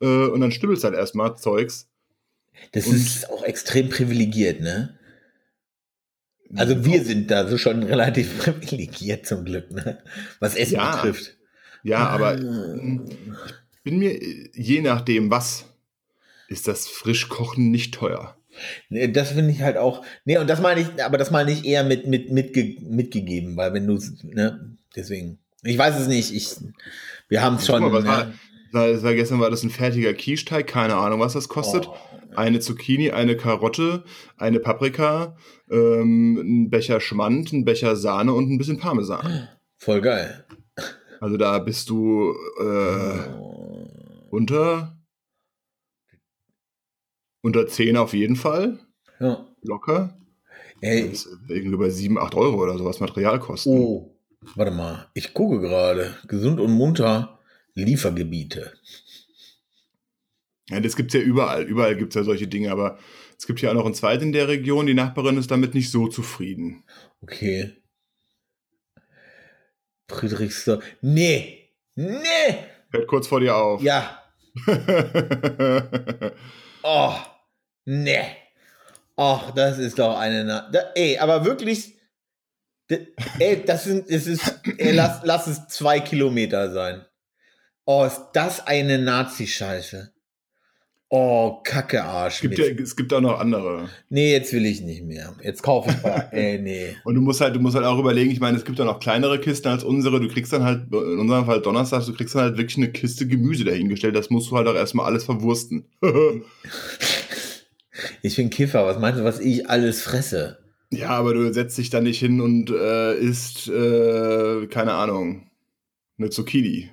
Äh, 0.00 0.26
und 0.26 0.40
dann 0.40 0.50
stibbelst 0.50 0.82
halt 0.82 0.94
erstmal 0.94 1.36
Zeugs. 1.36 1.89
Das 2.72 2.86
und- 2.86 2.96
ist 2.96 3.30
auch 3.30 3.42
extrem 3.44 3.88
privilegiert, 3.88 4.60
ne? 4.60 4.96
Also 6.56 6.84
wir 6.84 7.04
sind 7.04 7.30
da 7.30 7.46
so 7.46 7.58
schon 7.58 7.82
relativ 7.84 8.38
privilegiert 8.38 9.26
zum 9.26 9.44
Glück, 9.44 9.70
ne? 9.70 10.02
Was 10.40 10.56
Essen 10.56 10.74
Ja, 10.74 10.96
betrifft. 10.96 11.36
Ja, 11.82 12.08
aber 12.08 12.32
Ah. 12.32 13.00
bin 13.84 13.98
mir, 13.98 14.18
je 14.54 14.82
nachdem 14.82 15.30
was, 15.30 15.64
ist 16.48 16.66
das 16.68 16.86
Frischkochen 16.88 17.70
nicht 17.70 17.94
teuer. 17.94 18.36
Nee, 18.88 19.08
das 19.08 19.30
finde 19.30 19.52
ich 19.52 19.62
halt 19.62 19.76
auch. 19.76 20.04
Nee, 20.24 20.36
und 20.38 20.50
das 20.50 20.60
meine 20.60 20.80
ich, 20.80 21.02
aber 21.04 21.16
das 21.16 21.30
meine 21.30 21.52
ich 21.52 21.64
eher 21.64 21.84
mit, 21.84 22.06
mit, 22.08 22.30
mitge, 22.32 22.76
mitgegeben, 22.82 23.56
weil 23.56 23.72
wenn 23.72 23.86
du, 23.86 23.98
ne, 24.24 24.76
deswegen. 24.96 25.38
Ich 25.62 25.78
weiß 25.78 25.98
es 26.00 26.08
nicht. 26.08 26.34
Ich, 26.34 26.48
wir 27.28 27.42
haben 27.42 27.56
es 27.56 27.66
schon. 27.66 27.80
Mal, 27.80 27.92
was 27.92 28.04
ne? 28.04 28.10
war- 28.10 28.32
Das 28.94 29.02
war 29.02 29.14
gestern 29.14 29.40
war 29.40 29.50
das 29.50 29.62
ein 29.62 29.70
fertiger 29.70 30.12
Quiche-Teig, 30.14 30.66
keine 30.66 30.96
Ahnung, 30.96 31.20
was 31.20 31.32
das 31.34 31.48
kostet. 31.48 31.86
Oh. 31.88 31.96
Eine 32.36 32.60
Zucchini, 32.60 33.10
eine 33.10 33.36
Karotte, 33.36 34.04
eine 34.36 34.60
Paprika, 34.60 35.36
ähm, 35.70 36.36
ein 36.38 36.70
Becher 36.70 37.00
Schmand, 37.00 37.52
ein 37.52 37.64
Becher 37.64 37.96
Sahne 37.96 38.32
und 38.32 38.50
ein 38.50 38.58
bisschen 38.58 38.78
Parmesan. 38.78 39.48
Voll 39.78 40.00
geil. 40.00 40.44
Also 41.20 41.36
da 41.36 41.58
bist 41.58 41.90
du 41.90 42.32
äh, 42.60 43.18
Oh. 43.38 43.86
unter 44.30 44.96
unter 47.42 47.66
10 47.66 47.96
auf 47.96 48.12
jeden 48.14 48.36
Fall. 48.36 48.78
Ja. 49.18 49.46
Locker. 49.62 50.16
Ey, 50.80 51.10
Das 51.10 51.26
ist 51.26 51.38
irgendwie 51.48 51.76
bei 51.76 51.90
7, 51.90 52.18
8 52.18 52.34
Euro 52.34 52.62
oder 52.62 52.76
sowas 52.78 53.00
Materialkosten. 53.00 53.72
oh, 53.72 54.14
warte 54.54 54.70
mal. 54.72 55.08
Ich 55.14 55.34
gucke 55.34 55.60
gerade. 55.60 56.14
Gesund 56.26 56.60
und 56.60 56.72
munter 56.72 57.38
Liefergebiete. 57.74 58.72
Ja, 60.70 60.80
das 60.80 60.96
gibt's 60.96 61.14
ja 61.14 61.20
überall. 61.20 61.64
Überall 61.64 61.96
gibt's 61.96 62.14
ja 62.14 62.22
solche 62.22 62.46
Dinge, 62.46 62.70
aber 62.70 62.98
es 63.36 63.46
gibt 63.46 63.60
ja 63.60 63.70
auch 63.70 63.74
noch 63.74 63.86
ein 63.86 63.94
zweit 63.94 64.22
in 64.22 64.32
der 64.32 64.48
Region. 64.48 64.86
Die 64.86 64.94
Nachbarin 64.94 65.36
ist 65.36 65.50
damit 65.50 65.74
nicht 65.74 65.90
so 65.90 66.08
zufrieden. 66.08 66.84
Okay. 67.22 67.76
Friedrichsdorf. 70.08 70.84
Nee. 71.00 71.70
Nee. 71.94 72.56
Hört 72.90 73.06
kurz 73.06 73.26
vor 73.26 73.40
dir 73.40 73.56
auf. 73.56 73.82
Ja. 73.82 74.22
Oh. 76.82 77.14
Nee. 77.84 78.24
Ach, 79.16 79.50
das 79.50 79.78
ist 79.78 79.98
doch 79.98 80.18
eine. 80.18 80.44
Na 80.44 80.70
da, 80.70 80.80
ey, 80.94 81.18
aber 81.18 81.44
wirklich. 81.44 81.94
Ey, 83.38 83.62
das 83.64 83.84
sind. 83.84 84.08
Es 84.08 84.26
ist. 84.26 84.60
Ey, 84.78 84.92
lass, 84.92 85.20
lass 85.24 85.46
es 85.46 85.68
zwei 85.68 86.00
Kilometer 86.00 86.72
sein. 86.72 87.04
Oh, 87.84 88.04
ist 88.04 88.28
das 88.32 88.66
eine 88.66 88.98
Nazi-Scheiße. 88.98 90.12
Oh, 91.12 91.58
Kacke 91.64 92.04
Arsch. 92.04 92.36
es, 92.36 92.40
gibt 92.40 92.58
ja, 92.58 92.64
es 92.66 92.94
gibt 92.94 93.12
auch 93.12 93.20
noch 93.20 93.40
andere. 93.40 93.88
Nee, 94.10 94.30
jetzt 94.30 94.52
will 94.52 94.64
ich 94.64 94.80
nicht 94.80 95.02
mehr. 95.02 95.34
Jetzt 95.42 95.60
kaufe 95.60 95.90
ich 95.90 96.00
mal. 96.04 96.28
Ey, 96.32 96.60
nee. 96.60 96.94
Und 97.02 97.16
du 97.16 97.20
musst 97.20 97.40
halt, 97.40 97.56
du 97.56 97.58
musst 97.58 97.74
halt 97.74 97.84
auch 97.84 97.98
überlegen, 97.98 98.30
ich 98.30 98.38
meine, 98.38 98.56
es 98.56 98.64
gibt 98.64 98.80
auch 98.80 98.84
noch 98.84 99.00
kleinere 99.00 99.40
Kisten 99.40 99.66
als 99.66 99.82
unsere. 99.82 100.20
Du 100.20 100.28
kriegst 100.28 100.52
dann 100.52 100.62
halt, 100.62 100.84
in 100.92 101.18
unserem 101.18 101.46
Fall 101.46 101.60
Donnerstag, 101.62 102.06
du 102.06 102.14
kriegst 102.14 102.36
dann 102.36 102.42
halt 102.42 102.58
wirklich 102.58 102.76
eine 102.76 102.92
Kiste 102.92 103.26
Gemüse 103.26 103.64
dahingestellt. 103.64 104.14
Das 104.14 104.30
musst 104.30 104.52
du 104.52 104.56
halt 104.56 104.68
auch 104.68 104.74
erstmal 104.74 105.06
alles 105.06 105.24
verwursten. 105.24 105.84
Ich 108.22 108.36
bin 108.36 108.48
Kiffer. 108.48 108.86
Was 108.86 108.98
meinst 108.98 109.20
du, 109.20 109.24
was 109.24 109.40
ich 109.40 109.68
alles 109.68 110.00
fresse? 110.00 110.58
ja, 110.90 111.10
aber 111.10 111.34
du 111.34 111.52
setzt 111.52 111.76
dich 111.76 111.90
dann 111.90 112.04
nicht 112.04 112.18
hin 112.18 112.40
und 112.40 112.70
äh, 112.70 113.14
isst, 113.14 113.68
äh, 113.68 114.66
keine 114.68 114.92
Ahnung, 114.92 115.50
eine 116.18 116.30
Zucchini. 116.30 116.90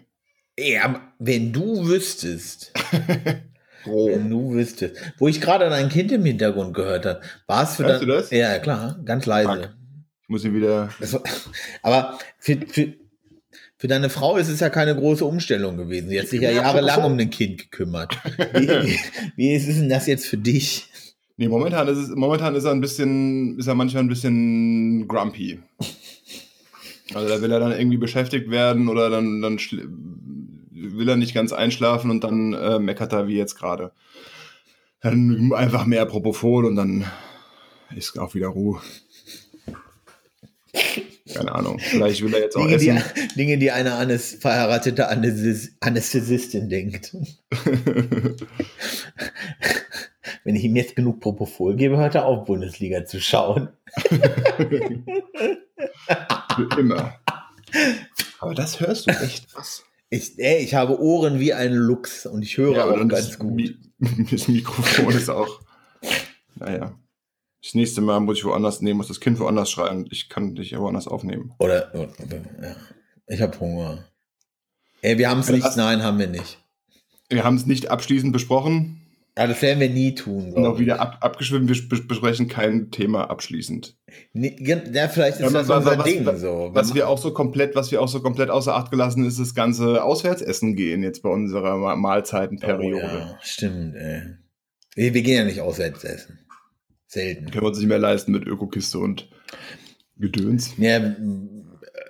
Ja, 0.59 1.13
wenn 1.19 1.53
du 1.53 1.87
wüsstest. 1.87 2.73
Wenn 3.89 4.29
du 4.29 4.53
wüsstest. 4.53 4.95
Wo 5.17 5.27
ich 5.27 5.41
gerade 5.41 5.69
dein 5.69 5.89
Kind 5.89 6.11
im 6.11 6.23
Hintergrund 6.25 6.73
gehört 6.73 7.05
habe. 7.05 7.21
War 7.47 7.63
es 7.63 7.75
für 7.75 7.83
Hörst 7.85 8.01
dein- 8.01 8.07
du 8.09 8.13
das? 8.15 8.31
Ja, 8.31 8.59
klar, 8.59 8.99
ganz 9.05 9.25
leise. 9.25 9.49
Fuck. 9.49 9.69
Ich 10.23 10.29
muss 10.29 10.41
hier 10.41 10.53
wieder. 10.53 10.89
War, 10.99 11.23
aber 11.81 12.19
für, 12.37 12.57
für, 12.67 12.93
für 13.77 13.87
deine 13.87 14.09
Frau 14.09 14.37
ist 14.37 14.49
es 14.49 14.59
ja 14.59 14.69
keine 14.69 14.95
große 14.95 15.23
Umstellung 15.25 15.77
gewesen. 15.77 16.09
Sie 16.09 16.19
hat 16.19 16.27
sich 16.27 16.41
ja 16.41 16.49
Ja, 16.51 16.63
jahrelang 16.63 17.03
um 17.03 17.17
ein 17.17 17.29
Kind 17.29 17.57
gekümmert. 17.59 18.17
Wie, 18.53 18.67
wie, 18.67 18.99
wie 19.35 19.53
ist 19.53 19.67
denn 19.67 19.89
das 19.89 20.07
jetzt 20.07 20.25
für 20.25 20.37
dich? 20.37 20.87
Nee, 21.39 21.47
momentan 21.49 21.87
ist 21.87 21.97
es, 21.99 22.09
momentan 22.15 22.55
ist 22.55 22.63
er 22.63 22.71
ein 22.71 22.81
bisschen, 22.81 23.59
ist 23.59 23.67
er 23.67 23.75
manchmal 23.75 24.03
ein 24.03 24.07
bisschen 24.09 25.07
grumpy. 25.07 25.59
Also 27.13 27.29
da 27.29 27.41
will 27.41 27.51
er 27.51 27.59
dann 27.59 27.71
irgendwie 27.71 27.97
beschäftigt 27.97 28.49
werden 28.49 28.89
oder 28.89 29.09
dann, 29.09 29.41
dann 29.41 29.59
will 30.79 31.09
er 31.09 31.15
nicht 31.15 31.33
ganz 31.33 31.53
einschlafen 31.53 32.11
und 32.11 32.23
dann 32.23 32.53
äh, 32.53 32.79
meckert 32.79 33.13
er 33.13 33.27
wie 33.27 33.37
jetzt 33.37 33.55
gerade. 33.55 33.91
Dann 35.01 35.51
einfach 35.53 35.85
mehr 35.85 36.05
Propofol 36.05 36.65
und 36.65 36.75
dann 36.75 37.05
ist 37.95 38.17
auch 38.19 38.33
wieder 38.35 38.47
Ruhe. 38.47 38.81
Keine 41.33 41.53
Ahnung. 41.53 41.79
Vielleicht 41.79 42.23
will 42.23 42.33
er 42.33 42.41
jetzt 42.41 42.55
auch 42.55 42.61
Dinge, 42.65 42.77
die, 42.77 42.89
essen. 42.89 43.27
Dinge, 43.35 43.57
die 43.57 43.71
eine 43.71 43.93
Anes, 43.95 44.37
verheiratete 44.39 45.11
Anästhesi- 45.11 45.71
Anästhesistin 45.81 46.69
denkt. 46.69 47.15
Wenn 50.43 50.55
ich 50.55 50.63
ihm 50.63 50.75
jetzt 50.75 50.95
genug 50.95 51.19
Propofol 51.19 51.75
gebe, 51.75 51.97
hört 51.97 52.15
er 52.15 52.25
auf, 52.25 52.45
Bundesliga 52.45 53.05
zu 53.05 53.19
schauen. 53.19 53.69
Für 56.55 56.69
immer. 56.79 57.19
Aber 58.39 58.53
das 58.55 58.79
hörst 58.79 59.07
du 59.07 59.11
echt 59.11 59.53
was. 59.55 59.83
Ich, 60.09 60.39
ey, 60.39 60.63
ich 60.63 60.73
habe 60.73 61.01
Ohren 61.01 61.39
wie 61.39 61.53
ein 61.53 61.73
Luchs 61.73 62.25
und 62.25 62.41
ich 62.41 62.57
höre 62.57 62.85
auch 62.85 62.99
und 62.99 63.09
ganz 63.09 63.37
gut. 63.37 63.53
Mi 63.53 63.75
das 64.31 64.47
Mikrofon 64.47 65.13
ist 65.13 65.29
auch. 65.29 65.61
Naja. 66.55 66.97
Das 67.61 67.73
nächste 67.73 68.01
Mal 68.01 68.19
muss 68.19 68.37
ich 68.37 68.45
woanders 68.45 68.81
nehmen, 68.81 68.97
muss 68.97 69.07
das 69.07 69.19
Kind 69.19 69.39
woanders 69.39 69.69
schreien 69.69 70.07
ich 70.11 70.29
kann 70.29 70.55
dich 70.55 70.77
woanders 70.77 71.07
aufnehmen. 71.07 71.53
Oder, 71.59 71.91
oder 71.93 72.37
ja. 72.61 72.75
ich 73.27 73.41
habe 73.41 73.59
Hunger. 73.59 74.05
Ey, 75.01 75.17
wir 75.17 75.29
haben 75.29 75.39
es 75.39 75.49
Ja, 75.49 75.55
nicht. 75.55 75.75
Nein, 75.75 76.03
haben 76.03 76.19
wir 76.19 76.27
nicht. 76.27 76.59
Wir 77.29 77.43
haben 77.43 77.55
es 77.55 77.65
nicht 77.65 77.89
abschließend 77.89 78.31
besprochen. 78.31 78.96
Ja, 79.37 79.45
das 79.45 79.61
werden 79.61 79.79
wir 79.79 79.89
nie 79.89 80.15
tun. 80.15 80.49
Noch 80.55 80.73
ich. 80.73 80.79
wieder 80.79 80.99
ab, 80.99 81.19
abgeschwimmt, 81.21 81.69
wir 81.69 81.99
besprechen 82.07 82.47
kein 82.47 82.89
Thema 82.89 83.29
abschließend. 83.29 83.95
Nee, 84.33 84.55
ja, 84.59 85.07
vielleicht 85.09 85.39
ist 85.39 85.41
ja, 85.41 85.49
das 85.51 85.67
was, 85.67 85.85
unser 85.85 85.99
was, 85.99 86.05
Ding 86.05 86.25
was, 86.25 86.41
so. 86.41 86.71
Was 86.73 86.95
wir 86.95 87.07
auch 87.07 87.19
so 87.19 87.31
komplett, 87.33 87.75
was 87.75 87.91
wir 87.91 88.01
auch 88.01 88.07
so 88.07 88.21
komplett 88.21 88.49
außer 88.49 88.73
Acht 88.73 88.89
gelassen 88.89 89.23
ist, 89.25 89.39
das 89.39 89.53
ganze 89.53 90.03
Auswärtsessen 90.03 90.75
gehen 90.75 91.03
jetzt 91.03 91.21
bei 91.21 91.29
unserer 91.29 91.95
Mahlzeitenperiode. 91.95 93.03
Oh, 93.03 93.17
ja, 93.19 93.37
stimmt, 93.41 93.95
ey. 93.95 94.23
Wir, 94.95 95.13
wir 95.13 95.21
gehen 95.21 95.37
ja 95.37 95.43
nicht 95.43 95.61
auswärts 95.61 96.03
essen. 96.03 96.39
Selten. 97.05 97.51
Können 97.51 97.63
wir 97.63 97.69
uns 97.69 97.77
nicht 97.77 97.87
mehr 97.87 97.99
leisten 97.99 98.31
mit 98.31 98.47
Ökokiste 98.47 98.97
und 98.97 99.29
Gedöns. 100.17 100.73
Ja, 100.77 101.15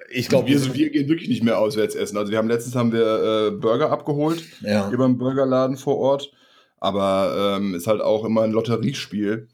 ich 0.10 0.30
glaube, 0.30 0.48
wir, 0.48 0.74
wir, 0.74 0.90
gehen 0.90 1.10
wirklich 1.10 1.28
nicht 1.28 1.44
mehr 1.44 1.60
auswärts 1.60 1.94
essen. 1.94 2.16
Also 2.16 2.32
wir 2.32 2.38
haben 2.38 2.48
letztens 2.48 2.76
haben 2.76 2.94
wir 2.94 3.48
äh, 3.48 3.52
Burger 3.52 3.92
abgeholt 3.92 4.42
ja. 4.62 4.90
über 4.92 5.04
einen 5.04 5.18
Burgerladen 5.18 5.76
vor 5.76 5.98
Ort. 5.98 6.32
Aber 6.80 7.58
ähm, 7.58 7.76
ist 7.76 7.88
halt 7.88 8.02
auch 8.02 8.24
immer 8.24 8.44
ein 8.44 8.52
Lotteriespiel. 8.52 9.48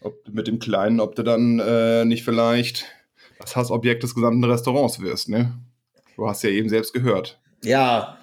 Ob, 0.00 0.14
mit 0.30 0.46
dem 0.46 0.60
Kleinen, 0.60 1.00
ob 1.00 1.16
du 1.16 1.24
dann 1.24 1.58
äh, 1.58 2.04
nicht 2.04 2.24
vielleicht 2.24 2.84
das 3.40 3.56
Hassobjekt 3.56 4.04
des 4.04 4.14
gesamten 4.14 4.44
Restaurants 4.44 5.00
wirst, 5.00 5.28
ne? 5.28 5.58
Du 6.16 6.28
hast 6.28 6.42
ja 6.44 6.50
eben 6.50 6.68
selbst 6.68 6.92
gehört. 6.92 7.40
Ja, 7.64 8.18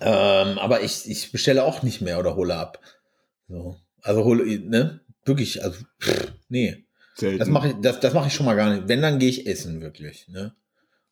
ähm, 0.00 0.58
aber 0.58 0.82
ich, 0.82 1.08
ich 1.08 1.32
bestelle 1.32 1.64
auch 1.64 1.82
nicht 1.82 2.00
mehr 2.00 2.18
oder 2.18 2.36
hole 2.36 2.54
ab. 2.54 2.80
So. 3.48 3.76
Also 4.02 4.24
hole, 4.24 4.44
ne? 4.60 5.00
Wirklich, 5.24 5.62
also, 5.64 5.84
pff, 6.00 6.32
nee. 6.48 6.84
Selten. 7.14 7.38
Das 7.38 7.48
mache 7.48 7.68
ich, 7.68 7.74
das, 7.80 8.00
das 8.00 8.14
mache 8.14 8.28
ich 8.28 8.34
schon 8.34 8.46
mal 8.46 8.56
gar 8.56 8.74
nicht. 8.74 8.88
Wenn, 8.88 9.02
dann 9.02 9.18
gehe 9.18 9.28
ich 9.28 9.46
essen, 9.46 9.80
wirklich, 9.80 10.28
ne? 10.28 10.54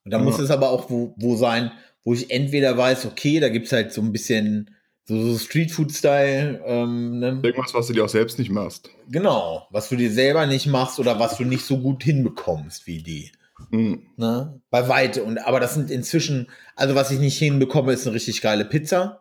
Und 0.04 0.10
dann 0.10 0.20
ja. 0.20 0.24
muss 0.24 0.38
es 0.38 0.50
aber 0.50 0.70
auch 0.70 0.90
wo, 0.90 1.14
wo 1.16 1.34
sein, 1.36 1.72
wo 2.04 2.12
ich 2.12 2.30
entweder 2.30 2.76
weiß, 2.76 3.06
okay, 3.06 3.40
da 3.40 3.48
gibt 3.48 3.66
es 3.66 3.72
halt 3.72 3.92
so 3.92 4.02
ein 4.02 4.12
bisschen 4.12 4.70
so, 5.04 5.32
so 5.32 5.38
Streetfood-Style. 5.38 6.62
Ähm, 6.64 7.18
ne? 7.18 7.40
Irgendwas, 7.42 7.74
was 7.74 7.86
du 7.86 7.92
dir 7.92 8.04
auch 8.04 8.08
selbst 8.08 8.38
nicht 8.38 8.50
machst. 8.50 8.90
Genau, 9.08 9.66
was 9.70 9.88
du 9.88 9.96
dir 9.96 10.10
selber 10.10 10.46
nicht 10.46 10.66
machst 10.66 10.98
oder 10.98 11.18
was 11.18 11.36
du 11.36 11.44
nicht 11.44 11.64
so 11.64 11.78
gut 11.78 12.02
hinbekommst 12.02 12.86
wie 12.86 13.02
die. 13.02 13.30
Mhm. 13.70 14.06
Ne? 14.16 14.60
Bei 14.70 14.88
Weite. 14.88 15.24
Und, 15.24 15.38
aber 15.38 15.60
das 15.60 15.74
sind 15.74 15.90
inzwischen, 15.90 16.48
also 16.76 16.94
was 16.94 17.10
ich 17.10 17.18
nicht 17.18 17.38
hinbekomme, 17.38 17.92
ist 17.92 18.06
eine 18.06 18.14
richtig 18.14 18.40
geile 18.40 18.64
Pizza. 18.64 19.20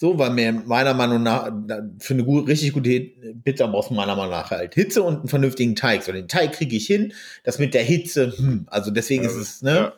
So, 0.00 0.16
weil 0.16 0.30
mir 0.30 0.52
meiner 0.52 0.94
Meinung 0.94 1.24
nach, 1.24 1.50
für 1.98 2.14
eine 2.14 2.22
gut, 2.22 2.46
richtig 2.46 2.72
gute 2.72 3.00
Pizza 3.42 3.66
brauchst 3.66 3.90
du 3.90 3.94
meiner 3.94 4.14
Meinung 4.14 4.30
nach 4.30 4.52
halt 4.52 4.74
Hitze 4.74 5.02
und 5.02 5.18
einen 5.18 5.28
vernünftigen 5.28 5.74
Teig. 5.74 6.04
So, 6.04 6.12
den 6.12 6.28
Teig 6.28 6.52
kriege 6.52 6.76
ich 6.76 6.86
hin, 6.86 7.12
das 7.42 7.58
mit 7.58 7.74
der 7.74 7.82
Hitze, 7.82 8.32
hm, 8.38 8.68
also 8.68 8.92
deswegen 8.92 9.24
ja, 9.24 9.30
ist 9.30 9.36
es, 9.36 9.62
ne? 9.62 9.74
Ja. 9.74 9.92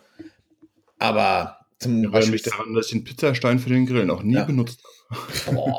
Aber 0.98 1.59
zum 1.80 2.04
ja, 2.04 2.10
Beispiel. 2.10 2.32
mich 2.32 2.42
daran, 2.42 2.74
dass 2.74 2.86
ich 2.86 2.92
den 2.92 3.04
Pizzastein 3.04 3.58
für 3.58 3.70
den 3.70 3.86
Grill 3.86 4.04
noch 4.04 4.22
nie 4.22 4.34
ja. 4.34 4.44
benutzt 4.44 4.82
habe. 5.46 5.74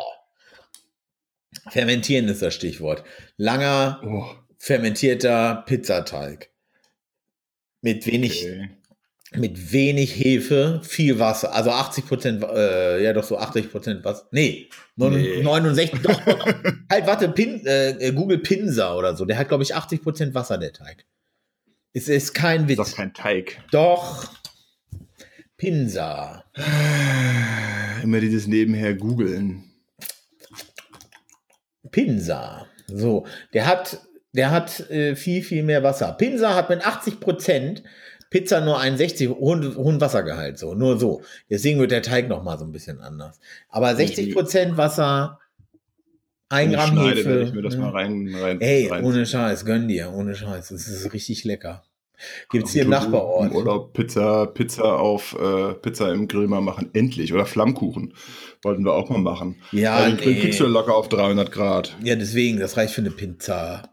Fermentieren 1.69 2.27
ist 2.27 2.41
das 2.41 2.55
Stichwort. 2.55 3.03
Langer, 3.37 4.01
oh. 4.03 4.25
fermentierter 4.57 5.63
Pizzateig. 5.67 6.49
Mit 7.81 8.05
wenig, 8.07 8.43
okay. 8.43 8.69
mit 9.35 9.71
wenig 9.71 10.15
Hefe, 10.15 10.81
viel 10.83 11.19
Wasser. 11.19 11.53
Also 11.53 11.71
80 11.71 12.07
Prozent, 12.07 12.43
äh, 12.43 13.03
ja 13.03 13.13
doch 13.13 13.23
so 13.23 13.37
80 13.37 13.71
Prozent 13.71 14.03
Wasser. 14.03 14.27
Nee, 14.31 14.69
nee. 14.95 15.43
69, 15.43 16.01
doch, 16.01 16.25
doch. 16.25 16.45
halt, 16.89 17.07
warte, 17.07 17.29
Pin, 17.29 17.63
äh, 17.65 18.11
Google 18.13 18.39
Pinsa 18.39 18.95
oder 18.95 19.15
so. 19.15 19.25
Der 19.25 19.37
hat, 19.37 19.47
glaube 19.47 19.63
ich, 19.63 19.75
80 19.75 20.01
Prozent 20.01 20.33
Wasser, 20.33 20.57
der 20.57 20.73
Teig. 20.73 21.05
Es 21.93 22.07
ist 22.07 22.33
kein 22.33 22.67
Witz. 22.67 22.77
Das 22.77 22.87
ist 22.87 22.93
doch 22.93 22.97
kein 22.97 23.13
Teig. 23.13 23.63
Doch. 23.71 24.40
Pinsa. 25.61 26.43
Immer 28.01 28.19
dieses 28.19 28.47
nebenher 28.47 28.95
googeln. 28.95 29.63
Pinsa. 31.91 32.65
So, 32.87 33.27
der 33.53 33.67
hat, 33.67 33.99
der 34.33 34.49
hat 34.49 34.89
äh, 34.89 35.15
viel, 35.15 35.43
viel 35.43 35.61
mehr 35.61 35.83
Wasser. 35.83 36.13
Pinsa 36.13 36.55
hat 36.55 36.71
mit 36.71 36.83
80 36.83 37.19
Prozent 37.19 37.83
Pizza 38.31 38.61
nur 38.61 38.79
61, 38.79 39.29
hohen, 39.29 39.75
hohen 39.75 40.01
Wassergehalt, 40.01 40.57
so, 40.57 40.73
nur 40.73 40.97
so. 40.97 41.21
Deswegen 41.47 41.79
wird 41.79 41.91
der 41.91 42.01
Teig 42.01 42.27
noch 42.27 42.41
mal 42.41 42.57
so 42.57 42.65
ein 42.65 42.71
bisschen 42.71 42.99
anders. 42.99 43.39
Aber 43.69 43.95
60 43.95 44.33
Prozent 44.33 44.77
Wasser, 44.77 45.39
ein 46.49 46.71
Gramm 46.71 46.97
Hefe. 47.03 47.43
Ich 47.43 47.53
mir 47.53 47.61
das 47.61 47.77
mal 47.77 47.91
rein, 47.91 48.33
rein, 48.33 48.59
Ey, 48.61 48.87
rein. 48.87 49.03
ohne 49.03 49.27
Scheiß, 49.27 49.63
gönn 49.65 49.87
dir, 49.87 50.11
ohne 50.11 50.33
Scheiß. 50.33 50.69
Das 50.69 50.87
ist 50.87 51.13
richtig 51.13 51.43
lecker. 51.43 51.83
Gibt 52.51 52.67
es 52.67 52.73
hier 52.73 52.83
im 52.83 52.89
Nachbarort. 52.89 53.53
Oder 53.53 53.79
Pizza, 53.79 54.45
Pizza 54.47 54.99
auf 54.99 55.37
äh, 55.39 55.73
Pizza 55.75 56.11
im 56.11 56.27
Grill 56.27 56.47
mal 56.47 56.61
machen. 56.61 56.89
Endlich. 56.93 57.33
Oder 57.33 57.45
Flammkuchen. 57.45 58.13
Wollten 58.61 58.83
wir 58.85 58.93
auch 58.93 59.09
mal 59.09 59.19
machen. 59.19 59.61
Ja. 59.71 59.99
Weil 59.99 60.17
den 60.17 60.39
kriegst 60.39 60.59
du 60.59 60.65
locker 60.65 60.95
auf 60.95 61.09
300 61.09 61.51
Grad. 61.51 61.95
Ja, 62.03 62.15
deswegen, 62.15 62.59
das 62.59 62.77
reicht 62.77 62.93
für 62.93 63.01
eine 63.01 63.11
Pizza. 63.11 63.83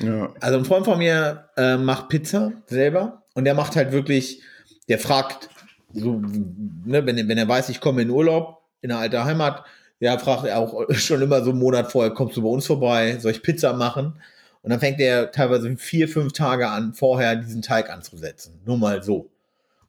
Ja. 0.00 0.32
Also 0.40 0.58
ein 0.58 0.64
Freund 0.64 0.84
von 0.84 0.98
mir 0.98 1.48
äh, 1.56 1.76
macht 1.76 2.08
Pizza 2.08 2.52
selber 2.66 3.24
und 3.34 3.44
der 3.44 3.54
macht 3.54 3.76
halt 3.76 3.92
wirklich, 3.92 4.42
der 4.88 4.98
fragt, 4.98 5.48
so, 5.92 6.20
ne, 6.20 7.04
wenn, 7.06 7.28
wenn 7.28 7.38
er 7.38 7.48
weiß, 7.48 7.68
ich 7.68 7.80
komme 7.80 8.02
in 8.02 8.10
Urlaub 8.10 8.58
in 8.82 8.90
eine 8.90 9.00
alte 9.00 9.24
Heimat, 9.24 9.64
ja, 9.98 10.18
fragt 10.18 10.44
er 10.44 10.58
auch 10.58 10.90
schon 10.94 11.22
immer 11.22 11.42
so 11.42 11.50
einen 11.50 11.58
Monat 11.58 11.92
vorher, 11.92 12.12
kommst 12.12 12.36
du 12.36 12.42
bei 12.42 12.48
uns 12.48 12.66
vorbei, 12.66 13.18
soll 13.18 13.32
ich 13.32 13.42
Pizza 13.42 13.72
machen? 13.72 14.20
Und 14.62 14.70
dann 14.70 14.80
fängt 14.80 15.00
er 15.00 15.30
teilweise 15.30 15.76
vier, 15.76 16.08
fünf 16.08 16.32
Tage 16.32 16.68
an, 16.68 16.92
vorher 16.92 17.36
diesen 17.36 17.62
Teig 17.62 17.90
anzusetzen. 17.90 18.60
Nur 18.64 18.76
mal 18.76 19.02
so. 19.02 19.30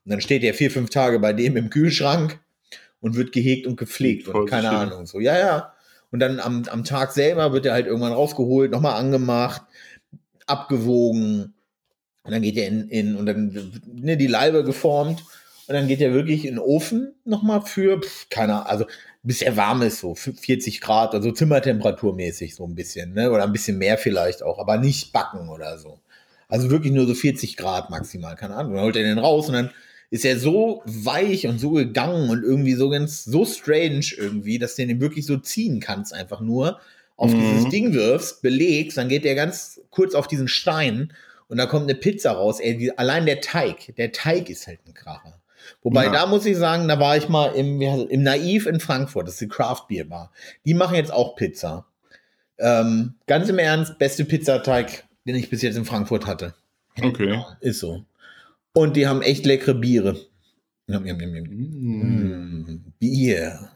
Und 0.05 0.11
dann 0.11 0.21
steht 0.21 0.43
er 0.43 0.53
vier, 0.53 0.71
fünf 0.71 0.89
Tage 0.89 1.19
bei 1.19 1.33
dem 1.33 1.57
im 1.57 1.69
Kühlschrank 1.69 2.39
und 3.01 3.15
wird 3.15 3.33
gehegt 3.33 3.67
und 3.67 3.77
gepflegt 3.77 4.27
und 4.27 4.47
keine 4.47 4.67
schön. 4.69 4.77
Ahnung. 4.77 5.05
So, 5.05 5.19
ja, 5.19 5.37
ja. 5.37 5.73
Und 6.11 6.19
dann 6.19 6.39
am, 6.39 6.63
am 6.69 6.83
Tag 6.83 7.11
selber 7.11 7.53
wird 7.53 7.65
er 7.65 7.73
halt 7.73 7.85
irgendwann 7.85 8.13
rausgeholt, 8.13 8.71
nochmal 8.71 8.99
angemacht, 8.99 9.63
abgewogen. 10.45 11.53
Und 12.23 12.31
dann 12.31 12.41
geht 12.41 12.57
er 12.57 12.67
in, 12.67 12.87
in 12.89 13.15
und 13.15 13.25
dann 13.25 13.81
ne, 13.93 14.17
die 14.17 14.27
Leibe 14.27 14.63
geformt. 14.63 15.23
Und 15.67 15.73
dann 15.75 15.87
geht 15.87 16.01
er 16.01 16.13
wirklich 16.13 16.45
in 16.45 16.55
den 16.55 16.59
Ofen 16.59 17.15
nochmal 17.23 17.61
für, 17.61 18.01
pf, 18.01 18.29
keine 18.29 18.55
Ahnung, 18.55 18.67
also 18.67 18.85
bis 19.23 19.41
er 19.41 19.55
warm 19.55 19.81
ist, 19.83 19.99
so 19.99 20.15
40 20.15 20.81
Grad, 20.81 21.13
also 21.13 21.31
Zimmertemperaturmäßig 21.31 22.55
so 22.55 22.65
ein 22.65 22.75
bisschen, 22.75 23.13
ne? 23.13 23.31
Oder 23.31 23.43
ein 23.43 23.51
bisschen 23.51 23.77
mehr 23.77 23.97
vielleicht 23.97 24.41
auch, 24.41 24.57
aber 24.59 24.77
nicht 24.77 25.13
backen 25.13 25.49
oder 25.49 25.77
so. 25.77 25.99
Also 26.47 26.69
wirklich 26.69 26.91
nur 26.91 27.05
so 27.05 27.13
40 27.13 27.55
Grad 27.55 27.89
maximal, 27.89 28.35
keine 28.35 28.55
Ahnung. 28.55 28.73
Dann 28.73 28.83
holt 28.83 28.95
er 28.95 29.03
den 29.03 29.19
raus 29.19 29.47
und 29.47 29.53
dann 29.53 29.69
ist 30.09 30.25
er 30.25 30.37
so 30.37 30.81
weich 30.85 31.47
und 31.47 31.59
so 31.59 31.71
gegangen 31.71 32.29
und 32.29 32.43
irgendwie 32.43 32.73
so 32.73 32.89
ganz, 32.89 33.23
so 33.23 33.45
strange 33.45 34.05
irgendwie, 34.17 34.59
dass 34.59 34.75
du 34.75 34.85
den 34.85 34.99
wirklich 34.99 35.25
so 35.25 35.37
ziehen 35.37 35.79
kannst, 35.79 36.13
einfach 36.13 36.41
nur 36.41 36.81
auf 37.15 37.31
mhm. 37.31 37.39
dieses 37.39 37.69
Ding 37.69 37.93
wirfst, 37.93 38.41
belegst, 38.41 38.97
dann 38.97 39.07
geht 39.07 39.23
der 39.23 39.35
ganz 39.35 39.79
kurz 39.89 40.15
auf 40.15 40.27
diesen 40.27 40.47
Stein 40.47 41.13
und 41.47 41.57
da 41.57 41.65
kommt 41.65 41.83
eine 41.83 41.95
Pizza 41.95 42.31
raus. 42.31 42.59
Ey, 42.59 42.77
die, 42.77 42.97
allein 42.97 43.25
der 43.25 43.41
Teig, 43.41 43.95
der 43.95 44.11
Teig 44.11 44.49
ist 44.49 44.67
halt 44.67 44.79
ein 44.87 44.93
Kracher. 44.93 45.40
Wobei, 45.83 46.05
ja. 46.05 46.11
da 46.11 46.25
muss 46.27 46.45
ich 46.45 46.57
sagen, 46.57 46.87
da 46.87 46.99
war 46.99 47.17
ich 47.17 47.27
mal 47.27 47.53
im, 47.55 47.81
im 47.81 48.23
Naiv 48.23 48.67
in 48.67 48.79
Frankfurt, 48.79 49.27
das 49.27 49.35
ist 49.35 49.41
die 49.41 49.47
Craft 49.47 49.85
Beer 49.89 50.05
Bar. 50.05 50.31
Die 50.65 50.73
machen 50.73 50.95
jetzt 50.95 51.11
auch 51.11 51.35
Pizza. 51.35 51.85
Ähm, 52.59 53.15
ganz 53.25 53.49
im 53.49 53.57
Ernst, 53.57 53.97
beste 53.97 54.23
Pizzateig, 54.23 55.05
den 55.25 55.35
ich 55.35 55.49
bis 55.49 55.63
jetzt 55.63 55.77
in 55.77 55.85
Frankfurt 55.85 56.27
hatte. 56.27 56.53
Okay. 57.01 57.43
Ist 57.61 57.79
so. 57.79 58.05
Und 58.73 58.95
die 58.95 59.07
haben 59.07 59.21
echt 59.23 59.45
leckere 59.45 59.73
Biere. 59.73 60.17
Mm. 60.87 60.95
Mm. 60.95 62.93
Bier. 62.99 63.69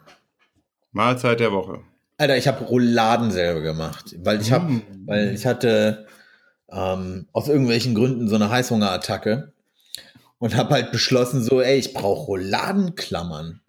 Mahlzeit 0.92 1.40
der 1.40 1.52
Woche. 1.52 1.82
Alter, 2.18 2.38
ich 2.38 2.48
habe 2.48 2.64
Rouladen 2.64 3.32
selber 3.32 3.62
gemacht, 3.62 4.16
weil 4.20 4.40
ich 4.42 4.52
habe, 4.52 4.72
mm. 4.72 4.84
weil 5.06 5.34
ich 5.34 5.46
hatte 5.46 6.06
ähm, 6.70 7.28
aus 7.34 7.48
irgendwelchen 7.48 7.96
Gründen 7.96 8.28
so 8.28 8.36
eine 8.36 8.50
Heißhungerattacke 8.50 9.54
und 10.40 10.56
habe 10.56 10.74
halt 10.74 10.92
beschlossen, 10.92 11.44
so, 11.44 11.62
ey, 11.62 11.78
ich 11.78 11.94
brauche 11.94 12.26
Rouladenklammern. 12.26 13.62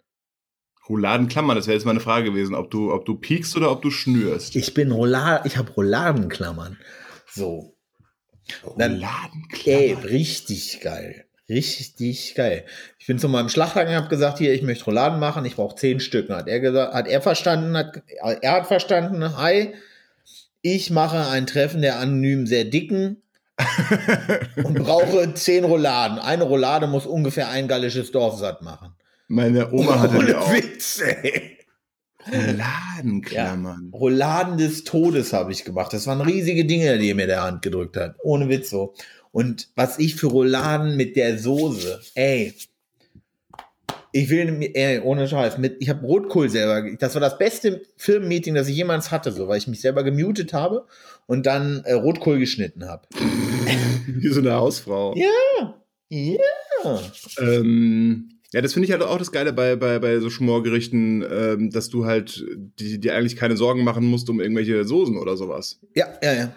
Rouladenklammern, 0.89 1.55
das 1.55 1.67
wäre 1.67 1.75
jetzt 1.75 1.85
meine 1.85 1.99
Frage 1.99 2.31
gewesen, 2.31 2.55
ob 2.55 2.71
du, 2.71 2.93
ob 2.93 3.05
du 3.05 3.15
piekst 3.15 3.55
oder 3.57 3.71
ob 3.71 3.81
du 3.81 3.91
schnürst. 3.91 4.55
Ich 4.55 4.73
bin 4.73 4.91
Roulad, 4.91 5.45
ich 5.45 5.57
habe 5.57 5.71
Rouladenklammern. 5.71 6.77
So. 7.29 7.75
Rouladenklammern. 8.63 9.47
Ey, 9.65 9.93
richtig 9.93 10.79
geil. 10.81 11.25
Richtig 11.49 12.35
geil. 12.35 12.65
Ich 12.99 13.07
bin 13.07 13.19
zu 13.19 13.29
meinem 13.29 13.47
Schlachtwagen 13.47 13.89
und 13.89 13.95
habe 13.95 14.09
gesagt, 14.09 14.37
hier, 14.37 14.53
ich 14.53 14.63
möchte 14.63 14.85
Rouladen 14.85 15.19
machen, 15.19 15.45
ich 15.45 15.55
brauche 15.55 15.77
zehn 15.77 16.01
Stück. 16.01 16.29
Hat 16.29 16.47
er 16.47 16.59
gesagt, 16.59 16.93
hat 16.93 17.07
er 17.07 17.21
verstanden, 17.21 17.77
hat, 17.77 18.03
er 18.41 18.51
hat 18.51 18.67
verstanden, 18.67 19.37
hi, 19.37 19.73
ich 20.61 20.89
mache 20.89 21.27
ein 21.27 21.47
Treffen 21.47 21.81
der 21.81 21.99
anonym 21.99 22.47
sehr 22.47 22.65
dicken 22.65 23.23
und 24.63 24.75
brauche 24.75 25.33
zehn 25.33 25.63
Rouladen. 25.63 26.19
Eine 26.19 26.43
Roulade 26.43 26.87
muss 26.87 27.05
ungefähr 27.05 27.49
ein 27.49 27.67
gallisches 27.67 28.11
Dorf 28.11 28.37
satt 28.37 28.61
machen. 28.61 28.93
Meine 29.27 29.71
Oma 29.71 29.99
hatte 29.99 30.17
Ohne 30.17 30.39
auch. 30.39 30.53
Witz, 30.53 31.01
ey. 31.01 31.57
Rouladenklammern. 32.31 33.89
Ja, 33.91 33.97
Rouladen 33.97 34.57
des 34.57 34.83
Todes 34.83 35.33
habe 35.33 35.51
ich 35.51 35.63
gemacht. 35.65 35.93
Das 35.93 36.07
waren 36.07 36.21
riesige 36.21 36.65
Dinge, 36.65 36.97
die 36.97 37.09
er 37.09 37.15
mir 37.15 37.27
der 37.27 37.43
Hand 37.43 37.61
gedrückt 37.61 37.97
hat. 37.97 38.15
Ohne 38.23 38.49
Witz 38.49 38.69
so. 38.69 38.93
Und 39.31 39.69
was 39.75 39.97
ich 39.99 40.15
für 40.15 40.27
Rouladen 40.27 40.95
mit 40.97 41.15
der 41.15 41.37
Soße, 41.37 42.01
ey, 42.15 42.53
Ich 44.13 44.29
will, 44.29 44.71
ey, 44.73 44.99
ohne 45.01 45.27
Scheiß, 45.27 45.57
mit, 45.57 45.77
ich 45.79 45.89
habe 45.89 46.05
Rotkohl 46.05 46.49
selber, 46.49 46.95
das 46.97 47.13
war 47.13 47.21
das 47.21 47.37
beste 47.37 47.83
Firmenmeeting, 47.97 48.55
das 48.55 48.67
ich 48.67 48.75
jemals 48.75 49.11
hatte, 49.11 49.31
so, 49.31 49.47
weil 49.47 49.57
ich 49.57 49.67
mich 49.67 49.81
selber 49.81 50.03
gemutet 50.03 50.53
habe 50.53 50.87
und 51.27 51.45
dann 51.45 51.83
äh, 51.85 51.93
Rotkohl 51.93 52.39
geschnitten 52.39 52.85
habe. 52.85 53.07
Wie 54.07 54.29
so 54.29 54.39
eine 54.39 54.53
Hausfrau. 54.53 55.15
Ja. 55.15 55.75
Ja. 56.09 57.01
Ähm, 57.39 58.29
ja, 58.53 58.61
das 58.61 58.73
finde 58.73 58.85
ich 58.85 58.91
halt 58.91 59.03
auch 59.03 59.17
das 59.17 59.31
Geile 59.31 59.51
bei, 59.51 59.75
bei, 59.75 59.99
bei 59.99 60.19
so 60.19 60.29
Schmorgerichten, 60.29 61.23
ähm, 61.29 61.69
dass 61.69 61.89
du 61.89 62.05
halt 62.05 62.45
die, 62.79 62.99
dir 62.99 63.15
eigentlich 63.15 63.35
keine 63.35 63.57
Sorgen 63.57 63.83
machen 63.83 64.05
musst 64.05 64.29
um 64.29 64.39
irgendwelche 64.39 64.85
Soßen 64.85 65.17
oder 65.17 65.35
sowas. 65.35 65.81
Ja, 65.95 66.07
ja, 66.23 66.33
ja. 66.33 66.53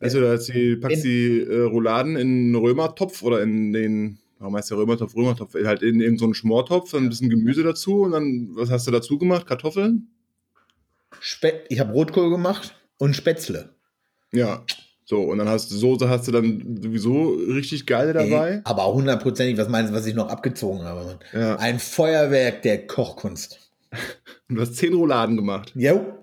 Du, 0.00 0.20
da 0.20 0.36
die, 0.36 0.76
packst 0.76 1.04
die 1.04 1.40
äh, 1.40 1.62
Rouladen 1.62 2.16
in 2.16 2.28
einen 2.28 2.54
Römertopf 2.54 3.22
oder 3.22 3.42
in 3.42 3.72
den, 3.72 4.18
warum 4.38 4.56
heißt 4.56 4.70
der 4.70 4.78
Römertopf, 4.78 5.14
Römertopf, 5.14 5.54
halt 5.54 5.82
in 5.82 6.00
irgendeinen 6.00 6.18
so 6.18 6.24
einen 6.26 6.34
Schmortopf, 6.34 6.90
dann 6.90 7.04
ein 7.04 7.08
bisschen 7.08 7.30
Gemüse 7.30 7.62
dazu 7.62 8.02
und 8.02 8.12
dann, 8.12 8.48
was 8.52 8.70
hast 8.70 8.86
du 8.86 8.90
dazu 8.90 9.18
gemacht? 9.18 9.46
Kartoffeln? 9.46 10.08
Spä 11.20 11.52
ich 11.68 11.80
habe 11.80 11.92
Rotkohl 11.92 12.30
gemacht 12.30 12.74
und 12.98 13.14
Spätzle. 13.14 13.74
Ja. 14.32 14.64
So, 15.04 15.22
und 15.22 15.38
dann 15.38 15.48
hast 15.48 15.72
du 15.72 15.76
Soße 15.76 16.08
hast 16.08 16.28
du 16.28 16.32
dann 16.32 16.78
sowieso 16.80 17.30
richtig 17.30 17.84
geile 17.84 18.12
dabei. 18.12 18.50
Ey, 18.50 18.60
aber 18.62 18.84
auch 18.84 18.94
hundertprozentig, 18.94 19.58
was 19.58 19.68
meinst 19.68 19.90
du, 19.90 19.96
was 19.96 20.06
ich 20.06 20.14
noch 20.14 20.28
abgezogen 20.28 20.84
habe? 20.84 21.18
Ja. 21.32 21.56
Ein 21.56 21.80
Feuerwerk 21.80 22.62
der 22.62 22.86
Kochkunst. 22.86 23.58
Und 24.48 24.54
du 24.56 24.60
hast 24.60 24.76
zehn 24.76 24.94
Rouladen 24.94 25.36
gemacht. 25.36 25.72
Jo. 25.74 26.14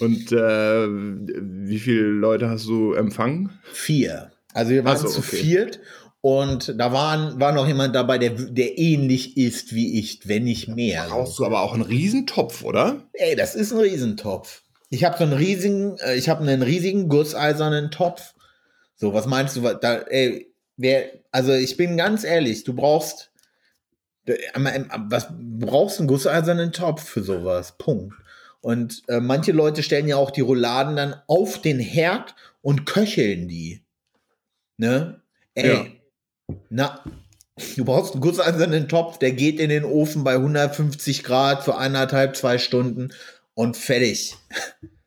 Und 0.00 0.32
äh, 0.32 0.86
wie 0.88 1.78
viele 1.78 2.00
Leute 2.00 2.48
hast 2.48 2.64
du 2.66 2.94
empfangen? 2.94 3.58
Vier. 3.72 4.32
Also 4.54 4.70
wir 4.70 4.86
waren 4.86 4.96
so, 4.96 5.08
zu 5.08 5.18
okay. 5.18 5.36
viert 5.36 5.80
und 6.22 6.74
da 6.78 6.92
waren, 6.92 7.40
war 7.40 7.52
noch 7.52 7.66
jemand 7.66 7.94
dabei, 7.94 8.18
der, 8.18 8.30
der 8.30 8.78
ähnlich 8.78 9.36
ist 9.36 9.74
wie 9.74 9.98
ich, 9.98 10.26
wenn 10.28 10.44
nicht 10.44 10.68
mehr. 10.68 11.06
Brauchst 11.08 11.38
du 11.38 11.46
aber 11.46 11.60
auch 11.62 11.72
einen 11.72 11.82
Riesentopf, 11.82 12.62
oder? 12.62 13.06
Ey, 13.12 13.36
das 13.36 13.54
ist 13.54 13.72
ein 13.72 13.80
Riesentopf. 13.80 14.62
Ich 14.90 15.04
habe 15.04 15.16
so 15.16 15.24
einen 15.24 15.32
riesigen, 15.32 15.96
äh, 15.98 16.16
ich 16.16 16.28
habe 16.28 16.42
einen 16.42 16.62
riesigen 16.62 17.08
gusseisernen 17.08 17.90
Topf. 17.90 18.34
So, 18.96 19.14
was 19.14 19.26
meinst 19.26 19.56
du? 19.56 19.60
Da, 19.62 19.98
ey, 20.02 20.52
wer, 20.76 21.10
also 21.30 21.52
ich 21.52 21.76
bin 21.76 21.96
ganz 21.96 22.24
ehrlich, 22.24 22.64
du 22.64 22.74
brauchst, 22.74 23.30
im- 24.26 24.88
was 25.08 25.28
du 25.28 25.66
brauchst 25.66 25.98
einen 26.00 26.08
gusseisernen 26.08 26.72
Topf 26.72 27.04
für 27.08 27.22
sowas. 27.22 27.76
Punkt. 27.78 28.14
Und 28.60 29.02
äh, 29.08 29.20
manche 29.20 29.52
Leute 29.52 29.82
stellen 29.82 30.06
ja 30.08 30.16
auch 30.16 30.30
die 30.30 30.42
Rouladen 30.42 30.96
dann 30.96 31.14
auf 31.28 31.62
den 31.62 31.78
Herd 31.78 32.34
und 32.60 32.84
köcheln 32.84 33.48
die. 33.48 33.82
Ne? 34.76 35.22
Ey, 35.54 35.68
Ja. 35.68 35.86
na, 36.68 37.04
du 37.76 37.84
brauchst 37.84 38.12
einen 38.12 38.20
gusseisernen 38.20 38.88
Topf, 38.88 39.18
der 39.18 39.32
geht 39.32 39.60
in 39.60 39.70
den 39.70 39.84
Ofen 39.84 40.24
bei 40.24 40.34
150 40.34 41.22
Grad 41.24 41.62
für 41.64 41.78
eineinhalb, 41.78 42.36
zwei 42.36 42.58
Stunden 42.58 43.12
und 43.54 43.76
fertig. 43.76 44.36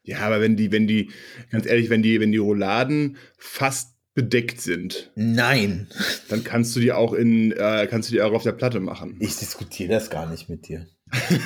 Ja, 0.03 0.19
aber 0.19 0.41
wenn 0.41 0.57
die, 0.57 0.71
wenn 0.71 0.85
die, 0.85 1.11
ganz 1.49 1.65
ehrlich, 1.65 1.89
wenn 1.89 2.03
die, 2.03 2.19
wenn 2.19 2.31
die 2.31 2.37
Rouladen 2.37 3.17
fast 3.37 3.95
bedeckt 4.13 4.61
sind, 4.61 5.11
Nein, 5.15 5.87
dann 6.29 6.43
kannst 6.43 6.75
du 6.75 6.79
die 6.79 6.91
auch 6.91 7.13
in, 7.13 7.51
äh, 7.53 7.87
kannst 7.89 8.09
du 8.09 8.13
die 8.13 8.21
auch 8.21 8.33
auf 8.33 8.43
der 8.43 8.51
Platte 8.51 8.79
machen. 8.79 9.17
ich 9.19 9.37
diskutiere 9.37 9.93
das 9.93 10.09
gar 10.09 10.29
nicht 10.29 10.49
mit 10.49 10.67
dir. 10.67 10.87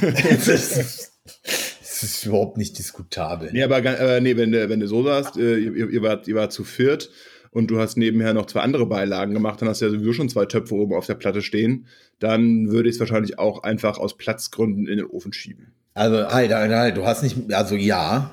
das, 0.01 0.47
ist, 0.47 1.13
das 1.33 2.03
ist 2.03 2.25
überhaupt 2.25 2.57
nicht 2.57 2.77
diskutabel. 2.77 3.51
Nee, 3.53 3.63
aber 3.63 3.83
äh, 3.85 4.21
nee, 4.21 4.35
wenn 4.37 4.51
du, 4.51 4.69
wenn 4.69 4.79
du 4.79 4.87
so 4.87 5.03
sagst, 5.03 5.37
äh, 5.37 5.57
ihr, 5.57 5.89
ihr, 5.89 6.01
wart, 6.01 6.27
ihr 6.27 6.35
wart 6.35 6.51
zu 6.51 6.63
viert 6.63 7.11
und 7.51 7.71
du 7.71 7.79
hast 7.79 7.95
nebenher 7.95 8.33
noch 8.33 8.47
zwei 8.47 8.61
andere 8.61 8.87
Beilagen 8.87 9.33
gemacht, 9.33 9.61
dann 9.61 9.69
hast 9.69 9.81
du 9.81 9.85
ja 9.85 9.91
sowieso 9.91 10.13
schon 10.13 10.29
zwei 10.29 10.45
Töpfe 10.45 10.75
oben 10.75 10.95
auf 10.95 11.05
der 11.05 11.15
Platte 11.15 11.41
stehen, 11.41 11.87
dann 12.19 12.71
würde 12.71 12.89
ich 12.89 12.95
es 12.95 12.99
wahrscheinlich 12.99 13.39
auch 13.39 13.63
einfach 13.63 13.97
aus 13.97 14.17
Platzgründen 14.17 14.87
in 14.87 14.97
den 14.97 15.05
Ofen 15.05 15.31
schieben. 15.31 15.73
Also, 15.97 16.27
halt, 16.29 16.53
halt, 16.53 16.71
halt, 16.71 16.97
du 16.97 17.05
hast 17.05 17.23
nicht, 17.23 17.53
also 17.53 17.75
ja, 17.75 18.31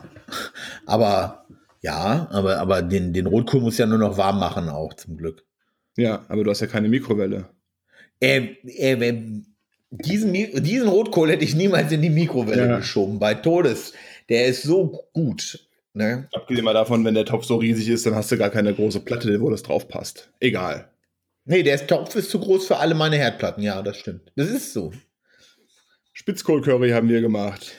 aber 0.87 1.47
ja, 1.81 2.29
aber, 2.31 2.59
aber 2.59 2.83
den, 2.83 3.13
den 3.13 3.27
Rotkohl 3.27 3.61
muss 3.61 3.79
ja 3.79 3.87
nur 3.87 3.99
noch 3.99 4.17
warm 4.17 4.39
machen, 4.39 4.69
auch 4.69 4.95
zum 4.95 5.17
Glück. 5.17 5.45
Ja, 5.97 6.25
aber 6.29 6.45
du 6.45 6.51
hast 6.51 6.61
ja 6.61 6.67
keine 6.67 6.89
Mikrowelle. 6.89 7.49
Äh, 8.21 8.57
äh, 8.65 9.15
diesen, 9.91 10.33
diesen 10.33 10.89
Rotkohl 10.89 11.31
hätte 11.31 11.45
ich 11.45 11.55
niemals 11.55 11.93
in 11.93 12.03
die 12.03 12.11
Mikrowelle 12.11 12.67
Ja. 12.67 12.77
geschoben, 12.79 13.19
bei 13.19 13.35
Todes. 13.35 13.93
Der 14.29 14.47
ist 14.47 14.63
so 14.63 15.05
gut. 15.13 15.69
Ne? 15.93 16.29
Abgesehen 16.35 16.65
mal 16.65 16.75
davon, 16.75 17.05
wenn 17.05 17.15
der 17.15 17.25
Topf 17.25 17.45
so 17.45 17.57
riesig 17.57 17.89
ist, 17.89 18.05
dann 18.05 18.15
hast 18.15 18.33
du 18.33 18.37
gar 18.37 18.51
keine 18.51 18.75
große 18.75 19.01
Platte, 19.01 19.41
wo 19.41 19.51
das 19.51 19.63
drauf 19.63 19.89
passt. 19.89 20.31
Egal. 20.41 20.89
Nee, 21.45 21.63
der 21.63 21.87
Topf 21.87 22.15
ist 22.17 22.31
zu 22.31 22.41
groß 22.41 22.67
für 22.67 22.79
alle 22.79 22.95
meine 22.95 23.17
Herdplatten. 23.17 23.63
Ja, 23.63 23.81
das 23.83 23.99
stimmt. 23.99 24.33
Das 24.35 24.49
ist 24.49 24.73
so. 24.73 24.93
Spitzkohl-Curry 26.15 26.91
haben 26.91 27.09
wir 27.09 27.21
gemacht. 27.21 27.73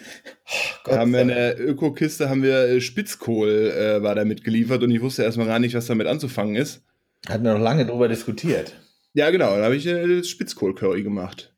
Da 0.84 1.00
haben 1.00 1.14
wir 1.14 1.22
in 1.22 1.30
der 1.30 1.60
Öko-Kiste 1.60 2.30
haben 2.30 2.44
wir 2.44 2.68
äh, 2.68 2.82
Spitzkohl 2.82 3.72
äh, 3.72 4.04
war 4.04 4.14
da 4.14 4.26
mitgeliefert 4.26 4.84
und 4.84 4.92
ich 4.92 5.02
wusste 5.02 5.24
erstmal 5.24 5.48
gar 5.48 5.58
nicht, 5.60 5.74
was 5.74 5.88
damit 5.88 6.06
anzufangen 6.06 6.56
ist. 6.56 6.84
Hatten 7.28 7.46
wir 7.46 7.54
noch 7.54 7.62
lange 7.62 7.86
drüber 7.86 8.08
diskutiert. 8.10 8.76
Ja, 9.14 9.30
genau, 9.32 9.58
da 9.58 9.64
habe 9.64 9.78
ich 9.78 9.88
äh, 9.88 10.22
Spitzkohl-Curry 10.24 11.02
gemacht. 11.02 11.54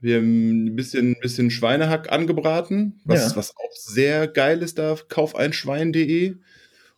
Wir 0.00 0.16
haben 0.16 0.66
ein 0.66 0.76
bisschen, 0.76 1.16
bisschen 1.20 1.50
Schweinehack 1.50 2.10
angebraten, 2.12 3.00
was, 3.04 3.30
Ja. 3.30 3.36
was 3.36 3.56
auch 3.56 3.72
sehr 3.72 4.26
geil 4.26 4.62
ist 4.62 4.78
da, 4.78 4.96
kaufeinschwein.de. 5.08 6.34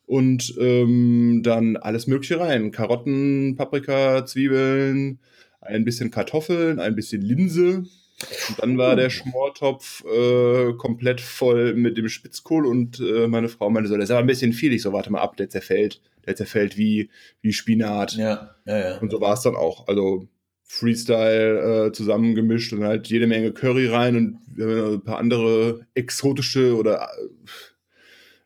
Und 0.06 0.54
ähm, 0.58 1.42
dann 1.44 1.76
alles 1.76 2.06
Mögliche 2.08 2.40
rein. 2.40 2.72
Karotten, 2.72 3.54
Paprika, 3.56 4.26
Zwiebeln, 4.26 5.20
ein 5.60 5.84
bisschen 5.84 6.10
Kartoffeln, 6.10 6.80
ein 6.80 6.96
bisschen 6.96 7.22
Linse. 7.22 7.84
Und 8.48 8.62
dann 8.62 8.78
war 8.78 8.96
der 8.96 9.10
Schmortopf 9.10 10.04
äh, 10.04 10.72
komplett 10.74 11.20
voll 11.20 11.74
mit 11.74 11.96
dem 11.96 12.08
Spitzkohl 12.08 12.66
und 12.66 13.00
äh, 13.00 13.26
meine 13.26 13.48
Frau 13.48 13.70
meinte 13.70 13.88
so, 13.88 13.96
das 13.96 14.04
ist 14.04 14.10
aber 14.10 14.20
ein 14.20 14.26
bisschen 14.26 14.52
viel. 14.52 14.72
Ich 14.72 14.82
so, 14.82 14.92
warte 14.92 15.10
mal 15.10 15.20
ab, 15.20 15.36
der 15.36 15.48
zerfällt. 15.48 16.00
Der 16.26 16.36
zerfällt 16.36 16.76
wie, 16.76 17.08
wie 17.40 17.52
Spinat. 17.52 18.14
Ja, 18.16 18.54
ja, 18.66 18.78
ja. 18.78 18.98
Und 18.98 19.10
so 19.10 19.20
war 19.20 19.34
es 19.34 19.40
dann 19.40 19.56
auch. 19.56 19.88
Also 19.88 20.28
Freestyle 20.62 21.86
äh, 21.86 21.92
zusammengemischt 21.92 22.72
und 22.72 22.84
halt 22.84 23.08
jede 23.08 23.26
Menge 23.26 23.52
Curry 23.52 23.88
rein 23.88 24.16
und 24.16 24.38
ja 24.56 24.92
ein 24.92 25.02
paar 25.02 25.18
andere 25.18 25.86
exotische 25.94 26.76
oder 26.76 27.08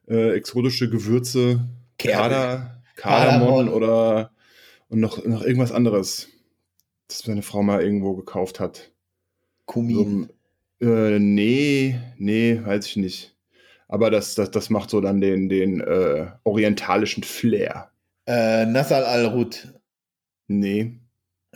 äh, 0.08 0.30
exotische 0.30 0.88
Gewürze. 0.88 1.68
Kader. 1.98 2.82
Kardamom 2.96 3.68
oder 3.68 4.30
und 4.88 5.00
noch, 5.00 5.24
noch 5.24 5.42
irgendwas 5.42 5.72
anderes, 5.72 6.28
das 7.08 7.26
meine 7.26 7.42
Frau 7.42 7.62
mal 7.62 7.82
irgendwo 7.82 8.14
gekauft 8.14 8.60
hat. 8.60 8.92
Kumin. 9.66 10.28
So, 10.80 10.86
äh, 10.86 11.18
nee, 11.18 11.98
nee, 12.18 12.60
weiß 12.62 12.86
ich 12.86 12.96
nicht. 12.96 13.34
Aber 13.88 14.10
das, 14.10 14.34
das, 14.34 14.50
das 14.50 14.70
macht 14.70 14.90
so 14.90 15.00
dann 15.00 15.20
den, 15.20 15.48
den 15.48 15.80
äh, 15.80 16.26
orientalischen 16.44 17.22
Flair. 17.22 17.90
Äh, 18.26 18.66
Nassal 18.66 19.04
al-Rut. 19.04 19.74
Nee. 20.48 20.98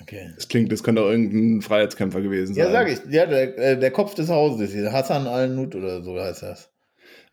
Okay. 0.01 0.31
Das 0.35 0.49
klingt, 0.49 0.71
das 0.71 0.83
könnte 0.83 1.03
auch 1.03 1.09
irgendein 1.09 1.63
Freiheitskämpfer 1.63 2.21
gewesen 2.21 2.55
sein. 2.55 2.67
Ja, 2.67 2.71
sag 2.71 2.89
ich. 2.89 2.99
Ja, 3.11 3.27
der, 3.27 3.59
äh, 3.59 3.79
der 3.79 3.91
Kopf 3.91 4.15
des 4.15 4.29
Hauses 4.29 4.73
hier. 4.73 4.93
Hassan 4.93 5.27
al-Nut 5.27 5.75
oder 5.75 6.03
so 6.03 6.19
heißt 6.19 6.43
das. 6.43 6.71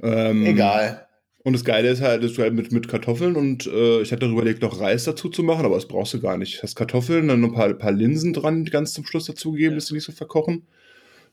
Ähm, 0.01 0.45
Egal. 0.45 1.04
Und 1.45 1.53
das 1.53 1.63
Geile 1.63 1.89
ist 1.89 2.01
halt, 2.01 2.23
dass 2.23 2.33
du 2.33 2.41
halt 2.41 2.53
mit, 2.55 2.71
mit 2.71 2.87
Kartoffeln 2.87 3.35
und 3.35 3.67
äh, 3.67 4.01
ich 4.01 4.11
hatte 4.11 4.25
überlegt, 4.25 4.63
noch 4.63 4.81
Reis 4.81 5.03
dazu 5.03 5.29
zu 5.29 5.43
machen, 5.43 5.63
aber 5.63 5.75
das 5.75 5.87
brauchst 5.87 6.13
du 6.15 6.19
gar 6.19 6.37
nicht. 6.37 6.57
Du 6.57 6.63
hast 6.63 6.75
Kartoffeln, 6.75 7.27
dann 7.27 7.39
noch 7.39 7.49
ein 7.49 7.53
paar, 7.53 7.73
paar 7.75 7.91
Linsen 7.91 8.33
dran, 8.33 8.65
ganz 8.65 8.93
zum 8.93 9.05
Schluss 9.05 9.25
dazugegeben, 9.25 9.75
dass 9.75 9.85
die 9.85 9.93
nicht 9.93 10.05
so 10.05 10.11
verkochen. 10.11 10.65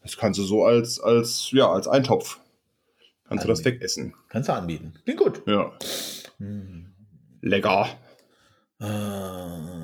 Das 0.02 0.18
kannst 0.18 0.38
du 0.38 0.44
so 0.44 0.64
als, 0.64 1.00
als, 1.00 1.48
ja, 1.52 1.72
als 1.72 1.88
Eintopf. 1.88 2.38
Kannst 3.26 3.44
du 3.44 3.48
das 3.48 3.60
Anbieten. 3.60 3.76
wegessen. 3.80 4.14
Kannst 4.28 4.48
du 4.50 4.52
anbieten. 4.52 4.92
Klingt 5.04 5.20
gut. 5.20 5.42
Ja. 5.46 5.72
Hm. 6.38 6.92
Lecker. 7.40 7.88
Ah, 8.80 9.82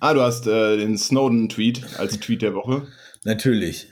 Ah, 0.00 0.12
du 0.12 0.20
hast 0.20 0.46
äh, 0.46 0.76
den 0.76 0.98
Snowden-Tweet 0.98 1.98
als 1.98 2.20
Tweet 2.20 2.42
der 2.42 2.54
Woche. 2.54 2.86
natürlich. 3.24 3.88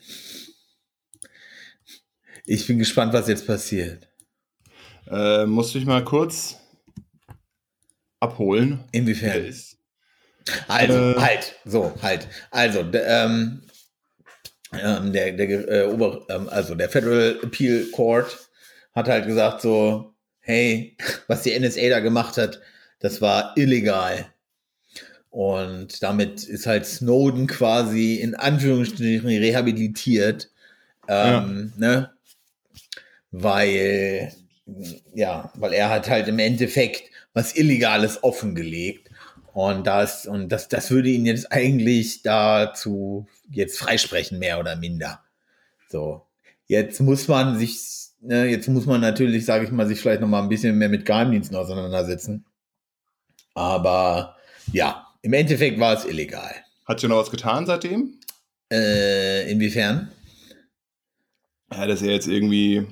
Ich 2.45 2.67
bin 2.67 2.79
gespannt, 2.79 3.15
was 3.15 3.29
jetzt 3.29 3.47
passiert. 3.47 4.09
Äh, 5.11 5.47
musst 5.47 5.75
du 5.75 5.79
dich 5.79 5.87
mal 5.87 6.05
kurz 6.05 6.57
abholen. 8.21 8.85
Inwiefern? 8.93 9.45
ist. 9.45 9.79
Also, 10.69 10.95
Äh. 10.95 11.21
halt, 11.21 11.55
so, 11.65 11.93
halt. 12.03 12.29
Also, 12.51 12.83
der, 12.83 13.07
ähm, 13.25 13.63
ähm, 14.73 15.13
der, 15.13 15.33
der, 15.33 15.69
äh, 15.69 15.87
Ober, 15.87 16.25
ähm, 16.29 16.49
also 16.49 16.75
der 16.75 16.89
Federal 16.89 17.39
Appeal 17.43 17.85
Court 17.93 18.39
hat 18.95 19.09
halt 19.09 19.27
gesagt 19.27 19.61
so, 19.63 20.15
hey, 20.41 20.97
was 21.29 21.43
die 21.43 21.59
NSA 21.59 21.89
da 21.89 22.01
gemacht 22.01 22.37
hat, 22.37 22.61
das 23.01 23.21
war 23.21 23.57
illegal. 23.57 24.27
Und 25.31 26.03
damit 26.03 26.45
ist 26.45 26.67
halt 26.67 26.85
Snowden 26.85 27.47
quasi 27.47 28.17
in 28.17 28.35
Anführungsstrichen 28.35 29.29
rehabilitiert, 29.29 30.51
ähm, 31.09 31.73
ne? 31.77 32.11
Weil, 33.31 34.33
ja, 35.15 35.53
weil 35.57 35.73
er 35.73 35.91
hat 35.91 36.09
halt 36.09 36.29
im 36.29 36.39
Endeffekt 36.39 37.11
was 37.33 37.57
Illegales 37.57 38.23
offengelegt. 38.23 39.11
Und 39.53 39.87
das, 39.87 40.27
und 40.27 40.49
das, 40.51 40.69
das 40.69 40.91
würde 40.91 41.11
ihn 41.11 41.27
jetzt 41.27 41.53
eigentlich 41.53 42.23
dazu 42.23 43.27
jetzt 43.51 43.79
freisprechen, 43.79 44.39
mehr 44.39 44.59
oder 44.59 44.77
minder. 44.77 45.23
So. 45.89 46.27
Jetzt 46.67 47.01
muss 47.01 47.29
man 47.29 47.59
sich, 47.59 47.79
ne, 48.21 48.47
jetzt 48.47 48.69
muss 48.69 48.87
man 48.87 49.03
natürlich, 49.03 49.45
sage 49.45 49.67
ich 49.67 49.71
mal, 49.71 49.87
sich 49.87 50.01
vielleicht 50.01 50.23
noch 50.23 50.29
mal 50.29 50.43
ein 50.43 50.49
bisschen 50.49 50.79
mehr 50.79 50.89
mit 50.89 51.05
Geheimdiensten 51.05 51.57
auseinandersetzen. 51.57 52.47
Aber 53.55 54.37
ja, 54.73 55.07
im 55.21 55.35
Endeffekt 55.35 55.79
war 55.79 55.95
es 55.95 56.07
illegal. 56.07 56.55
Hat 56.87 57.01
sich 57.01 57.09
noch 57.09 57.19
was 57.19 57.31
getan 57.31 57.67
seitdem? 57.67 58.19
Äh, 58.73 59.51
inwiefern? 59.51 60.11
Ja, 61.71 61.87
dass 61.87 62.01
er 62.01 62.13
jetzt 62.13 62.29
irgendwie 62.29 62.87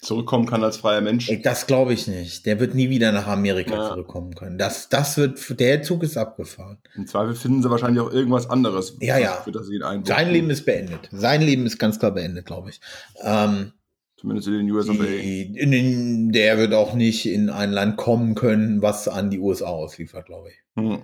zurückkommen 0.00 0.46
kann 0.46 0.64
als 0.64 0.78
freier 0.78 1.00
Mensch. 1.00 1.28
Ey, 1.28 1.40
Das 1.42 1.66
glaube 1.66 1.92
ich 1.92 2.06
nicht. 2.06 2.46
Der 2.46 2.58
wird 2.60 2.74
nie 2.74 2.90
wieder 2.90 3.12
nach 3.12 3.26
Amerika 3.26 3.74
Ja. 3.74 3.88
zurückkommen 3.90 4.34
können. 4.34 4.58
Das, 4.58 4.88
das 4.88 5.16
wird, 5.16 5.58
der 5.60 5.82
Zug 5.82 6.02
ist 6.02 6.16
abgefahren. 6.16 6.78
Im 6.96 7.06
Zweifel 7.06 7.34
finden 7.34 7.62
sie 7.62 7.70
wahrscheinlich 7.70 8.02
auch 8.02 8.12
irgendwas 8.12 8.48
anderes. 8.48 8.96
Ja, 9.00 9.18
ja. 9.18 9.32
Für 9.44 9.52
das 9.52 9.66
sie 9.66 9.76
ihn. 9.76 10.04
Sein 10.04 10.30
Leben 10.30 10.50
ist 10.50 10.64
beendet. 10.64 11.08
Sein 11.12 11.42
Leben 11.42 11.66
ist 11.66 11.78
ganz 11.78 11.98
klar 11.98 12.12
beendet, 12.12 12.46
glaube 12.46 12.70
ich. 12.70 12.80
Ähm, 13.22 13.72
Zumindest 14.16 14.48
in 14.48 14.54
den 14.54 14.70
US 14.70 14.88
of 14.90 15.00
A. 15.00 15.04
die, 15.04 15.42
in 15.56 15.70
den, 15.70 16.32
der 16.32 16.58
wird 16.58 16.74
auch 16.74 16.92
nicht 16.94 17.24
in 17.26 17.48
ein 17.48 17.72
Land 17.72 17.96
kommen 17.96 18.34
können, 18.34 18.82
was 18.82 19.08
an 19.08 19.30
die 19.30 19.38
USA 19.38 19.66
ausliefert, 19.68 20.26
glaube 20.26 20.50
ich. 20.50 20.56
Hm. 20.76 21.02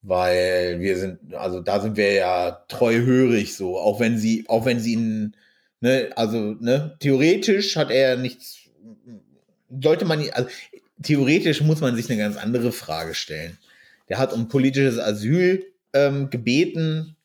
Weil 0.00 0.80
wir 0.80 0.98
sind, 0.98 1.34
also 1.34 1.60
da 1.60 1.80
sind 1.80 1.96
wir 1.96 2.12
ja 2.12 2.50
treuhörig 2.68 3.54
so, 3.56 3.78
auch 3.78 4.00
wenn 4.00 4.18
sie, 4.18 4.44
auch 4.48 4.64
wenn 4.66 4.78
sie 4.80 4.92
ihn, 4.94 5.36
ne, 5.84 6.10
also, 6.16 6.56
ne, 6.60 6.96
theoretisch 6.98 7.76
hat 7.76 7.90
er 7.90 8.16
nichts, 8.16 8.70
sollte 9.82 10.06
man, 10.06 10.24
also 10.30 10.48
theoretisch 11.02 11.60
muss 11.60 11.82
man 11.82 11.94
sich 11.94 12.10
eine 12.10 12.18
ganz 12.18 12.38
andere 12.38 12.72
Frage 12.72 13.14
stellen. 13.14 13.58
Der 14.08 14.18
hat 14.18 14.32
um 14.32 14.48
politisches 14.48 14.98
Asyl 14.98 15.66
ähm, 15.92 16.30
gebeten 16.30 17.16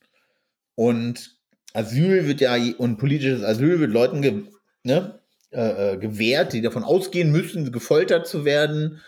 und 0.75 1.37
Asyl 1.73 2.27
wird 2.27 2.41
ja, 2.41 2.57
und 2.77 2.97
politisches 2.97 3.43
Asyl 3.43 3.79
wird 3.79 3.91
Leuten 3.91 4.21
ge, 4.21 4.43
ne, 4.83 5.19
äh, 5.51 5.93
äh, 5.93 5.97
gewährt, 5.97 6.51
die 6.51 6.61
davon 6.61 6.83
ausgehen 6.83 7.31
müssen, 7.31 7.71
gefoltert 7.71 8.27
zu 8.27 8.43
werden 8.43 8.99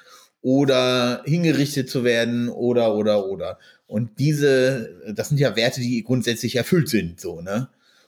oder 0.41 1.23
hingerichtet 1.25 1.89
zu 1.89 2.05
werden 2.05 2.47
oder, 2.47 2.95
oder, 2.95 3.25
oder. 3.25 3.59
Und 3.85 4.17
diese, 4.17 5.13
das 5.13 5.27
sind 5.27 5.39
ja 5.41 5.57
Werte, 5.57 5.81
die 5.81 6.03
grundsätzlich 6.03 6.55
erfüllt 6.55 6.87
sind, 6.87 7.19
so, 7.19 7.41
ne? 7.41 7.67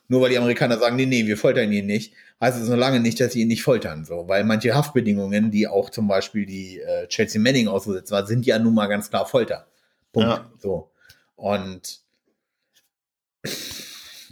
Nur 0.09 0.21
weil 0.21 0.29
die 0.29 0.37
Amerikaner 0.37 0.77
sagen, 0.77 0.95
nee, 0.95 1.05
nee, 1.05 1.25
wir 1.25 1.37
foltern 1.37 1.71
ihn 1.71 1.85
nicht, 1.85 2.13
heißt 2.41 2.61
es 2.61 2.67
noch 2.69 2.77
lange 2.77 2.99
nicht, 2.99 3.19
dass 3.19 3.33
sie 3.33 3.41
ihn 3.41 3.47
nicht 3.47 3.63
foltern, 3.63 4.03
so. 4.05 4.27
Weil 4.27 4.43
manche 4.43 4.75
Haftbedingungen, 4.75 5.49
die 5.49 5.67
auch 5.67 5.89
zum 5.89 6.07
Beispiel 6.07 6.45
die 6.45 6.79
äh, 6.79 7.07
Chelsea 7.07 7.41
Manning 7.41 7.67
ausgesetzt 7.67 8.11
war, 8.11 8.25
sind 8.27 8.45
ja 8.45 8.59
nun 8.59 8.73
mal 8.73 8.87
ganz 8.87 9.09
klar 9.09 9.25
Folter. 9.25 9.67
Punkt. 10.11 10.29
Ja. 10.29 10.51
So. 10.59 10.91
Und 11.35 11.99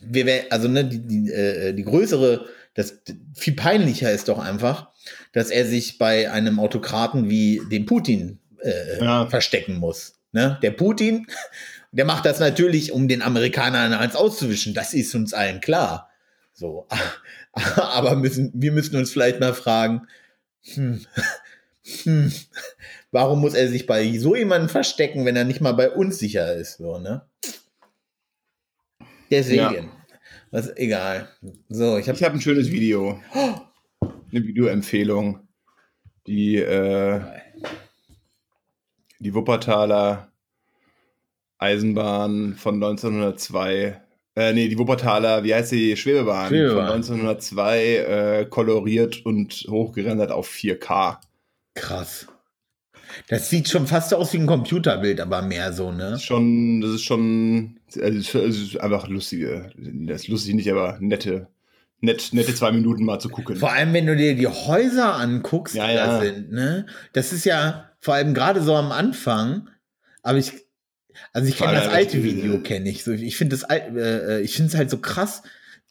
wir 0.04 0.26
wär, 0.26 0.46
also 0.50 0.68
ne, 0.68 0.86
die, 0.86 1.00
die, 1.00 1.32
äh, 1.32 1.74
die 1.74 1.84
größere, 1.84 2.46
das 2.74 3.02
viel 3.36 3.56
peinlicher 3.56 4.12
ist 4.12 4.28
doch 4.30 4.40
einfach, 4.40 4.90
dass 5.34 5.50
er 5.50 5.66
sich 5.66 5.98
bei 5.98 6.32
einem 6.32 6.60
Autokraten 6.60 7.30
wie 7.30 7.62
dem 7.72 7.86
Putin 7.86 8.40
äh, 8.62 9.04
Ja. 9.04 9.28
verstecken 9.28 9.76
muss. 9.78 10.16
Ne? 10.32 10.58
Der 10.62 10.72
Putin, 10.72 11.28
der 11.92 12.06
macht 12.06 12.26
das 12.26 12.40
natürlich, 12.40 12.92
um 12.92 13.08
den 13.08 13.22
Amerikanern 13.22 13.94
eins 13.94 14.16
auszuwischen. 14.16 14.74
Das 14.74 14.94
ist 14.94 15.14
uns 15.14 15.34
allen 15.34 15.60
klar. 15.62 16.10
So. 16.54 16.88
Aber 17.76 18.16
müssen, 18.16 18.52
wir 18.54 18.72
müssen 18.72 18.96
uns 18.96 19.12
vielleicht 19.12 19.40
mal 19.40 19.54
fragen, 19.54 20.08
hm, 20.74 21.06
hm, 22.04 22.32
warum 23.12 23.42
muss 23.42 23.54
er 23.54 23.68
sich 23.68 23.88
bei 23.88 24.18
so 24.18 24.36
jemandem 24.36 24.70
verstecken, 24.70 25.26
wenn 25.26 25.36
er 25.36 25.44
nicht 25.44 25.60
mal 25.60 25.74
bei 25.74 25.90
uns 25.90 26.20
sicher 26.20 26.54
ist? 26.56 26.78
So, 26.78 26.98
ne? 27.00 27.26
Deswegen. 29.30 29.92
Was, 30.52 30.76
egal. 30.76 31.30
So, 31.70 31.98
ich 31.98 32.08
habe 32.08 32.18
Ich 32.18 32.24
habe 32.24 32.36
ein 32.36 32.42
schönes 32.42 32.72
Video. 32.72 33.22
Eine 33.34 34.44
Videoempfehlung. 34.44 35.48
Die, 36.28 36.58
äh, 36.58 37.22
die 39.20 39.34
Wuppertaler 39.34 40.31
Eisenbahn 41.62 42.56
von 42.56 42.76
1902. 42.76 44.02
Äh, 44.36 44.54
nee, 44.54 44.68
die 44.70 44.78
Wuppertaler, 44.78 45.44
wie 45.44 45.54
heißt 45.54 45.72
die? 45.74 45.96
Schwebebahn, 45.98 46.48
Schwebebahn. 46.48 47.04
von 47.04 47.16
1902 47.20 47.96
äh, 47.96 48.46
koloriert 48.50 49.26
und 49.26 49.66
hochgerendert 49.70 50.32
auf 50.32 50.50
4K. 50.50 51.18
krass. 51.76 52.28
Das 53.28 53.50
sieht 53.50 53.68
schon 53.68 53.88
fast 53.88 54.14
aus 54.14 54.32
wie 54.32 54.38
ein 54.38 54.48
Computerbild, 54.48 55.20
aber 55.20 55.42
mehr 55.42 55.74
so, 55.74 55.92
ne? 55.92 56.12
Das 56.12 56.22
ist 56.22 56.24
schon, 56.26 56.80
das 56.80 56.92
ist 56.92 57.04
schon, 57.04 57.78
also 58.02 58.40
es 58.40 58.58
ist 58.62 58.80
einfach 58.80 59.10
lustige, 59.10 59.70
das 59.76 60.22
ist 60.22 60.28
lustig 60.30 60.56
nicht, 60.56 60.72
aber 60.72 60.98
nette, 61.02 61.48
nett, 62.00 62.30
nette 62.32 62.56
zwei 62.56 62.72
Minuten 62.72 63.04
mal 63.04 63.20
zu 63.20 63.28
gucken. 63.28 63.58
Vor 63.58 63.74
allem, 63.74 63.92
wenn 63.92 64.06
du 64.06 64.16
dir 64.16 64.34
die 64.34 64.48
Häuser 64.48 65.16
anguckst, 65.16 65.76
Ja, 65.76 65.88
die 65.90 65.96
da 65.96 66.06
ja. 66.06 66.22
sind, 66.22 66.54
ne? 66.54 66.86
Das 67.12 67.34
ist 67.34 67.44
ja 67.44 67.90
vor 68.00 68.14
allem 68.14 68.34
gerade 68.34 68.62
so 68.62 68.76
am 68.76 68.94
Anfang, 68.94 69.68
aber 70.24 70.38
ich, 70.38 70.54
also 71.34 71.48
ich 71.48 71.58
kenne 71.58 71.74
das 71.74 71.88
alte 71.88 72.24
Video, 72.24 72.60
kenne 72.60 72.90
ich. 72.90 73.04
So, 73.04 73.12
ich 73.12 73.38
finde 73.38 73.56
das, 73.56 73.64
äh, 73.70 74.38
äh, 74.38 74.42
ich 74.42 74.56
finde 74.56 74.70
es 74.70 74.76
halt 74.78 74.90
so 74.90 74.98
krass, 74.98 75.44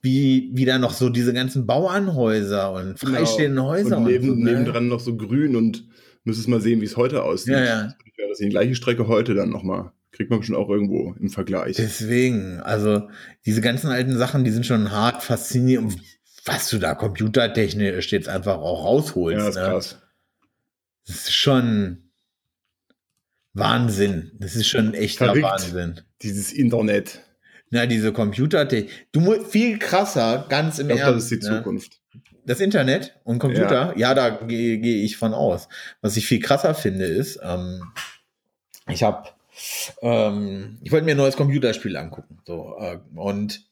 wie, 0.02 0.50
wie 0.54 0.64
da 0.64 0.78
noch 0.78 0.92
so 0.92 1.10
diese 1.10 1.32
ganzen 1.32 1.66
Bauernhäuser 1.66 2.72
und 2.72 2.98
freistehende 2.98 3.62
Häuser 3.64 3.96
Genau. 3.96 3.98
und 3.98 4.04
neben, 4.06 4.26
so, 4.28 4.34
ne? 4.34 4.44
nebendran 4.44 4.88
noch 4.88 5.00
so 5.00 5.16
grün 5.16 5.56
und 5.56 5.84
müsstest 6.24 6.48
mal 6.48 6.60
sehen, 6.60 6.80
wie 6.80 6.86
es 6.86 6.96
heute 6.96 7.22
aussieht. 7.22 7.52
Ja, 7.52 7.64
ja. 7.64 7.82
Das 8.16 8.38
ist 8.38 8.40
die 8.40 8.48
gleiche 8.48 8.74
Strecke 8.74 9.08
heute 9.08 9.34
dann 9.34 9.50
nochmal. 9.50 9.92
Kriegt 10.12 10.30
man 10.30 10.42
schon 10.42 10.56
auch 10.56 10.68
irgendwo 10.68 11.14
im 11.20 11.30
Vergleich. 11.30 11.76
Deswegen, 11.76 12.60
also 12.60 13.08
diese 13.46 13.60
ganzen 13.60 13.88
alten 13.90 14.16
Sachen, 14.16 14.44
die 14.44 14.50
sind 14.50 14.66
schon 14.66 14.90
hart 14.90 15.22
faszinierend. 15.22 15.94
Und 15.94 16.02
Was 16.44 16.68
du 16.68 16.78
da 16.78 16.94
computertechnisch 16.94 18.10
jetzt 18.12 18.28
einfach 18.28 18.58
auch 18.58 18.84
rausholst, 18.84 19.38
ja, 19.38 19.46
das 19.46 19.56
ist 19.56 19.62
ne? 19.62 19.68
krass. 19.68 19.98
Das 21.06 21.16
ist 21.16 21.34
schon 21.34 22.09
Wahnsinn. 23.53 24.32
Das 24.38 24.55
ist 24.55 24.68
schon 24.68 24.94
echter 24.94 25.26
Verrückt. 25.26 25.44
Wahnsinn. 25.44 26.01
Dieses 26.22 26.53
Internet. 26.53 27.20
Na, 27.70 27.86
diese 27.86 28.12
Computertechnik. 28.12 28.90
Du 29.12 29.20
musst 29.20 29.51
viel 29.53 29.78
krasser, 29.78 30.46
ganz 30.48 30.78
im 30.78 30.90
Ich 30.90 30.98
Ernst. 30.98 31.16
das 31.16 31.32
ist 31.32 31.42
die 31.42 31.48
ne? 31.48 31.57
Zukunft. 31.57 32.01
Das 32.44 32.61
Internet 32.61 33.16
und 33.22 33.38
Computer, 33.38 33.92
ja, 33.96 34.14
da 34.14 34.30
gehe 34.30 34.78
gehe 34.78 35.05
ich 35.05 35.16
von 35.16 35.34
aus. 35.34 35.68
Was 36.01 36.16
ich 36.16 36.26
viel 36.26 36.40
krasser 36.40 36.74
finde, 36.74 37.05
ist, 37.05 37.38
ähm, 37.44 37.82
ich 38.88 39.03
habe, 39.03 39.28
ähm, 40.03 40.78
ich 40.82 40.90
wollte 40.90 41.05
mir 41.05 41.12
ein 41.12 41.18
neues 41.18 41.36
Computerspiel 41.36 41.96
angucken. 41.96 42.38
So, 42.44 42.76
äh, 42.80 42.98
und 43.14 43.62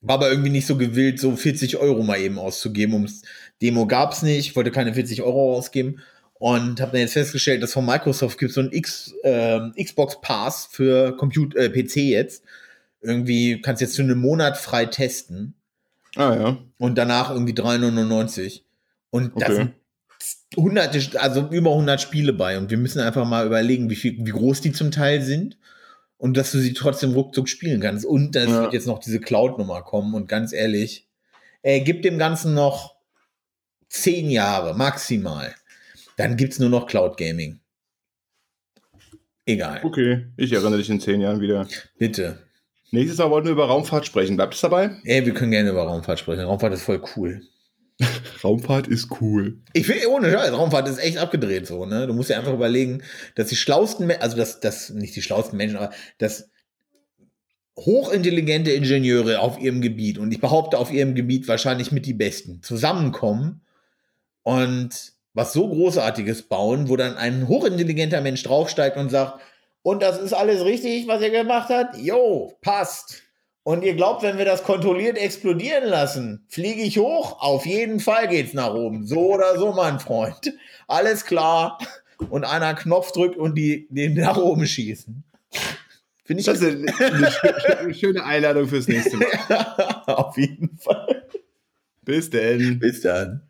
war 0.00 0.14
aber 0.16 0.30
irgendwie 0.30 0.50
nicht 0.50 0.66
so 0.66 0.76
gewillt, 0.76 1.18
so 1.18 1.34
40 1.34 1.78
Euro 1.78 2.02
mal 2.04 2.20
eben 2.20 2.38
auszugeben. 2.38 2.94
Ums 2.94 3.22
Demo 3.60 3.86
gab's 3.86 4.22
nicht, 4.22 4.50
ich 4.50 4.56
wollte 4.56 4.70
keine 4.70 4.94
40 4.94 5.22
Euro 5.22 5.56
ausgeben. 5.56 6.00
Und 6.38 6.80
habe 6.80 6.92
dann 6.92 7.00
jetzt 7.00 7.14
festgestellt, 7.14 7.62
dass 7.62 7.72
von 7.72 7.84
Microsoft 7.84 8.38
gibt 8.38 8.52
so 8.52 8.60
ein 8.60 8.70
X, 8.72 9.12
ähm, 9.24 9.72
Xbox 9.76 10.20
Pass 10.20 10.68
für 10.70 11.16
Computer, 11.16 11.58
äh, 11.58 11.68
PC 11.68 11.96
jetzt. 11.96 12.44
Irgendwie 13.00 13.60
kannst 13.60 13.80
jetzt 13.80 13.96
für 13.96 14.02
einen 14.02 14.18
Monat 14.18 14.56
frei 14.56 14.86
testen 14.86 15.54
Ah 16.16 16.34
ja. 16.34 16.58
und 16.78 16.96
danach 16.96 17.30
irgendwie 17.30 17.54
3,99. 17.54 18.62
Und 19.10 19.40
da 19.40 19.46
Okay. 19.46 19.54
sind 19.54 19.72
hunderte, 20.56 21.20
also 21.20 21.48
über 21.50 21.70
100 21.72 22.00
Spiele 22.00 22.32
bei. 22.32 22.56
Und 22.58 22.70
wir 22.70 22.78
müssen 22.78 23.00
einfach 23.00 23.26
mal 23.26 23.46
überlegen, 23.46 23.90
wie, 23.90 23.96
viel, 23.96 24.16
wie 24.24 24.30
groß 24.30 24.60
die 24.60 24.72
zum 24.72 24.90
Teil 24.90 25.22
sind. 25.22 25.58
Und 26.18 26.36
dass 26.36 26.50
du 26.52 26.58
sie 26.58 26.72
trotzdem 26.72 27.12
ruckzuck 27.12 27.48
spielen 27.48 27.80
kannst. 27.80 28.04
Und 28.04 28.34
da 28.36 28.44
Ja. 28.44 28.62
wird 28.62 28.72
jetzt 28.72 28.86
noch 28.88 28.98
diese 28.98 29.20
Cloud-Nummer 29.20 29.82
kommen. 29.82 30.14
Und 30.14 30.28
ganz 30.28 30.52
ehrlich, 30.52 31.06
äh, 31.62 31.80
gib 31.80 32.02
dem 32.02 32.18
Ganzen 32.18 32.54
noch 32.54 32.96
zehn 33.88 34.30
Jahre 34.30 34.74
maximal. 34.76 35.54
Dann 36.18 36.36
gibt's 36.36 36.58
nur 36.58 36.68
noch 36.68 36.86
Cloud 36.86 37.16
Gaming. 37.16 37.60
Egal. 39.46 39.80
Okay, 39.82 40.26
ich 40.36 40.52
erinnere 40.52 40.76
dich 40.76 40.90
in 40.90 41.00
zehn 41.00 41.20
Jahren 41.20 41.40
wieder. 41.40 41.66
Bitte. 41.96 42.40
Nächstes 42.90 43.18
Mal 43.18 43.30
wollten 43.30 43.46
wir 43.46 43.52
über 43.52 43.66
Raumfahrt 43.66 44.04
sprechen. 44.04 44.36
Bleibt 44.36 44.54
es 44.54 44.60
dabei? 44.60 44.90
Ey, 45.04 45.24
wir 45.24 45.32
können 45.32 45.52
gerne 45.52 45.70
über 45.70 45.84
Raumfahrt 45.84 46.18
sprechen. 46.18 46.42
Raumfahrt 46.42 46.74
ist 46.74 46.82
voll 46.82 47.02
cool. 47.16 47.42
Raumfahrt 48.44 48.88
ist 48.88 49.20
cool. 49.20 49.60
Ich 49.74 49.88
will 49.88 50.06
ohne 50.08 50.30
Scheiß, 50.30 50.52
Raumfahrt 50.52 50.88
ist 50.88 50.98
echt 50.98 51.18
abgedreht 51.18 51.66
so, 51.66 51.86
ne? 51.86 52.06
Du 52.06 52.14
musst 52.14 52.30
dir 52.30 52.36
einfach 52.36 52.52
überlegen, 52.52 53.02
dass 53.36 53.48
die 53.48 53.56
schlausten, 53.56 54.10
also 54.10 54.36
das, 54.36 54.60
das, 54.60 54.90
nicht 54.90 55.14
die 55.14 55.22
schlausten 55.22 55.56
Menschen, 55.56 55.76
aber 55.76 55.94
dass 56.18 56.50
hochintelligente 57.76 58.72
Ingenieure 58.72 59.40
auf 59.40 59.58
ihrem 59.60 59.80
Gebiet, 59.80 60.18
und 60.18 60.32
ich 60.32 60.40
behaupte 60.40 60.78
auf 60.78 60.92
ihrem 60.92 61.14
Gebiet 61.14 61.46
wahrscheinlich 61.46 61.92
mit 61.92 62.06
die 62.06 62.14
besten, 62.14 62.62
zusammenkommen 62.62 63.62
und 64.42 65.17
was 65.38 65.52
so 65.52 65.68
Großartiges 65.68 66.42
bauen, 66.42 66.88
wo 66.88 66.96
dann 66.96 67.16
ein 67.16 67.46
hochintelligenter 67.46 68.20
Mensch 68.20 68.42
draufsteigt 68.42 68.96
und 68.96 69.08
sagt, 69.08 69.40
und 69.82 70.02
das 70.02 70.18
ist 70.18 70.32
alles 70.32 70.64
richtig, 70.64 71.06
was 71.06 71.22
ihr 71.22 71.30
gemacht 71.30 71.68
habt? 71.70 71.96
Jo, 71.96 72.58
passt. 72.60 73.22
Und 73.62 73.84
ihr 73.84 73.94
glaubt, 73.94 74.24
wenn 74.24 74.36
wir 74.36 74.44
das 74.44 74.64
kontrolliert 74.64 75.16
explodieren 75.16 75.84
lassen, 75.84 76.44
fliege 76.48 76.82
ich 76.82 76.98
hoch? 76.98 77.40
Auf 77.40 77.66
jeden 77.66 78.00
Fall 78.00 78.26
geht's 78.26 78.52
nach 78.52 78.74
oben. 78.74 79.06
So 79.06 79.34
oder 79.34 79.56
so, 79.56 79.72
mein 79.72 80.00
Freund. 80.00 80.54
Alles 80.88 81.24
klar. 81.24 81.78
Und 82.30 82.44
einer 82.44 82.74
Knopf 82.74 83.12
drückt 83.12 83.36
und 83.36 83.54
die 83.54 83.86
den 83.90 84.14
nach 84.14 84.38
oben 84.38 84.66
schießen. 84.66 85.22
Finde 86.24 86.40
ich 86.40 86.46
Das 86.46 86.60
ist 86.60 86.64
eine, 86.64 86.92
eine, 86.98 87.78
eine 87.78 87.94
schöne 87.94 88.24
Einladung 88.24 88.66
fürs 88.66 88.88
nächste 88.88 89.16
Mal. 89.16 89.28
auf 90.06 90.36
jeden 90.36 90.76
Fall. 90.78 91.28
Bis 92.02 92.28
denn. 92.28 92.80
Bis 92.80 93.02
dann. 93.02 93.42